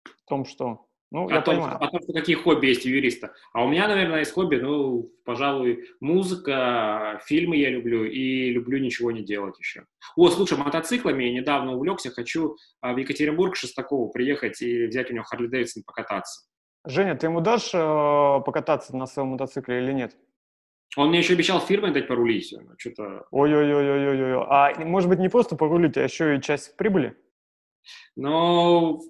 о 0.05 0.29
том, 0.29 0.45
что... 0.45 0.87
Ну, 1.13 1.27
о, 1.27 1.33
я 1.33 1.41
том, 1.41 1.57
понимаю. 1.57 1.77
о 1.77 1.89
том, 1.89 2.03
что 2.03 2.13
какие 2.13 2.37
хобби 2.37 2.67
есть 2.67 2.87
у 2.87 2.89
юриста. 2.89 3.35
А 3.53 3.65
у 3.65 3.69
меня, 3.69 3.89
наверное, 3.89 4.21
есть 4.21 4.33
хобби, 4.33 4.57
ну, 4.57 5.13
пожалуй, 5.25 5.89
музыка, 6.01 7.21
фильмы 7.27 7.57
я 7.57 7.71
люблю 7.71 8.05
и 8.05 8.51
люблю 8.51 8.79
ничего 8.79 9.11
не 9.11 9.23
делать 9.23 9.59
еще. 9.59 9.87
О, 10.15 10.31
слушай, 10.31 10.57
мотоциклами 10.57 11.25
я 11.25 11.33
недавно 11.33 11.75
увлекся, 11.75 12.11
хочу 12.11 12.57
а, 12.81 12.93
в 12.93 12.97
Екатеринбург 12.97 13.57
Шестакову 13.57 14.11
приехать 14.11 14.63
и 14.63 14.87
взять 14.87 15.11
у 15.11 15.15
него 15.15 15.25
Харли 15.25 15.49
Дэвидсон 15.49 15.83
покататься. 15.85 16.50
Женя, 16.87 17.15
ты 17.15 17.27
ему 17.27 17.41
дашь 17.41 17.71
э, 17.75 18.41
покататься 18.45 18.97
на 18.97 19.07
своем 19.07 19.29
мотоцикле 19.29 19.83
или 19.83 19.93
нет? 19.93 20.17
Он 20.97 21.09
мне 21.09 21.19
еще 21.19 21.35
обещал 21.35 21.61
фирмой 21.61 21.93
дать 21.93 22.09
порулить. 22.09 22.55
Что-то... 22.79 23.27
Ой-ой-ой-ой-ой. 23.31 24.45
А 24.49 24.73
может 24.85 25.09
быть 25.09 25.19
не 25.19 25.29
просто 25.29 25.57
порулить, 25.57 25.97
а 25.97 26.03
еще 26.03 26.37
и 26.37 26.41
часть 26.41 26.77
прибыли? 26.77 27.17
Ну, 28.17 29.01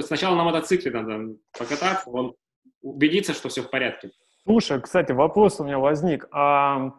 сначала 0.00 0.36
на 0.36 0.44
мотоцикле 0.44 0.92
надо 0.92 1.36
покататься, 1.58 2.08
он 2.10 2.34
убедиться, 2.82 3.32
что 3.34 3.48
все 3.48 3.62
в 3.62 3.70
порядке. 3.70 4.10
Слушай, 4.44 4.80
кстати, 4.80 5.12
вопрос 5.12 5.58
у 5.58 5.64
меня 5.64 5.78
возник. 5.78 6.28
А 6.30 6.92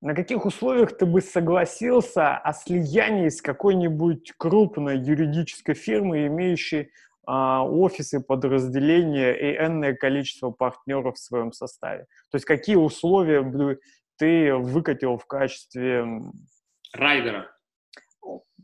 на 0.00 0.14
каких 0.14 0.44
условиях 0.44 0.96
ты 0.96 1.06
бы 1.06 1.20
согласился 1.20 2.36
о 2.36 2.52
слиянии 2.52 3.28
с 3.28 3.40
какой-нибудь 3.40 4.32
крупной 4.36 4.98
юридической 4.98 5.74
фирмой, 5.74 6.26
имеющей 6.26 6.90
офисы, 7.28 8.20
подразделения 8.20 9.32
и 9.32 9.56
энное 9.56 9.94
количество 9.94 10.50
партнеров 10.50 11.16
в 11.16 11.18
своем 11.18 11.52
составе. 11.52 12.06
То 12.30 12.36
есть 12.36 12.46
какие 12.46 12.76
условия 12.76 13.42
бы 13.42 13.80
ты 14.16 14.54
выкатил 14.54 15.16
в 15.18 15.26
качестве... 15.26 16.04
Райдера. 16.92 17.50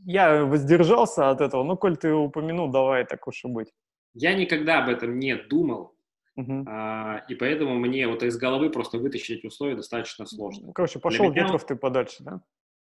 Я 0.07 0.45
воздержался 0.45 1.31
от 1.31 1.41
этого, 1.41 1.63
но 1.63 1.77
коль 1.77 1.97
ты 1.97 2.13
упомянул, 2.13 2.71
давай 2.71 3.05
так 3.05 3.27
уж 3.27 3.45
и 3.45 3.49
быть. 3.49 3.73
Я 4.15 4.35
никогда 4.35 4.83
об 4.83 4.89
этом 4.89 5.19
не 5.19 5.37
думал, 5.37 5.95
uh-huh. 6.39 6.65
а, 6.67 7.25
и 7.29 7.35
поэтому 7.35 7.75
мне 7.75 8.07
вот 8.07 8.23
из 8.23 8.37
головы 8.37 8.71
просто 8.71 8.99
вытащить 8.99 9.45
условия 9.45 9.77
достаточно 9.77 10.27
сложно. 10.27 10.73
Короче, 10.73 10.99
пошел 10.99 11.31
Для 11.31 11.43
ветров 11.43 11.67
ты 11.67 11.77
подальше, 11.77 12.23
да? 12.23 12.41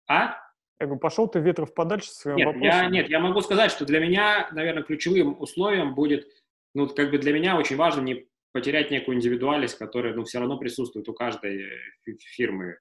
А? 0.07 0.35
Я 0.79 0.85
говорю, 0.85 0.99
пошел 0.99 1.27
ты 1.27 1.39
ветров 1.39 1.73
подальше 1.73 2.11
своим 2.11 2.37
нет, 2.37 2.45
вопросом. 2.47 2.69
Я, 2.69 2.89
нет, 2.89 3.09
я 3.09 3.19
могу 3.19 3.41
сказать, 3.41 3.71
что 3.71 3.85
для 3.85 3.99
меня, 3.99 4.49
наверное, 4.51 4.83
ключевым 4.83 5.41
условием 5.41 5.95
будет, 5.95 6.27
ну, 6.75 6.87
как 6.87 7.09
бы 7.09 7.17
для 7.17 7.33
меня 7.33 7.57
очень 7.57 7.75
важно 7.75 8.01
не 8.01 8.27
потерять 8.51 8.91
некую 8.91 9.17
индивидуальность, 9.17 9.77
которая, 9.77 10.13
ну, 10.13 10.23
все 10.23 10.39
равно 10.39 10.57
присутствует 10.57 11.09
у 11.09 11.13
каждой 11.13 11.63
э, 11.63 12.13
фирмы. 12.35 12.77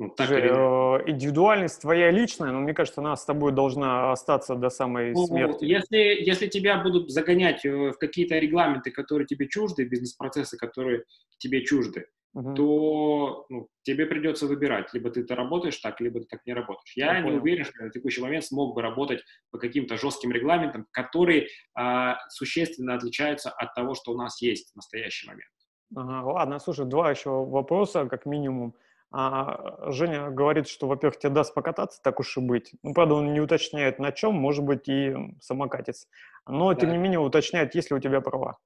Ну, 0.00 0.08
так 0.08 0.28
Слушай, 0.28 0.46
или... 0.46 1.08
э, 1.08 1.10
индивидуальность 1.10 1.82
твоя 1.82 2.10
личная, 2.10 2.52
но 2.52 2.60
мне 2.60 2.72
кажется, 2.72 3.02
она 3.02 3.14
с 3.16 3.24
тобой 3.26 3.52
должна 3.52 4.12
остаться 4.12 4.54
до 4.54 4.70
самой 4.70 5.12
ну, 5.12 5.26
смерти. 5.26 5.66
Если, 5.66 5.98
если 5.98 6.46
тебя 6.46 6.82
будут 6.82 7.10
загонять 7.10 7.66
в 7.66 7.92
какие-то 7.92 8.38
регламенты, 8.38 8.92
которые 8.92 9.26
тебе 9.26 9.46
чужды, 9.46 9.84
бизнес-процессы, 9.84 10.56
которые 10.56 11.04
тебе 11.36 11.66
чужды, 11.66 12.06
uh-huh. 12.34 12.54
то 12.54 13.44
ну, 13.50 13.68
тебе 13.82 14.06
придется 14.06 14.46
выбирать. 14.46 14.88
Либо 14.94 15.10
ты 15.10 15.20
это 15.20 15.34
работаешь 15.34 15.76
так, 15.76 16.00
либо 16.00 16.20
ты 16.20 16.26
так 16.30 16.46
не 16.46 16.54
работаешь. 16.54 16.96
Я, 16.96 17.12
Я 17.12 17.18
не 17.18 17.24
понял. 17.24 17.42
уверен, 17.42 17.64
что 17.66 17.84
на 17.84 17.90
текущий 17.90 18.22
момент 18.22 18.46
смог 18.46 18.74
бы 18.74 18.80
работать 18.80 19.22
по 19.50 19.58
каким-то 19.58 19.98
жестким 19.98 20.32
регламентам, 20.32 20.86
которые 20.92 21.48
а, 21.74 22.16
существенно 22.30 22.94
отличаются 22.94 23.50
от 23.50 23.74
того, 23.74 23.94
что 23.94 24.12
у 24.12 24.16
нас 24.16 24.40
есть 24.40 24.72
в 24.72 24.76
настоящий 24.76 25.26
момент. 25.26 25.52
Ага, 25.94 26.26
ладно, 26.26 26.58
слушай, 26.58 26.86
два 26.86 27.10
еще 27.10 27.28
вопроса, 27.44 28.06
как 28.06 28.24
минимум. 28.24 28.74
А, 29.12 29.90
Женя 29.90 30.30
говорит, 30.30 30.68
что, 30.68 30.86
во-первых, 30.86 31.18
тебе 31.18 31.30
даст 31.30 31.52
покататься, 31.52 32.00
так 32.02 32.20
уж 32.20 32.36
и 32.36 32.40
быть. 32.40 32.72
Ну, 32.82 32.94
правда, 32.94 33.14
он 33.14 33.32
не 33.32 33.40
уточняет, 33.40 33.98
на 33.98 34.12
чем, 34.12 34.34
может 34.34 34.64
быть, 34.64 34.88
и 34.88 35.14
самокатец. 35.40 36.06
Но, 36.46 36.72
да. 36.72 36.80
тем 36.80 36.92
не 36.92 36.98
менее, 36.98 37.18
уточняет, 37.18 37.74
есть 37.74 37.90
ли 37.90 37.96
у 37.96 38.00
тебя 38.00 38.20
права. 38.20 38.58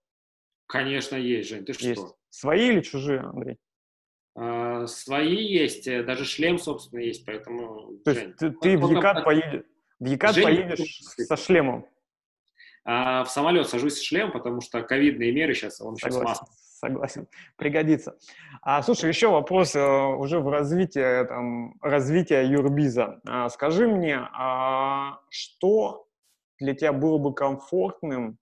Конечно, 0.67 1.17
есть, 1.17 1.49
Жень, 1.49 1.65
ты 1.65 1.73
есть. 1.73 2.01
что? 2.01 2.17
Свои 2.29 2.69
или 2.69 2.81
чужие, 2.81 3.21
Андрей? 3.21 3.59
А, 4.37 4.87
свои 4.87 5.47
есть, 5.47 5.87
э, 5.87 6.03
даже 6.03 6.25
шлем, 6.25 6.59
собственно, 6.59 7.01
есть, 7.01 7.25
поэтому... 7.25 7.99
То 8.05 8.11
есть 8.11 8.37
ты, 8.37 8.51
ты 8.51 8.77
в 8.77 8.91
Екат, 8.91 9.25
поедешь, 9.25 9.65
в 9.99 10.05
Екат 10.07 10.35
Жень, 10.35 10.45
поедешь 10.45 11.01
со 11.03 11.37
шлемом? 11.37 11.87
А, 12.85 13.25
в 13.25 13.31
самолет 13.31 13.69
сажусь 13.69 13.95
с 13.95 14.03
шлемом, 14.03 14.33
потому 14.33 14.61
что 14.61 14.83
ковидные 14.83 15.33
меры 15.33 15.55
сейчас, 15.55 15.81
он 15.81 15.97
сейчас 15.97 16.15
согласен, 16.15 16.47
Согласен, 16.85 17.29
пригодится. 17.57 18.19
А, 18.61 18.83
слушай, 18.83 19.09
еще 19.09 19.31
вопрос 19.31 19.75
э, 19.75 19.81
уже 19.81 20.41
в 20.41 20.51
развитии, 20.51 21.27
там, 21.27 21.77
развития 21.81 22.43
Юрбиза. 22.43 23.23
А, 23.27 23.49
скажи 23.49 23.89
мне, 23.89 24.19
а 24.35 25.19
что 25.31 26.07
для 26.61 26.75
тебя 26.75 26.93
было 26.93 27.17
бы 27.17 27.33
комфортным 27.33 28.37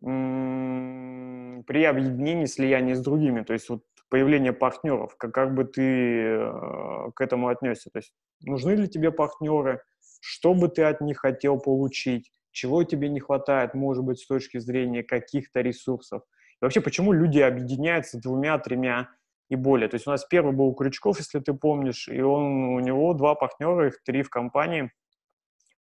при 0.00 1.84
объединении, 1.84 2.46
слиянии 2.46 2.94
с 2.94 3.00
другими? 3.00 3.42
То 3.42 3.52
есть 3.52 3.68
вот 3.68 3.84
появление 4.08 4.52
партнеров, 4.52 5.14
как, 5.16 5.32
как 5.32 5.54
бы 5.54 5.62
ты 5.62 5.82
э, 5.82 7.10
к 7.14 7.20
этому 7.20 7.46
отнесся? 7.46 7.90
То 7.90 8.00
есть 8.00 8.12
нужны 8.40 8.72
ли 8.72 8.88
тебе 8.88 9.12
партнеры? 9.12 9.80
Что 10.20 10.54
бы 10.54 10.68
ты 10.68 10.82
от 10.82 11.00
них 11.02 11.18
хотел 11.18 11.60
получить? 11.60 12.32
Чего 12.50 12.82
тебе 12.82 13.08
не 13.08 13.20
хватает, 13.20 13.74
может 13.74 14.02
быть, 14.02 14.18
с 14.18 14.26
точки 14.26 14.58
зрения 14.58 15.04
каких-то 15.04 15.60
ресурсов? 15.60 16.24
И 16.60 16.64
вообще, 16.64 16.80
почему 16.80 17.12
люди 17.12 17.38
объединяются 17.38 18.20
двумя, 18.20 18.58
тремя 18.58 19.08
и 19.48 19.56
более? 19.56 19.88
То 19.88 19.96
есть 19.96 20.06
у 20.06 20.10
нас 20.10 20.24
первый 20.24 20.54
был 20.54 20.74
Крючков, 20.74 21.18
если 21.18 21.40
ты 21.40 21.54
помнишь, 21.54 22.08
и 22.08 22.20
он, 22.20 22.74
у 22.74 22.80
него 22.80 23.14
два 23.14 23.34
партнера, 23.34 23.88
их 23.88 24.02
три 24.02 24.22
в 24.22 24.30
компании. 24.30 24.92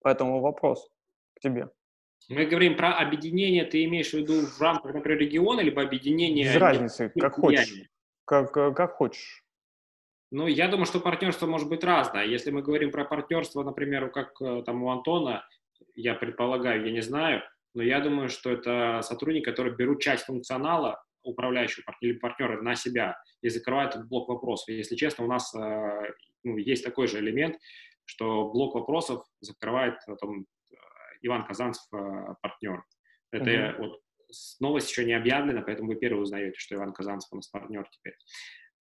Поэтому 0.02 0.40
вопрос 0.40 0.90
к 1.36 1.40
тебе. 1.40 1.70
Мы 2.30 2.46
говорим 2.46 2.76
про 2.76 2.94
объединение, 2.94 3.66
ты 3.66 3.86
имеешь 3.86 4.12
в 4.12 4.14
виду 4.14 4.46
в 4.46 4.62
рамках, 4.62 4.94
например, 4.94 5.20
региона, 5.20 5.62
либо 5.62 5.82
объединение... 5.82 6.46
Без 6.46 6.56
разницы, 6.56 7.12
как 7.18 7.36
хочешь. 7.36 7.74
Как, 8.26 8.52
как 8.52 8.94
хочешь. 8.94 9.44
Ну, 10.30 10.48
я 10.48 10.68
думаю, 10.68 10.86
что 10.86 11.00
партнерство 11.00 11.48
может 11.48 11.70
быть 11.70 11.86
разное. 11.86 12.26
Если 12.26 12.52
мы 12.52 12.62
говорим 12.62 12.92
про 12.92 13.06
партнерство, 13.06 13.64
например, 13.64 14.10
как 14.10 14.42
э, 14.42 14.62
там 14.66 14.84
у 14.84 14.92
Антона, 14.92 15.48
я 15.96 16.16
предполагаю, 16.16 16.86
я 16.86 16.92
не 16.92 17.00
знаю, 17.00 17.44
но 17.78 17.84
я 17.84 18.00
думаю, 18.00 18.28
что 18.28 18.50
это 18.50 19.02
сотрудники, 19.04 19.46
которые 19.46 19.76
берут 19.76 20.02
часть 20.02 20.26
функционала 20.26 21.00
управляющего 21.22 21.84
или 22.02 22.14
партнера 22.14 22.60
на 22.60 22.74
себя 22.74 23.16
и 23.44 23.50
закрывают 23.50 23.94
этот 23.94 24.08
блок 24.08 24.30
вопросов. 24.30 24.70
Если 24.70 24.96
честно, 24.96 25.26
у 25.26 25.28
нас 25.28 25.54
э, 25.54 25.60
ну, 26.44 26.58
есть 26.58 26.84
такой 26.84 27.08
же 27.08 27.20
элемент, 27.20 27.56
что 28.06 28.50
блок 28.50 28.74
вопросов 28.74 29.24
закрывает 29.42 30.00
там, 30.20 30.48
Иван 31.22 31.46
Казанцев, 31.46 31.84
партнер. 32.42 32.84
Это 33.32 33.50
mm-hmm. 33.52 33.78
вот 33.78 34.00
новость 34.60 34.90
еще 34.90 35.06
не 35.06 35.14
объявлена, 35.14 35.62
поэтому 35.62 35.90
вы 35.90 35.98
первые 35.98 36.24
узнаете, 36.24 36.58
что 36.58 36.74
Иван 36.74 36.94
Казанцев 36.94 37.32
у 37.32 37.36
нас 37.36 37.48
партнер 37.48 37.88
теперь. 37.92 38.16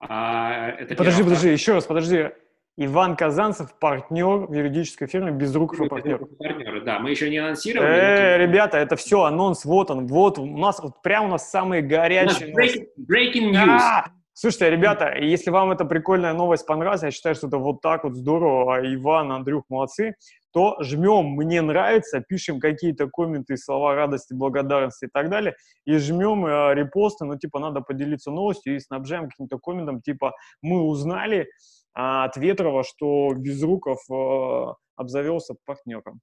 А, 0.00 0.70
это 0.70 0.94
подожди, 0.94 1.18
первое. 1.18 1.34
подожди, 1.34 1.52
еще 1.52 1.74
раз, 1.74 1.84
подожди. 1.84 2.30
Иван 2.78 3.16
Казанцев 3.16 3.74
партнер 3.78 4.46
в 4.46 4.52
юридической 4.52 5.06
фирме 5.06 5.32
Безруков 5.32 5.80
и 5.80 5.88
партнер. 5.88 6.18
Партнеры, 6.18 6.84
да, 6.84 6.98
мы 6.98 7.10
еще 7.10 7.30
не 7.30 7.38
анонсировали. 7.38 7.88
Э, 7.88 8.38
ребята, 8.38 8.76
это 8.76 8.96
все 8.96 9.22
анонс, 9.22 9.64
вот 9.64 9.90
он, 9.90 10.06
вот 10.06 10.38
у 10.38 10.44
нас, 10.44 10.82
вот 10.82 11.00
прям 11.02 11.24
у 11.24 11.28
нас 11.28 11.50
самые 11.50 11.80
горячие. 11.80 12.54
Breaking, 12.54 12.86
breaking 12.98 13.52
news. 13.52 13.78
А, 13.80 14.10
слушайте, 14.34 14.68
ребята, 14.68 15.16
если 15.16 15.48
вам 15.48 15.70
эта 15.70 15.86
прикольная 15.86 16.34
новость 16.34 16.66
понравилась, 16.66 17.02
я 17.02 17.10
считаю, 17.10 17.34
что 17.34 17.46
это 17.46 17.56
вот 17.56 17.80
так 17.80 18.04
вот 18.04 18.14
здорово, 18.14 18.76
а 18.76 18.94
Иван, 18.94 19.32
Андрюх, 19.32 19.64
молодцы, 19.70 20.14
то 20.52 20.76
жмем 20.80 21.28
«Мне 21.30 21.62
нравится», 21.62 22.20
пишем 22.20 22.60
какие-то 22.60 23.08
комменты, 23.08 23.56
слова 23.56 23.94
радости, 23.94 24.34
благодарности 24.34 25.06
и 25.06 25.08
так 25.10 25.30
далее, 25.30 25.54
и 25.86 25.96
жмем 25.96 26.44
э, 26.44 26.74
репосты, 26.74 27.24
ну, 27.24 27.38
типа, 27.38 27.58
надо 27.58 27.80
поделиться 27.80 28.30
новостью 28.30 28.76
и 28.76 28.80
снабжаем 28.80 29.30
каким-то 29.30 29.58
комментом, 29.58 30.02
типа, 30.02 30.34
мы 30.60 30.82
узнали 30.82 31.48
э, 31.96 32.24
от 32.24 32.36
Ветрова, 32.36 32.84
что 32.84 33.32
Безруков 33.34 33.98
э, 34.10 34.74
обзавелся 34.96 35.54
партнером. 35.64 36.20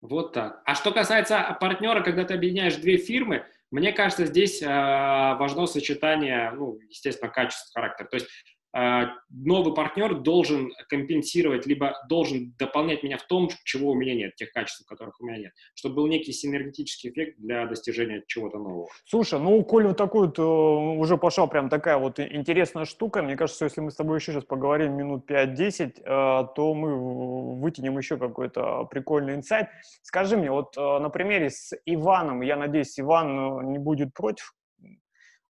Вот 0.00 0.32
так. 0.32 0.62
А 0.66 0.74
что 0.74 0.92
касается 0.92 1.56
партнера, 1.60 2.02
когда 2.02 2.24
ты 2.24 2.34
объединяешь 2.34 2.76
две 2.76 2.98
фирмы, 2.98 3.44
мне 3.70 3.92
кажется, 3.92 4.26
здесь 4.26 4.62
э, 4.62 4.66
важно 4.66 5.66
сочетание, 5.66 6.52
ну, 6.52 6.78
естественно, 6.88 7.30
качества 7.30 7.80
характера. 7.80 8.06
То 8.08 8.16
есть 8.16 8.26
а, 8.26 8.53
новый 8.74 9.72
партнер 9.72 10.14
должен 10.14 10.72
компенсировать, 10.88 11.64
либо 11.66 11.94
должен 12.08 12.54
дополнять 12.58 13.04
меня 13.04 13.18
в 13.18 13.22
том, 13.22 13.48
чего 13.64 13.92
у 13.92 13.94
меня 13.94 14.14
нет, 14.14 14.34
тех 14.34 14.52
качеств, 14.52 14.84
которых 14.86 15.20
у 15.20 15.26
меня 15.26 15.38
нет, 15.38 15.52
чтобы 15.74 15.96
был 15.96 16.06
некий 16.08 16.32
синергетический 16.32 17.10
эффект 17.10 17.38
для 17.38 17.66
достижения 17.66 18.24
чего-то 18.26 18.58
нового. 18.58 18.88
Слушай, 19.06 19.38
ну, 19.38 19.62
Коль, 19.62 19.86
вот 19.86 19.96
такой 19.96 20.26
вот 20.26 20.38
э, 20.38 20.42
уже 20.42 21.16
пошла 21.16 21.46
прям 21.46 21.68
такая 21.68 21.98
вот 21.98 22.18
интересная 22.18 22.84
штука. 22.84 23.22
Мне 23.22 23.36
кажется, 23.36 23.64
если 23.64 23.80
мы 23.80 23.90
с 23.90 23.96
тобой 23.96 24.18
еще 24.18 24.32
сейчас 24.32 24.44
поговорим 24.44 24.94
минут 24.94 25.30
5-10, 25.30 26.00
э, 26.00 26.46
то 26.54 26.74
мы 26.74 27.60
вытянем 27.60 27.96
еще 27.96 28.16
какой-то 28.16 28.84
прикольный 28.90 29.34
инсайт. 29.36 29.68
Скажи 30.02 30.36
мне, 30.36 30.50
вот 30.50 30.76
э, 30.76 30.80
на 30.80 31.10
примере 31.10 31.50
с 31.50 31.72
Иваном, 31.86 32.42
я 32.42 32.56
надеюсь, 32.56 32.98
Иван 32.98 33.70
не 33.70 33.78
будет 33.78 34.12
против, 34.14 34.54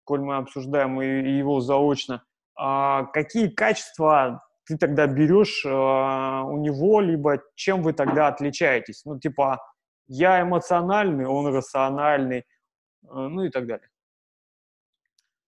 коль 0.05 0.21
мы 0.21 0.37
обсуждаем 0.37 1.01
его 1.01 1.61
заочно, 1.61 2.17
а, 2.17 2.34
какие 2.57 3.49
качества 3.49 4.41
ты 4.67 4.79
тогда 4.79 5.07
берешь 5.07 5.65
а, 5.67 6.45
у 6.45 6.59
него, 6.59 7.01
либо 7.01 7.43
чем 7.55 7.83
вы 7.83 7.93
тогда 7.93 8.29
отличаетесь? 8.29 9.05
Ну, 9.05 9.19
типа, 9.19 9.61
я 10.07 10.43
эмоциональный, 10.43 11.27
он 11.27 11.55
рациональный, 11.55 12.45
а, 13.09 13.29
ну 13.29 13.45
и 13.45 13.51
так 13.51 13.67
далее. 13.67 13.89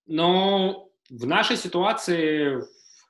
Ну, 0.05 0.91
в 1.09 1.25
нашей 1.25 1.57
ситуации 1.57 2.63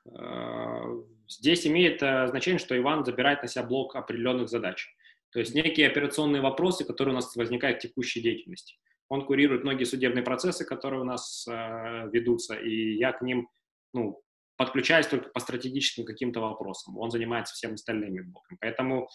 э, 0.05 1.03
здесь 1.27 1.67
имеет 1.67 2.01
э, 2.01 2.27
значение, 2.27 2.57
что 2.57 2.75
Иван 2.75 3.05
забирает 3.05 3.43
на 3.43 3.47
себя 3.47 3.63
блок 3.63 3.95
определенных 3.95 4.49
задач. 4.49 4.87
То 5.31 5.39
есть 5.39 5.53
некие 5.53 5.87
операционные 5.87 6.41
вопросы, 6.41 6.85
которые 6.85 7.13
у 7.13 7.15
нас 7.15 7.35
возникают 7.35 7.79
в 7.79 7.81
текущей 7.81 8.21
деятельности. 8.21 8.77
Он 9.09 9.25
курирует 9.25 9.63
многие 9.63 9.83
судебные 9.83 10.23
процессы, 10.23 10.65
которые 10.65 11.01
у 11.01 11.05
нас 11.05 11.45
э, 11.47 12.09
ведутся, 12.11 12.55
и 12.55 12.95
я 12.95 13.13
к 13.13 13.21
ним 13.21 13.47
ну, 13.93 14.21
подключаясь 14.57 15.07
только 15.07 15.29
по 15.29 15.39
стратегическим 15.39 16.05
каким-то 16.05 16.41
вопросам. 16.41 16.97
Он 16.97 17.11
занимается 17.11 17.53
всем 17.53 17.73
остальными 17.73 18.21
блоками. 18.21 18.57
Поэтому, 18.59 19.07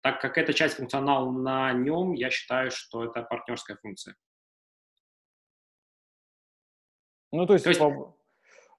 так 0.00 0.20
как 0.20 0.38
эта 0.38 0.52
часть 0.52 0.76
функционала 0.76 1.30
на 1.30 1.72
нем, 1.72 2.14
я 2.14 2.30
считаю, 2.30 2.70
что 2.70 3.04
это 3.04 3.22
партнерская 3.22 3.76
функция. 3.76 4.16
Ну, 7.32 7.46
то 7.46 7.52
есть, 7.52 7.64
то 7.64 7.70
есть... 7.70 7.80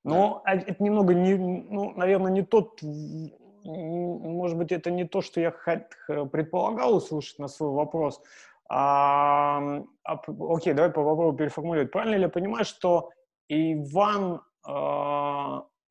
ну, 0.03 0.41
а 0.43 0.55
это 0.55 0.83
немного, 0.83 1.13
не, 1.13 1.35
ну, 1.35 1.93
наверное, 1.95 2.31
не 2.31 2.43
тот, 2.43 2.81
может 2.81 4.57
быть, 4.57 4.71
это 4.71 4.91
не 4.91 5.05
то, 5.05 5.21
что 5.21 5.39
я 5.39 5.51
предполагал 5.51 6.95
услышать 6.95 7.39
на 7.39 7.47
свой 7.47 7.71
вопрос. 7.71 8.21
А, 8.69 9.83
а, 10.03 10.21
окей, 10.49 10.73
давай 10.73 10.91
попробую 10.91 11.33
переформулировать. 11.33 11.91
Правильно 11.91 12.15
ли 12.15 12.21
я 12.23 12.29
понимаю, 12.29 12.65
что 12.65 13.11
Иван 13.49 14.41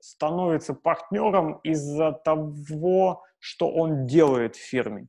становится 0.00 0.74
партнером 0.74 1.60
из-за 1.62 2.12
того, 2.12 3.22
что 3.38 3.70
он 3.70 4.06
делает 4.06 4.56
в 4.56 4.60
фирме. 4.60 5.08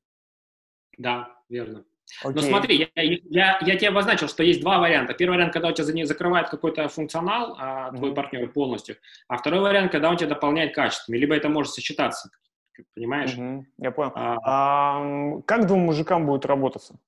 Да, 0.97 1.29
верно. 1.49 1.85
Okay. 2.25 2.33
Но 2.35 2.41
смотри, 2.41 2.75
я, 2.75 2.87
я, 2.95 3.59
я 3.61 3.75
тебе 3.77 3.89
обозначил, 3.89 4.27
что 4.27 4.43
есть 4.43 4.61
два 4.61 4.79
варианта. 4.79 5.13
Первый 5.13 5.35
вариант, 5.35 5.53
когда 5.53 5.69
у 5.69 5.71
тебя 5.71 5.85
за 5.85 5.93
ней 5.93 6.03
закрывает 6.03 6.49
какой-то 6.49 6.87
функционал, 6.89 7.55
а, 7.57 7.91
твой 7.91 8.11
mm-hmm. 8.11 8.15
партнер 8.15 8.51
полностью, 8.51 8.97
а 9.29 9.37
второй 9.37 9.61
вариант, 9.61 9.93
когда 9.93 10.09
он 10.09 10.17
тебя 10.17 10.29
дополняет 10.29 10.75
качествами, 10.75 11.17
либо 11.17 11.35
это 11.35 11.47
может 11.47 11.73
сочетаться, 11.73 12.29
понимаешь? 12.95 13.33
Mm-hmm. 13.33 13.61
Я 13.77 13.91
понял. 13.91 14.11
А, 14.13 14.37
а, 14.43 15.41
как 15.43 15.67
двум 15.67 15.81
мужикам 15.81 16.25
будет 16.25 16.45
работаться? 16.45 16.99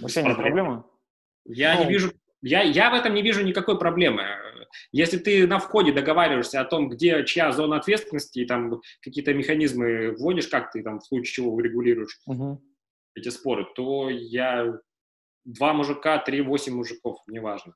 Вообще 0.00 0.22
нет 0.22 0.36
проблемы? 0.36 0.84
Я 1.46 1.76
ну, 1.76 1.84
не 1.84 1.90
вижу 1.90 2.12
я, 2.42 2.62
я 2.62 2.90
в 2.90 2.94
этом 2.94 3.14
не 3.14 3.22
вижу 3.22 3.42
никакой 3.42 3.78
проблемы. 3.78 4.24
Если 4.92 5.18
ты 5.18 5.46
на 5.46 5.58
входе 5.58 5.92
договариваешься 5.92 6.60
о 6.60 6.64
том, 6.64 6.88
где 6.88 7.24
чья 7.24 7.52
зона 7.52 7.76
ответственности, 7.76 8.40
и 8.40 8.46
там 8.46 8.80
какие-то 9.00 9.34
механизмы 9.34 10.12
вводишь, 10.12 10.48
как 10.48 10.70
ты 10.70 10.82
там 10.82 11.00
в 11.00 11.04
случае 11.04 11.32
чего 11.32 11.54
урегулируешь 11.54 12.20
угу. 12.26 12.62
эти 13.14 13.28
споры, 13.28 13.66
то 13.74 14.10
я 14.10 14.78
два 15.44 15.72
мужика, 15.72 16.18
три, 16.18 16.40
восемь 16.42 16.74
мужиков, 16.74 17.18
неважно. 17.26 17.74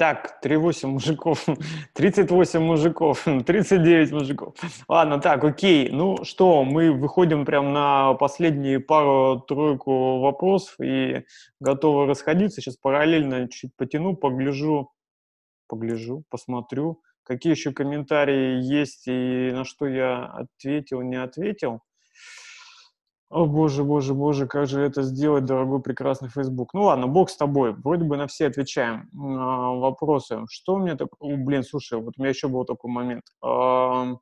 Так, 0.00 0.40
3,8 0.42 0.86
мужиков, 0.86 1.44
38 1.92 2.58
мужиков, 2.62 3.22
39 3.46 4.12
мужиков. 4.12 4.54
Ладно, 4.88 5.20
так, 5.20 5.44
окей. 5.44 5.90
Ну 5.90 6.24
что, 6.24 6.64
мы 6.64 6.90
выходим 6.90 7.44
прям 7.44 7.74
на 7.74 8.14
последние 8.14 8.80
пару-тройку 8.80 10.20
вопросов 10.20 10.74
и 10.82 11.26
готовы 11.60 12.06
расходиться. 12.06 12.62
Сейчас 12.62 12.78
параллельно 12.78 13.46
чуть 13.50 13.76
потяну, 13.76 14.16
погляжу, 14.16 14.90
погляжу, 15.70 16.24
посмотрю, 16.28 17.00
какие 17.22 17.52
еще 17.52 17.72
комментарии 17.72 18.60
есть 18.60 19.06
и 19.06 19.52
на 19.52 19.64
что 19.64 19.86
я 19.86 20.24
ответил, 20.26 21.00
не 21.02 21.16
ответил. 21.16 21.80
О, 23.30 23.46
боже, 23.46 23.84
боже, 23.84 24.12
боже, 24.12 24.48
как 24.48 24.66
же 24.66 24.80
это 24.80 25.02
сделать, 25.02 25.44
дорогой 25.44 25.80
прекрасный 25.80 26.28
Facebook. 26.28 26.74
Ну 26.74 26.82
ладно, 26.82 27.06
бог 27.06 27.30
с 27.30 27.36
тобой. 27.36 27.72
Вроде 27.72 28.02
бы 28.02 28.16
на 28.16 28.26
все 28.26 28.48
отвечаем. 28.48 29.08
А, 29.14 29.70
вопросы. 29.74 30.40
Что 30.50 30.74
у 30.74 30.78
меня 30.80 30.96
так... 30.96 31.10
О, 31.20 31.36
блин, 31.36 31.62
слушай, 31.62 32.00
вот 32.00 32.14
у 32.16 32.20
меня 32.20 32.30
еще 32.30 32.48
был 32.48 32.64
такой 32.64 32.90
момент. 32.90 33.22
А, 33.40 34.16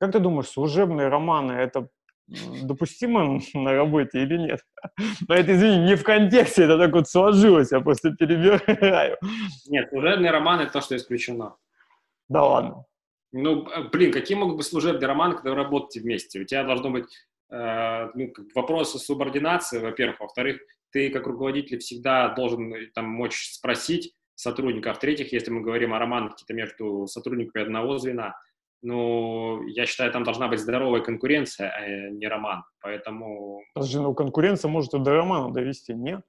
как 0.00 0.10
ты 0.10 0.18
думаешь, 0.18 0.48
служебные 0.48 1.06
романы— 1.06 1.52
это 1.66 1.88
допустимо 2.26 3.40
на 3.54 3.72
работе 3.72 4.22
или 4.22 4.36
нет? 4.36 4.60
Но 5.28 5.34
это, 5.34 5.54
извини, 5.54 5.84
не 5.84 5.96
в 5.96 6.04
контексте, 6.04 6.64
это 6.64 6.78
так 6.78 6.92
вот 6.92 7.08
сложилось, 7.08 7.72
я 7.72 7.80
просто 7.80 8.10
перебираю. 8.12 9.16
Нет, 9.68 9.88
служебный 9.90 10.30
роман— 10.30 10.60
это 10.62 10.72
то, 10.72 10.80
что 10.80 10.96
исключено. 10.96 11.56
Да 12.28 12.44
ладно. 12.44 12.84
Ну, 13.32 13.66
блин, 13.90 14.12
какие 14.12 14.36
могут 14.36 14.56
быть 14.56 14.66
служебные 14.66 15.06
романы, 15.06 15.34
когда 15.34 15.50
вы 15.50 15.56
работаете 15.56 16.00
вместе? 16.00 16.40
У 16.40 16.44
тебя 16.44 16.64
должно 16.64 16.90
быть 16.90 17.06
э, 17.50 18.08
ну, 18.14 18.32
вопросы 18.54 18.98
субординации, 18.98 19.78
во-первых. 19.78 20.20
Во-вторых, 20.20 20.60
ты 20.90 21.08
как 21.08 21.26
руководитель 21.26 21.78
всегда 21.78 22.28
должен 22.28 22.74
э, 22.74 22.86
там 22.94 23.06
мочь 23.06 23.52
спросить 23.52 24.14
сотрудника. 24.34 24.90
А 24.90 24.94
в-третьих, 24.94 25.32
если 25.32 25.50
мы 25.50 25.62
говорим 25.62 25.94
о 25.94 25.98
романах 25.98 26.32
какие-то 26.32 26.54
между 26.54 27.06
сотрудниками 27.06 27.64
одного 27.64 27.96
звена, 27.98 28.34
ну, 28.82 29.62
я 29.68 29.86
считаю, 29.86 30.12
там 30.12 30.24
должна 30.24 30.48
быть 30.48 30.60
здоровая 30.60 31.00
конкуренция, 31.00 31.70
а 31.70 32.10
не 32.10 32.26
роман. 32.26 32.64
Поэтому... 32.80 33.62
Подожди, 33.74 33.98
ну 33.98 34.14
конкуренция 34.14 34.68
может 34.68 34.94
и 34.94 34.98
до 34.98 35.12
романа 35.12 35.52
довести, 35.52 35.94
нет? 35.94 36.22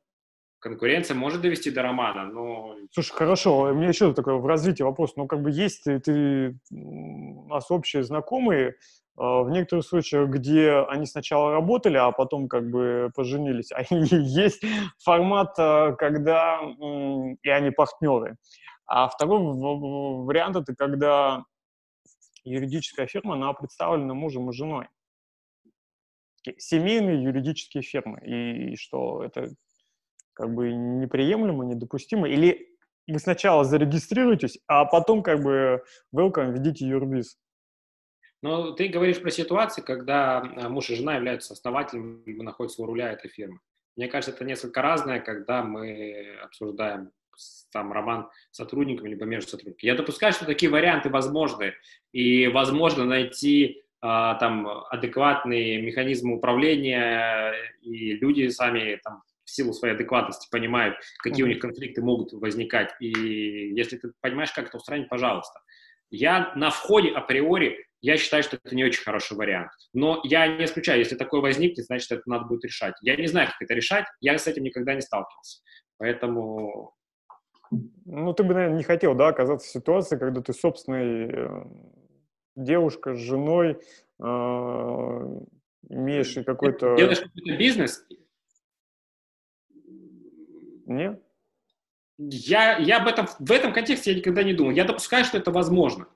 Конкуренция 0.59 1.15
может 1.15 1.41
довести 1.41 1.71
до 1.71 1.81
романа, 1.81 2.25
но... 2.25 2.75
Слушай, 2.91 3.13
хорошо, 3.13 3.59
у 3.63 3.73
меня 3.73 3.89
еще 3.89 4.13
такой 4.13 4.39
в 4.39 4.45
развитии 4.45 4.83
вопрос. 4.83 5.15
Ну, 5.17 5.27
как 5.27 5.41
бы 5.41 5.51
есть 5.51 5.83
ты, 5.83 5.99
ты 5.99 6.57
у 6.71 7.47
нас 7.49 7.69
общие 7.69 8.03
знакомые, 8.03 8.75
а, 9.17 9.43
в 9.43 9.49
некоторых 9.49 9.85
случаях, 9.85 10.29
где 10.29 10.71
они 10.89 11.05
сначала 11.05 11.51
работали, 11.51 11.97
а 11.97 12.11
потом 12.11 12.47
как 12.47 12.69
бы 12.69 13.11
поженились, 13.15 13.71
а 13.75 13.83
есть 13.91 14.61
формат, 15.03 15.53
а, 15.57 15.93
когда 15.93 16.59
и 17.41 17.49
они 17.49 17.71
партнеры. 17.71 18.37
А 18.85 19.07
второй 19.07 19.39
вариант 20.25 20.55
это 20.55 20.75
когда 20.75 21.43
юридическая 22.43 23.07
фирма, 23.07 23.35
она 23.35 23.53
представлена 23.53 24.13
мужем 24.13 24.49
и 24.49 24.53
женой. 24.53 24.87
Семейные 26.57 27.23
юридические 27.23 27.83
фирмы. 27.83 28.19
И 28.25 28.75
что 28.75 29.23
это 29.23 29.53
как 30.33 30.53
бы 30.53 30.73
неприемлемо, 30.73 31.63
недопустимо. 31.63 32.27
Или 32.27 32.77
вы 33.07 33.19
сначала 33.19 33.63
зарегистрируетесь, 33.63 34.59
а 34.67 34.85
потом 34.85 35.23
как 35.23 35.41
бы 35.41 35.83
welcome, 36.13 36.51
ведите 36.51 36.87
юрбиз. 36.87 37.37
Но 38.41 38.71
ты 38.71 38.89
говоришь 38.89 39.21
про 39.21 39.31
ситуации, 39.31 39.81
когда 39.81 40.39
а, 40.39 40.67
муж 40.67 40.89
и 40.89 40.95
жена 40.95 41.15
являются 41.15 41.53
основателем 41.53 42.23
либо 42.25 42.43
находятся 42.43 42.81
у 42.81 42.85
руля 42.85 43.13
этой 43.13 43.29
фирмы. 43.29 43.59
Мне 43.95 44.07
кажется, 44.07 44.35
это 44.35 44.43
несколько 44.43 44.81
разное, 44.81 45.21
когда 45.21 45.63
мы 45.63 46.37
обсуждаем 46.43 47.11
там 47.71 47.91
роман 47.91 48.29
с 48.51 48.57
сотрудниками, 48.57 49.09
либо 49.09 49.25
между 49.25 49.49
сотрудниками. 49.49 49.89
Я 49.89 49.95
допускаю, 49.95 50.33
что 50.33 50.45
такие 50.45 50.71
варианты 50.71 51.09
возможны, 51.09 51.73
и 52.11 52.47
возможно 52.47 53.05
найти 53.05 53.81
а, 54.01 54.35
там 54.35 54.67
адекватные 54.89 55.81
механизмы 55.81 56.35
управления, 56.35 57.53
и 57.81 58.13
люди 58.13 58.47
сами 58.49 58.99
там 59.03 59.23
в 59.43 59.49
силу 59.49 59.73
своей 59.73 59.95
адекватности 59.95 60.47
понимают, 60.51 60.95
какие 61.19 61.43
mm-hmm. 61.43 61.47
у 61.47 61.49
них 61.49 61.59
конфликты 61.59 62.01
могут 62.01 62.33
возникать. 62.33 62.93
И 62.99 63.09
если 63.75 63.97
ты 63.97 64.11
понимаешь, 64.21 64.51
как 64.51 64.67
это 64.67 64.77
устранить, 64.77 65.09
пожалуйста. 65.09 65.59
Я 66.09 66.53
на 66.55 66.69
входе 66.69 67.09
априори 67.09 67.87
я 68.03 68.17
считаю, 68.17 68.43
что 68.43 68.57
это 68.57 68.75
не 68.75 68.83
очень 68.83 69.01
хороший 69.01 69.37
вариант. 69.37 69.71
Но 69.93 70.19
я 70.25 70.45
не 70.45 70.65
исключаю, 70.65 70.99
если 70.99 71.15
такое 71.15 71.39
возникнет, 71.39 71.85
значит, 71.85 72.11
это 72.11 72.23
надо 72.25 72.45
будет 72.45 72.65
решать. 72.65 72.95
Я 73.01 73.15
не 73.15 73.27
знаю, 73.27 73.47
как 73.47 73.61
это 73.61 73.73
решать, 73.73 74.05
я 74.19 74.37
с 74.37 74.45
этим 74.45 74.63
никогда 74.63 74.93
не 74.93 75.01
сталкивался. 75.01 75.61
Поэтому... 75.97 76.93
Ну, 78.05 78.33
ты 78.33 78.43
бы, 78.43 78.53
наверное, 78.53 78.77
не 78.77 78.83
хотел, 78.83 79.15
да, 79.15 79.27
оказаться 79.27 79.67
в 79.67 79.71
ситуации, 79.71 80.17
когда 80.17 80.41
ты 80.41 80.53
собственной 80.53 81.29
э, 81.29 81.65
девушка 82.55 83.15
с 83.15 83.19
женой 83.19 83.79
э, 84.19 84.23
имеешь 85.89 86.33
какой-то... 86.45 86.95
Делаешь 86.95 87.21
какой-то 87.21 87.57
бизнес? 87.57 88.05
Нет. 90.85 91.21
Я, 92.17 92.77
я 92.77 92.97
об 92.97 93.07
этом, 93.07 93.27
в 93.39 93.51
этом 93.51 93.73
контексте 93.73 94.11
я 94.11 94.17
никогда 94.17 94.43
не 94.43 94.53
думал. 94.53 94.71
Я 94.71 94.85
допускаю, 94.85 95.25
что 95.25 95.37
это 95.37 95.51
возможно. 95.51 96.07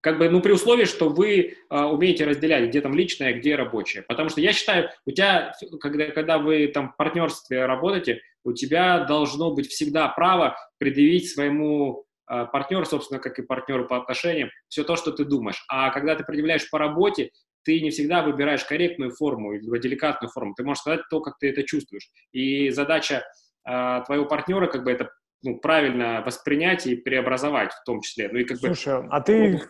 Как 0.00 0.18
бы, 0.18 0.28
ну, 0.28 0.40
при 0.40 0.52
условии, 0.52 0.84
что 0.84 1.08
вы 1.08 1.56
э, 1.68 1.76
умеете 1.76 2.24
разделять, 2.24 2.68
где 2.68 2.80
там 2.80 2.94
личное, 2.94 3.32
где 3.32 3.56
рабочее. 3.56 4.04
Потому 4.04 4.28
что 4.28 4.40
я 4.40 4.52
считаю, 4.52 4.90
у 5.06 5.10
тебя, 5.10 5.52
когда, 5.80 6.06
когда 6.10 6.38
вы 6.38 6.68
там 6.68 6.92
в 6.92 6.96
партнерстве 6.96 7.66
работаете, 7.66 8.20
у 8.44 8.52
тебя 8.52 9.00
должно 9.04 9.52
быть 9.52 9.68
всегда 9.68 10.08
право 10.08 10.56
предъявить 10.78 11.30
своему 11.30 12.04
э, 12.30 12.46
партнеру, 12.52 12.84
собственно, 12.84 13.18
как 13.18 13.38
и 13.40 13.42
партнеру 13.42 13.88
по 13.88 13.96
отношениям, 13.96 14.50
все 14.68 14.84
то, 14.84 14.94
что 14.94 15.10
ты 15.10 15.24
думаешь. 15.24 15.64
А 15.68 15.90
когда 15.90 16.14
ты 16.14 16.22
предъявляешь 16.22 16.70
по 16.70 16.78
работе, 16.78 17.30
ты 17.64 17.80
не 17.80 17.90
всегда 17.90 18.22
выбираешь 18.22 18.64
корректную 18.64 19.10
форму 19.10 19.54
или 19.54 19.78
деликатную 19.78 20.30
форму. 20.30 20.54
Ты 20.56 20.64
можешь 20.64 20.80
сказать 20.80 21.00
то, 21.10 21.20
как 21.20 21.38
ты 21.38 21.50
это 21.50 21.64
чувствуешь. 21.64 22.08
И 22.32 22.70
задача 22.70 23.24
э, 23.68 24.02
твоего 24.06 24.26
партнера 24.26 24.68
как 24.68 24.84
бы 24.84 24.92
это 24.92 25.10
ну, 25.42 25.58
правильно 25.58 26.22
воспринять 26.24 26.86
и 26.86 26.96
преобразовать 26.96 27.72
в 27.72 27.84
том 27.84 28.00
числе. 28.00 28.28
Ну 28.30 28.38
и 28.38 28.44
как 28.44 28.58
Слушай, 28.58 29.02
бы, 29.02 29.08
а 29.10 29.20
ты, 29.20 29.60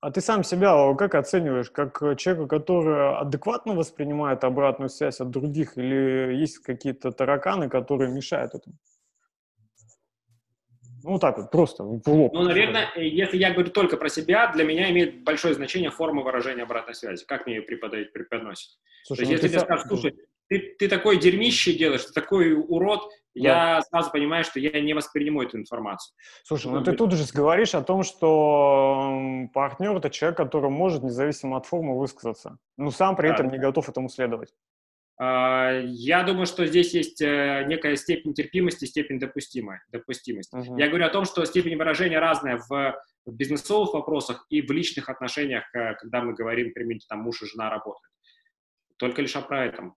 а 0.00 0.10
ты 0.10 0.20
сам 0.20 0.44
себя 0.44 0.94
как 0.94 1.14
оцениваешь? 1.14 1.70
Как 1.70 1.98
человека, 2.16 2.46
который 2.46 3.18
адекватно 3.18 3.74
воспринимает 3.74 4.44
обратную 4.44 4.88
связь 4.88 5.20
от 5.20 5.30
других, 5.30 5.76
или 5.76 6.34
есть 6.34 6.58
какие-то 6.58 7.10
тараканы, 7.10 7.68
которые 7.68 8.12
мешают 8.12 8.54
этому? 8.54 8.76
Ну, 11.04 11.18
так 11.18 11.38
вот, 11.38 11.50
просто 11.50 11.84
в 11.84 12.02
лоб. 12.08 12.32
Ну, 12.34 12.42
наверное, 12.42 12.90
если 12.96 13.36
я 13.36 13.52
говорю 13.52 13.70
только 13.70 13.96
про 13.96 14.08
себя, 14.08 14.50
для 14.52 14.64
меня 14.64 14.90
имеет 14.90 15.22
большое 15.22 15.54
значение 15.54 15.90
форма 15.90 16.22
выражения 16.22 16.64
обратной 16.64 16.94
связи. 16.94 17.24
Как 17.24 17.46
мне 17.46 17.56
ее 17.56 17.62
преподают, 17.62 18.12
преподносят. 18.12 18.78
Слушай, 19.04 19.24
То 19.26 19.30
есть, 19.30 19.30
ну, 19.30 19.36
если 19.36 19.48
тебе 19.48 19.60
скажут, 19.60 19.86
слушай, 19.86 20.14
ты, 20.48 20.76
ты 20.78 20.88
такой 20.88 21.18
дерьмище 21.18 21.72
делаешь, 21.72 22.04
ты 22.04 22.12
такой 22.12 22.52
урод, 22.52 23.10
да. 23.42 23.76
я 23.76 23.82
сразу 23.82 24.10
понимаю, 24.10 24.44
что 24.44 24.60
я 24.60 24.80
не 24.80 24.94
восприниму 24.94 25.42
эту 25.42 25.58
информацию. 25.58 26.14
Слушай, 26.44 26.72
ну 26.72 26.82
ты 26.82 26.92
тут 26.92 27.12
же 27.12 27.24
говоришь 27.32 27.74
о 27.74 27.82
том, 27.82 28.02
что 28.02 29.48
партнер— 29.52 29.96
это 29.96 30.10
человек, 30.10 30.36
который 30.36 30.70
может 30.70 31.02
независимо 31.02 31.56
от 31.56 31.66
формы 31.66 31.98
высказаться, 31.98 32.58
но 32.76 32.90
сам 32.90 33.16
при 33.16 33.28
да. 33.28 33.34
этом 33.34 33.50
не 33.50 33.58
готов 33.58 33.88
этому 33.88 34.08
следовать. 34.08 34.52
А, 35.20 35.80
я 35.82 36.22
думаю, 36.22 36.46
что 36.46 36.64
здесь 36.64 36.94
есть 36.94 37.20
э, 37.20 37.64
некая 37.66 37.96
степень 37.96 38.34
терпимости, 38.34 38.84
степень 38.84 39.18
допустимой, 39.18 39.78
допустимости. 39.90 40.54
Uh-huh. 40.54 40.78
Я 40.78 40.88
говорю 40.88 41.06
о 41.06 41.10
том, 41.10 41.24
что 41.24 41.44
степень 41.44 41.76
выражения 41.76 42.20
разная 42.20 42.60
в 42.68 42.94
бизнесовых 43.26 43.94
вопросах 43.94 44.46
и 44.48 44.62
в 44.62 44.70
личных 44.70 45.08
отношениях, 45.08 45.64
э, 45.74 45.94
когда 45.94 46.22
мы 46.22 46.34
говорим, 46.34 46.72
примите, 46.72 47.06
там, 47.08 47.20
муж 47.20 47.42
и 47.42 47.46
жена 47.46 47.68
работают. 47.68 48.12
Только 48.96 49.22
лишь 49.22 49.32
про 49.32 49.66
этом. 49.66 49.96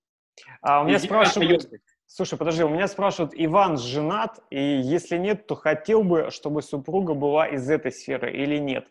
А 0.61 0.81
у 0.81 0.85
меня 0.85 0.97
спрашивают... 0.97 1.69
Слушай, 2.13 2.37
подожди, 2.37 2.61
у 2.61 2.67
меня 2.67 2.89
спрашивают, 2.89 3.31
Иван 3.33 3.77
женат, 3.77 4.43
и 4.49 4.59
если 4.59 5.17
нет, 5.17 5.47
то 5.47 5.55
хотел 5.55 6.03
бы, 6.03 6.29
чтобы 6.29 6.61
супруга 6.61 7.13
была 7.13 7.47
из 7.47 7.69
этой 7.69 7.93
сферы 7.93 8.33
или 8.33 8.57
нет? 8.57 8.85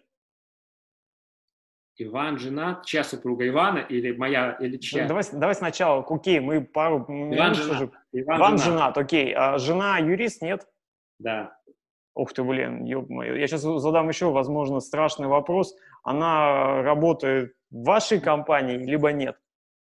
Иван 1.99 2.39
женат, 2.39 2.87
чья 2.87 3.05
супруга 3.05 3.47
Ивана 3.47 3.81
или 3.81 4.17
моя, 4.17 4.53
или 4.53 4.79
чья? 4.79 5.07
Давай, 5.07 5.23
давай 5.33 5.55
сначала, 5.55 6.03
окей, 6.09 6.41
мы 6.41 6.63
пару... 6.63 7.05
Иван 7.09 7.55
женат. 7.55 7.79
Же... 7.79 7.91
Иван, 8.13 8.39
Иван 8.39 8.59
женат. 8.59 8.65
женат, 8.65 8.99
окей. 8.99 9.35
А 9.35 9.59
жена 9.59 9.99
юрист, 9.99 10.41
нет? 10.41 10.67
Да. 11.19 11.59
Ух 12.15 12.33
ты, 12.33 12.43
блин, 12.43 12.85
ё-моё. 12.85 13.37
Я 13.37 13.47
сейчас 13.47 13.61
задам 13.61 14.09
еще, 14.09 14.31
возможно, 14.31 14.81
страшный 14.81 15.27
вопрос. 15.27 15.77
Она 16.05 16.81
работает 16.81 17.53
в 17.71 17.85
вашей 17.85 18.19
компании, 18.19 18.79
либо 18.79 19.13
нет? 19.13 19.37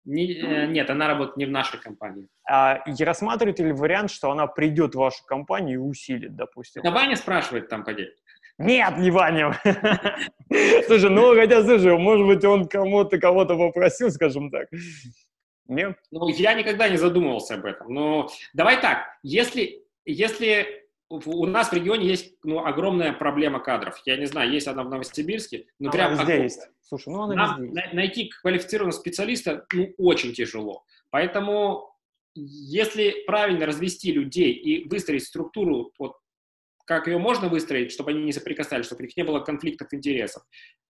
Не, 0.04 0.34
э, 0.34 0.66
нет, 0.66 0.90
она 0.90 1.08
работает 1.08 1.36
не 1.38 1.46
в 1.46 1.50
нашей 1.50 1.80
компании. 1.80 2.28
А 2.48 2.82
и 2.86 3.04
рассматриваете 3.04 3.64
ли 3.64 3.72
вариант, 3.72 4.10
что 4.10 4.30
она 4.30 4.46
придет 4.46 4.94
в 4.94 4.98
вашу 4.98 5.24
компанию 5.24 5.80
и 5.80 5.82
усилит, 5.82 6.36
допустим? 6.36 6.82
Это 6.82 6.90
Ваня 6.90 7.16
спрашивает 7.16 7.68
там, 7.68 7.84
поди. 7.84 8.08
Нет, 8.58 8.98
не 8.98 9.10
Ваня. 9.10 9.58
Слушай, 10.86 11.10
ну, 11.10 11.34
хотя, 11.34 11.62
слушай, 11.64 11.96
может 11.96 12.26
быть, 12.26 12.44
он 12.44 12.68
кому-то 12.68 13.18
кого-то 13.18 13.56
попросил, 13.56 14.10
скажем 14.10 14.50
так. 14.50 14.68
Нет? 15.66 15.98
Ну, 16.10 16.28
я 16.28 16.54
никогда 16.54 16.88
не 16.88 16.98
задумывался 16.98 17.54
об 17.54 17.64
этом. 17.64 17.92
Но 17.92 18.28
давай 18.52 18.80
так, 18.80 19.06
если, 19.22 19.82
если 20.04 20.83
у 21.08 21.46
нас 21.46 21.70
в 21.70 21.72
регионе 21.72 22.06
есть 22.06 22.34
ну, 22.42 22.64
огромная 22.64 23.12
проблема 23.12 23.60
кадров. 23.60 24.00
Я 24.04 24.16
не 24.16 24.26
знаю, 24.26 24.50
есть 24.50 24.66
она 24.66 24.82
в 24.82 24.90
Новосибирске, 24.90 25.66
но 25.78 25.90
она 25.90 25.92
прям 25.92 26.10
везде 26.12 26.22
огромная. 26.22 26.44
есть. 26.44 26.68
Слушай, 26.80 27.08
ну 27.10 27.22
она 27.22 27.34
Нам 27.34 27.62
везде 27.62 27.80
есть. 27.80 27.92
найти 27.94 28.28
квалифицированного 28.40 28.98
специалиста 28.98 29.66
ну, 29.72 29.94
очень 29.98 30.32
тяжело. 30.32 30.84
Поэтому 31.10 31.94
если 32.34 33.24
правильно 33.26 33.66
развести 33.66 34.12
людей 34.12 34.52
и 34.52 34.88
выстроить 34.88 35.24
структуру, 35.24 35.92
вот, 35.98 36.16
как 36.84 37.06
ее 37.06 37.18
можно 37.18 37.48
выстроить, 37.48 37.92
чтобы 37.92 38.10
они 38.10 38.24
не 38.24 38.32
соприкасались, 38.32 38.86
чтобы 38.86 39.02
у 39.02 39.04
них 39.04 39.16
не 39.16 39.24
было 39.24 39.40
конфликтов 39.40 39.92
интересов, 39.92 40.42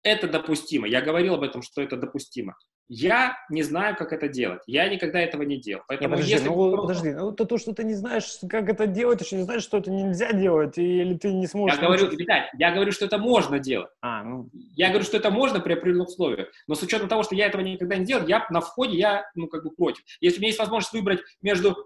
это 0.02 0.28
допустимо. 0.28 0.86
Я 0.86 1.00
говорил 1.00 1.34
об 1.34 1.42
этом, 1.42 1.62
что 1.62 1.82
это 1.82 1.96
допустимо. 1.96 2.56
Я 2.92 3.38
не 3.48 3.62
знаю, 3.62 3.94
как 3.94 4.12
это 4.12 4.26
делать. 4.26 4.62
Я 4.66 4.88
никогда 4.88 5.20
этого 5.20 5.42
не 5.42 5.58
делал. 5.58 5.84
Поэтому 5.86 6.08
не, 6.08 6.14
подожди, 6.16 6.32
если 6.32 6.48
ну, 6.48 6.76
подожди, 6.76 7.10
ну 7.12 7.30
то, 7.30 7.44
то, 7.44 7.56
что 7.56 7.72
ты 7.72 7.84
не 7.84 7.94
знаешь, 7.94 8.38
как 8.48 8.68
это 8.68 8.88
делать, 8.88 9.20
еще 9.20 9.36
не 9.36 9.44
знаешь, 9.44 9.62
что 9.62 9.78
это 9.78 9.92
нельзя 9.92 10.32
делать, 10.32 10.76
или 10.76 11.16
ты 11.16 11.32
не 11.32 11.46
сможешь... 11.46 11.78
Я 11.78 11.86
говорю, 11.86 12.10
Виталь, 12.10 12.50
я 12.58 12.72
говорю, 12.72 12.90
что 12.90 13.04
это 13.04 13.16
можно 13.18 13.60
делать. 13.60 13.90
А, 14.02 14.24
ну... 14.24 14.50
Я 14.74 14.88
говорю, 14.88 15.04
что 15.04 15.18
это 15.18 15.30
можно 15.30 15.60
при 15.60 15.74
определенных 15.74 16.08
условиях. 16.08 16.48
Но 16.66 16.74
с 16.74 16.82
учетом 16.82 17.06
того, 17.06 17.22
что 17.22 17.36
я 17.36 17.46
этого 17.46 17.62
никогда 17.62 17.94
не 17.94 18.04
делал, 18.04 18.26
я 18.26 18.44
на 18.50 18.60
входе, 18.60 18.98
я, 18.98 19.24
ну, 19.36 19.46
как 19.46 19.62
бы 19.62 19.70
против. 19.70 20.02
Если 20.20 20.38
у 20.38 20.40
меня 20.40 20.48
есть 20.48 20.58
возможность 20.58 20.92
выбрать 20.92 21.20
между 21.42 21.76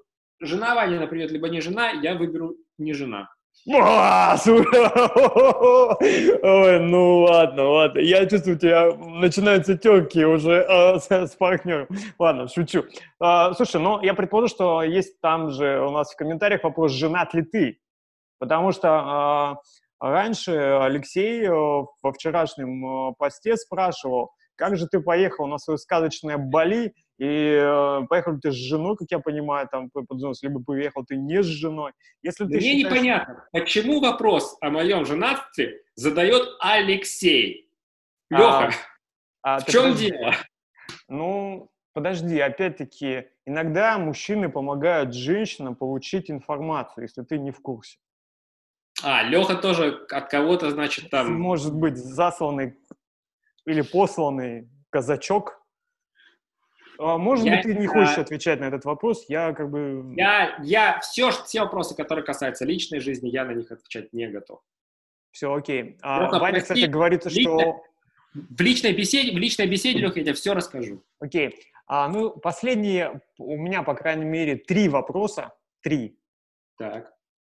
жена 0.40 0.74
Ваня, 0.74 1.00
например, 1.00 1.30
либо 1.30 1.50
не 1.50 1.60
жена, 1.60 1.90
я 1.90 2.14
выберу 2.14 2.56
не 2.78 2.94
жена. 2.94 3.28
Ой, 6.42 6.80
ну 6.80 7.20
ладно, 7.20 7.70
ладно. 7.70 7.98
Я 7.98 8.26
чувствую, 8.26 8.56
у 8.56 8.58
тебя 8.58 8.92
начинаются 8.94 9.78
терки 9.78 10.24
уже 10.24 10.62
а, 10.68 10.98
с, 10.98 11.10
с 11.10 11.34
партнером. 11.36 11.88
Ладно, 12.18 12.46
шучу. 12.48 12.84
А, 13.20 13.54
слушай, 13.54 13.80
ну 13.80 14.02
я 14.02 14.12
предположу, 14.12 14.48
что 14.48 14.82
есть 14.82 15.18
там 15.20 15.50
же 15.50 15.80
у 15.80 15.90
нас 15.90 16.12
в 16.12 16.16
комментариях 16.16 16.62
вопрос, 16.64 16.92
женат 16.92 17.32
ли 17.32 17.42
ты? 17.42 17.78
Потому 18.38 18.72
что 18.72 18.88
а, 18.90 19.56
раньше 19.98 20.52
Алексей 20.52 21.44
э, 21.44 21.50
во 21.50 22.12
вчерашнем 22.12 23.10
э, 23.10 23.14
посте 23.18 23.56
спрашивал, 23.56 24.32
как 24.56 24.76
же 24.76 24.86
ты 24.86 25.00
поехал 25.00 25.46
на 25.46 25.58
свое 25.58 25.78
сказочное 25.78 26.36
Бали, 26.36 26.94
и 27.18 27.58
э, 27.60 28.00
поехал 28.08 28.38
ты 28.40 28.50
с 28.50 28.54
женой, 28.54 28.96
как 28.96 29.08
я 29.10 29.20
понимаю, 29.20 29.68
там, 29.70 29.90
либо 30.42 30.62
поехал 30.62 31.04
ты 31.04 31.16
не 31.16 31.42
с 31.42 31.46
женой. 31.46 31.92
Если 32.22 32.44
ты 32.44 32.56
Мне 32.56 32.60
считаешь... 32.60 32.84
непонятно, 32.84 33.48
почему 33.52 34.00
вопрос 34.00 34.56
о 34.60 34.70
моем 34.70 35.06
женатстве 35.06 35.80
задает 35.94 36.42
Алексей. 36.60 37.70
Леха, 38.30 38.72
а, 39.42 39.56
а, 39.56 39.60
в 39.60 39.66
чем 39.66 39.84
подожди. 39.84 40.10
дело? 40.10 40.34
Ну, 41.08 41.70
подожди, 41.92 42.40
опять-таки, 42.40 43.28
иногда 43.46 43.96
мужчины 43.98 44.48
помогают 44.48 45.14
женщинам 45.14 45.76
получить 45.76 46.30
информацию, 46.30 47.04
если 47.04 47.22
ты 47.22 47.38
не 47.38 47.52
в 47.52 47.60
курсе. 47.60 47.98
А, 49.02 49.22
Леха 49.22 49.56
тоже 49.56 50.06
от 50.10 50.30
кого-то, 50.30 50.70
значит, 50.70 51.10
там... 51.10 51.32
Может 51.34 51.74
быть, 51.74 51.96
засланный 51.96 52.76
или 53.66 53.82
посланный 53.82 54.68
казачок. 54.90 55.60
А, 56.98 57.18
может 57.18 57.44
я, 57.44 57.56
быть, 57.56 57.62
ты 57.62 57.74
не 57.74 57.86
хочешь 57.86 58.18
отвечать 58.18 58.60
на 58.60 58.64
этот 58.64 58.84
вопрос, 58.84 59.24
я 59.28 59.52
как 59.52 59.70
бы... 59.70 60.14
Я, 60.16 60.58
я 60.62 61.00
все, 61.00 61.30
все 61.30 61.60
вопросы, 61.60 61.94
которые 61.94 62.24
касаются 62.24 62.64
личной 62.64 63.00
жизни, 63.00 63.28
я 63.28 63.44
на 63.44 63.52
них 63.52 63.70
отвечать 63.70 64.12
не 64.12 64.28
готов. 64.28 64.60
Все, 65.30 65.52
окей. 65.52 65.96
А, 66.02 66.22
Леха, 66.22 66.38
Ваня, 66.38 66.60
кстати, 66.60 66.84
говорится, 66.84 67.28
лично, 67.28 67.60
что... 67.60 67.82
В 68.34 68.60
личной 68.60 68.92
беседе, 68.92 69.32
в 69.32 69.38
личной 69.38 69.66
беседе, 69.66 69.98
Леха, 69.98 70.18
я 70.18 70.24
тебе 70.24 70.34
все 70.34 70.54
расскажу. 70.54 71.02
Окей. 71.20 71.54
А, 71.86 72.08
ну, 72.08 72.30
последние, 72.30 73.20
у 73.38 73.56
меня, 73.56 73.82
по 73.82 73.94
крайней 73.94 74.24
мере, 74.24 74.56
три 74.56 74.88
вопроса. 74.88 75.52
Три. 75.82 76.18
Так. 76.78 77.12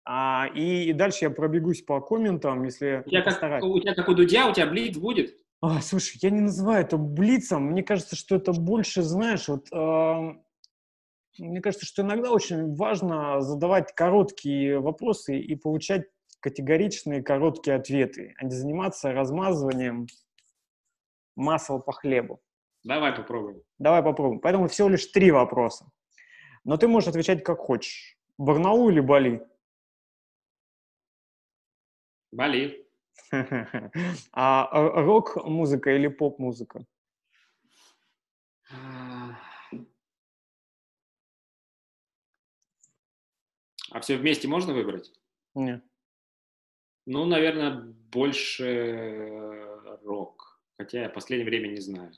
А, 0.04 0.48
и, 0.54 0.84
и 0.84 0.92
дальше 0.92 1.24
я 1.26 1.30
пробегусь 1.30 1.82
по 1.82 2.00
комментам, 2.00 2.62
если... 2.64 3.02
Тебя, 3.06 3.22
как, 3.22 3.62
у 3.62 3.80
тебя 3.80 3.94
как 3.94 4.08
у 4.08 4.14
Дудя, 4.14 4.48
у 4.48 4.52
тебя 4.52 4.66
блиц 4.66 4.96
будет? 4.96 5.36
А, 5.60 5.80
слушай, 5.80 6.18
я 6.22 6.30
не 6.30 6.40
называю 6.40 6.82
это 6.82 6.96
блицом. 6.96 7.70
Мне 7.70 7.82
кажется, 7.82 8.14
что 8.14 8.36
это 8.36 8.52
больше, 8.52 9.02
знаешь, 9.02 9.48
вот 9.48 9.68
э, 9.72 10.34
мне 11.38 11.60
кажется, 11.60 11.86
что 11.86 12.02
иногда 12.02 12.30
очень 12.30 12.74
важно 12.74 13.40
задавать 13.40 13.94
короткие 13.94 14.80
вопросы 14.80 15.38
и 15.38 15.54
получать 15.56 16.06
категоричные 16.40 17.22
короткие 17.22 17.76
ответы, 17.76 18.34
а 18.38 18.44
не 18.44 18.52
заниматься 18.52 19.12
размазыванием 19.12 20.06
масла 21.34 21.78
по 21.78 21.92
хлебу. 21.92 22.40
Давай 22.84 23.12
попробуем. 23.12 23.62
Давай 23.78 24.02
попробуем. 24.02 24.40
Поэтому 24.40 24.68
всего 24.68 24.88
лишь 24.88 25.06
три 25.06 25.30
вопроса. 25.30 25.90
Но 26.64 26.76
ты 26.76 26.88
можешь 26.88 27.08
отвечать 27.08 27.42
как 27.42 27.58
хочешь. 27.58 28.16
Барнаул 28.38 28.90
или 28.90 29.00
Бали? 29.00 29.46
Бали. 32.32 32.85
А 34.32 34.68
рок-музыка 34.72 35.94
или 35.94 36.08
поп-музыка? 36.08 36.84
А 43.90 44.00
все 44.00 44.16
вместе 44.16 44.48
можно 44.48 44.72
выбрать? 44.74 45.12
Нет. 45.54 45.82
Ну, 47.06 47.24
наверное, 47.24 47.94
больше 48.10 49.62
рок. 50.02 50.60
Хотя 50.76 51.02
я 51.02 51.08
в 51.08 51.14
последнее 51.14 51.48
время 51.48 51.68
не 51.68 51.80
знаю. 51.80 52.12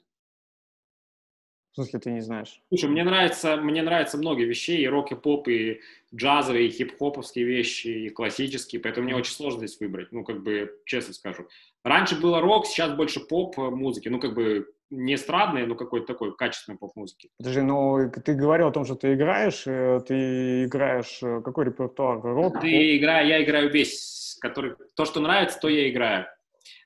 В 1.79 1.81
смысле, 1.83 2.01
ты 2.01 2.11
не 2.11 2.21
знаешь? 2.23 2.61
Слушай, 2.71 2.91
мне 2.91 3.05
нравится, 3.05 3.57
мне 3.57 3.83
нравятся 3.83 4.19
много 4.19 4.43
вещей, 4.43 4.83
и 4.83 4.89
рок, 4.89 5.13
и 5.13 5.15
поп, 5.15 5.47
и 5.47 5.81
джазовые, 6.13 6.67
и 6.67 6.71
хип-хоповские 6.71 7.45
вещи, 7.45 7.87
и 7.87 8.09
классические, 8.09 8.81
поэтому 8.81 9.05
мне 9.05 9.15
очень 9.15 9.33
сложно 9.33 9.65
здесь 9.65 9.79
выбрать, 9.79 10.11
ну, 10.11 10.25
как 10.25 10.43
бы, 10.43 10.77
честно 10.87 11.15
скажу. 11.15 11.47
Раньше 11.85 12.21
было 12.21 12.41
рок, 12.41 12.67
сейчас 12.67 12.97
больше 12.97 13.21
поп-музыки, 13.21 14.09
ну, 14.09 14.19
как 14.19 14.35
бы, 14.35 14.67
не 14.91 15.15
эстрадной, 15.15 15.67
но 15.67 15.77
какой-то 15.77 16.09
такой 16.09 16.35
качественной 16.35 16.79
поп-музыки. 16.79 17.31
Подожди, 17.39 17.61
ну, 17.61 18.11
ты 18.11 18.35
говорил 18.35 18.67
о 18.67 18.73
том, 18.73 18.85
что 18.85 18.97
ты 18.97 19.15
играешь, 19.15 19.63
э, 19.69 20.01
ты 20.05 20.65
играешь, 20.65 21.21
э, 21.23 21.41
какой 21.45 21.67
репертуар, 21.67 22.21
рок? 22.23 22.61
Ты 22.61 22.97
играю, 22.97 23.29
я 23.29 23.41
играю 23.45 23.71
весь, 23.71 24.37
который, 24.41 24.75
то, 24.97 25.05
что 25.05 25.21
нравится, 25.21 25.61
то 25.61 25.69
я 25.69 25.89
играю. 25.89 26.27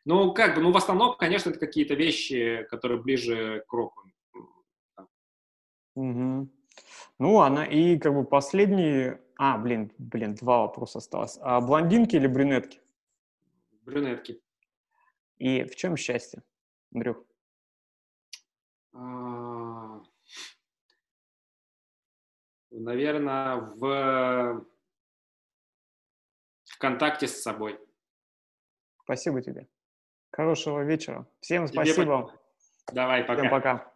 Ну, 0.04 0.34
как 0.34 0.54
бы, 0.54 0.60
ну, 0.60 0.70
в 0.70 0.76
основном, 0.76 1.16
конечно, 1.16 1.48
это 1.48 1.58
какие-то 1.58 1.94
вещи, 1.94 2.66
которые 2.68 3.00
ближе 3.00 3.64
к 3.66 3.72
року. 3.72 4.02
Угу. 5.94 6.48
Ну, 7.18 7.40
она 7.40 7.64
и 7.64 7.98
как 7.98 8.14
бы 8.14 8.24
последний... 8.24 9.18
А, 9.36 9.58
блин, 9.58 9.92
блин, 9.98 10.34
два 10.34 10.58
вопроса 10.62 10.98
осталось. 10.98 11.38
А 11.42 11.60
блондинки 11.60 12.16
или 12.16 12.26
брюнетки? 12.26 12.80
Брюнетки. 13.82 14.40
И 15.38 15.64
в 15.64 15.74
чем 15.74 15.96
счастье, 15.96 16.42
Андрюх? 16.94 17.24
А, 18.92 20.00
наверное, 22.70 23.56
в... 23.56 24.64
в 26.64 26.78
контакте 26.78 27.26
с 27.26 27.42
собой. 27.42 27.78
Спасибо 29.02 29.42
тебе. 29.42 29.68
Хорошего 30.30 30.82
вечера. 30.84 31.26
Всем 31.40 31.66
спасибо. 31.66 32.32
Давай, 32.92 33.24
пока. 33.24 33.40
Всем 33.40 33.50
пока. 33.50 33.91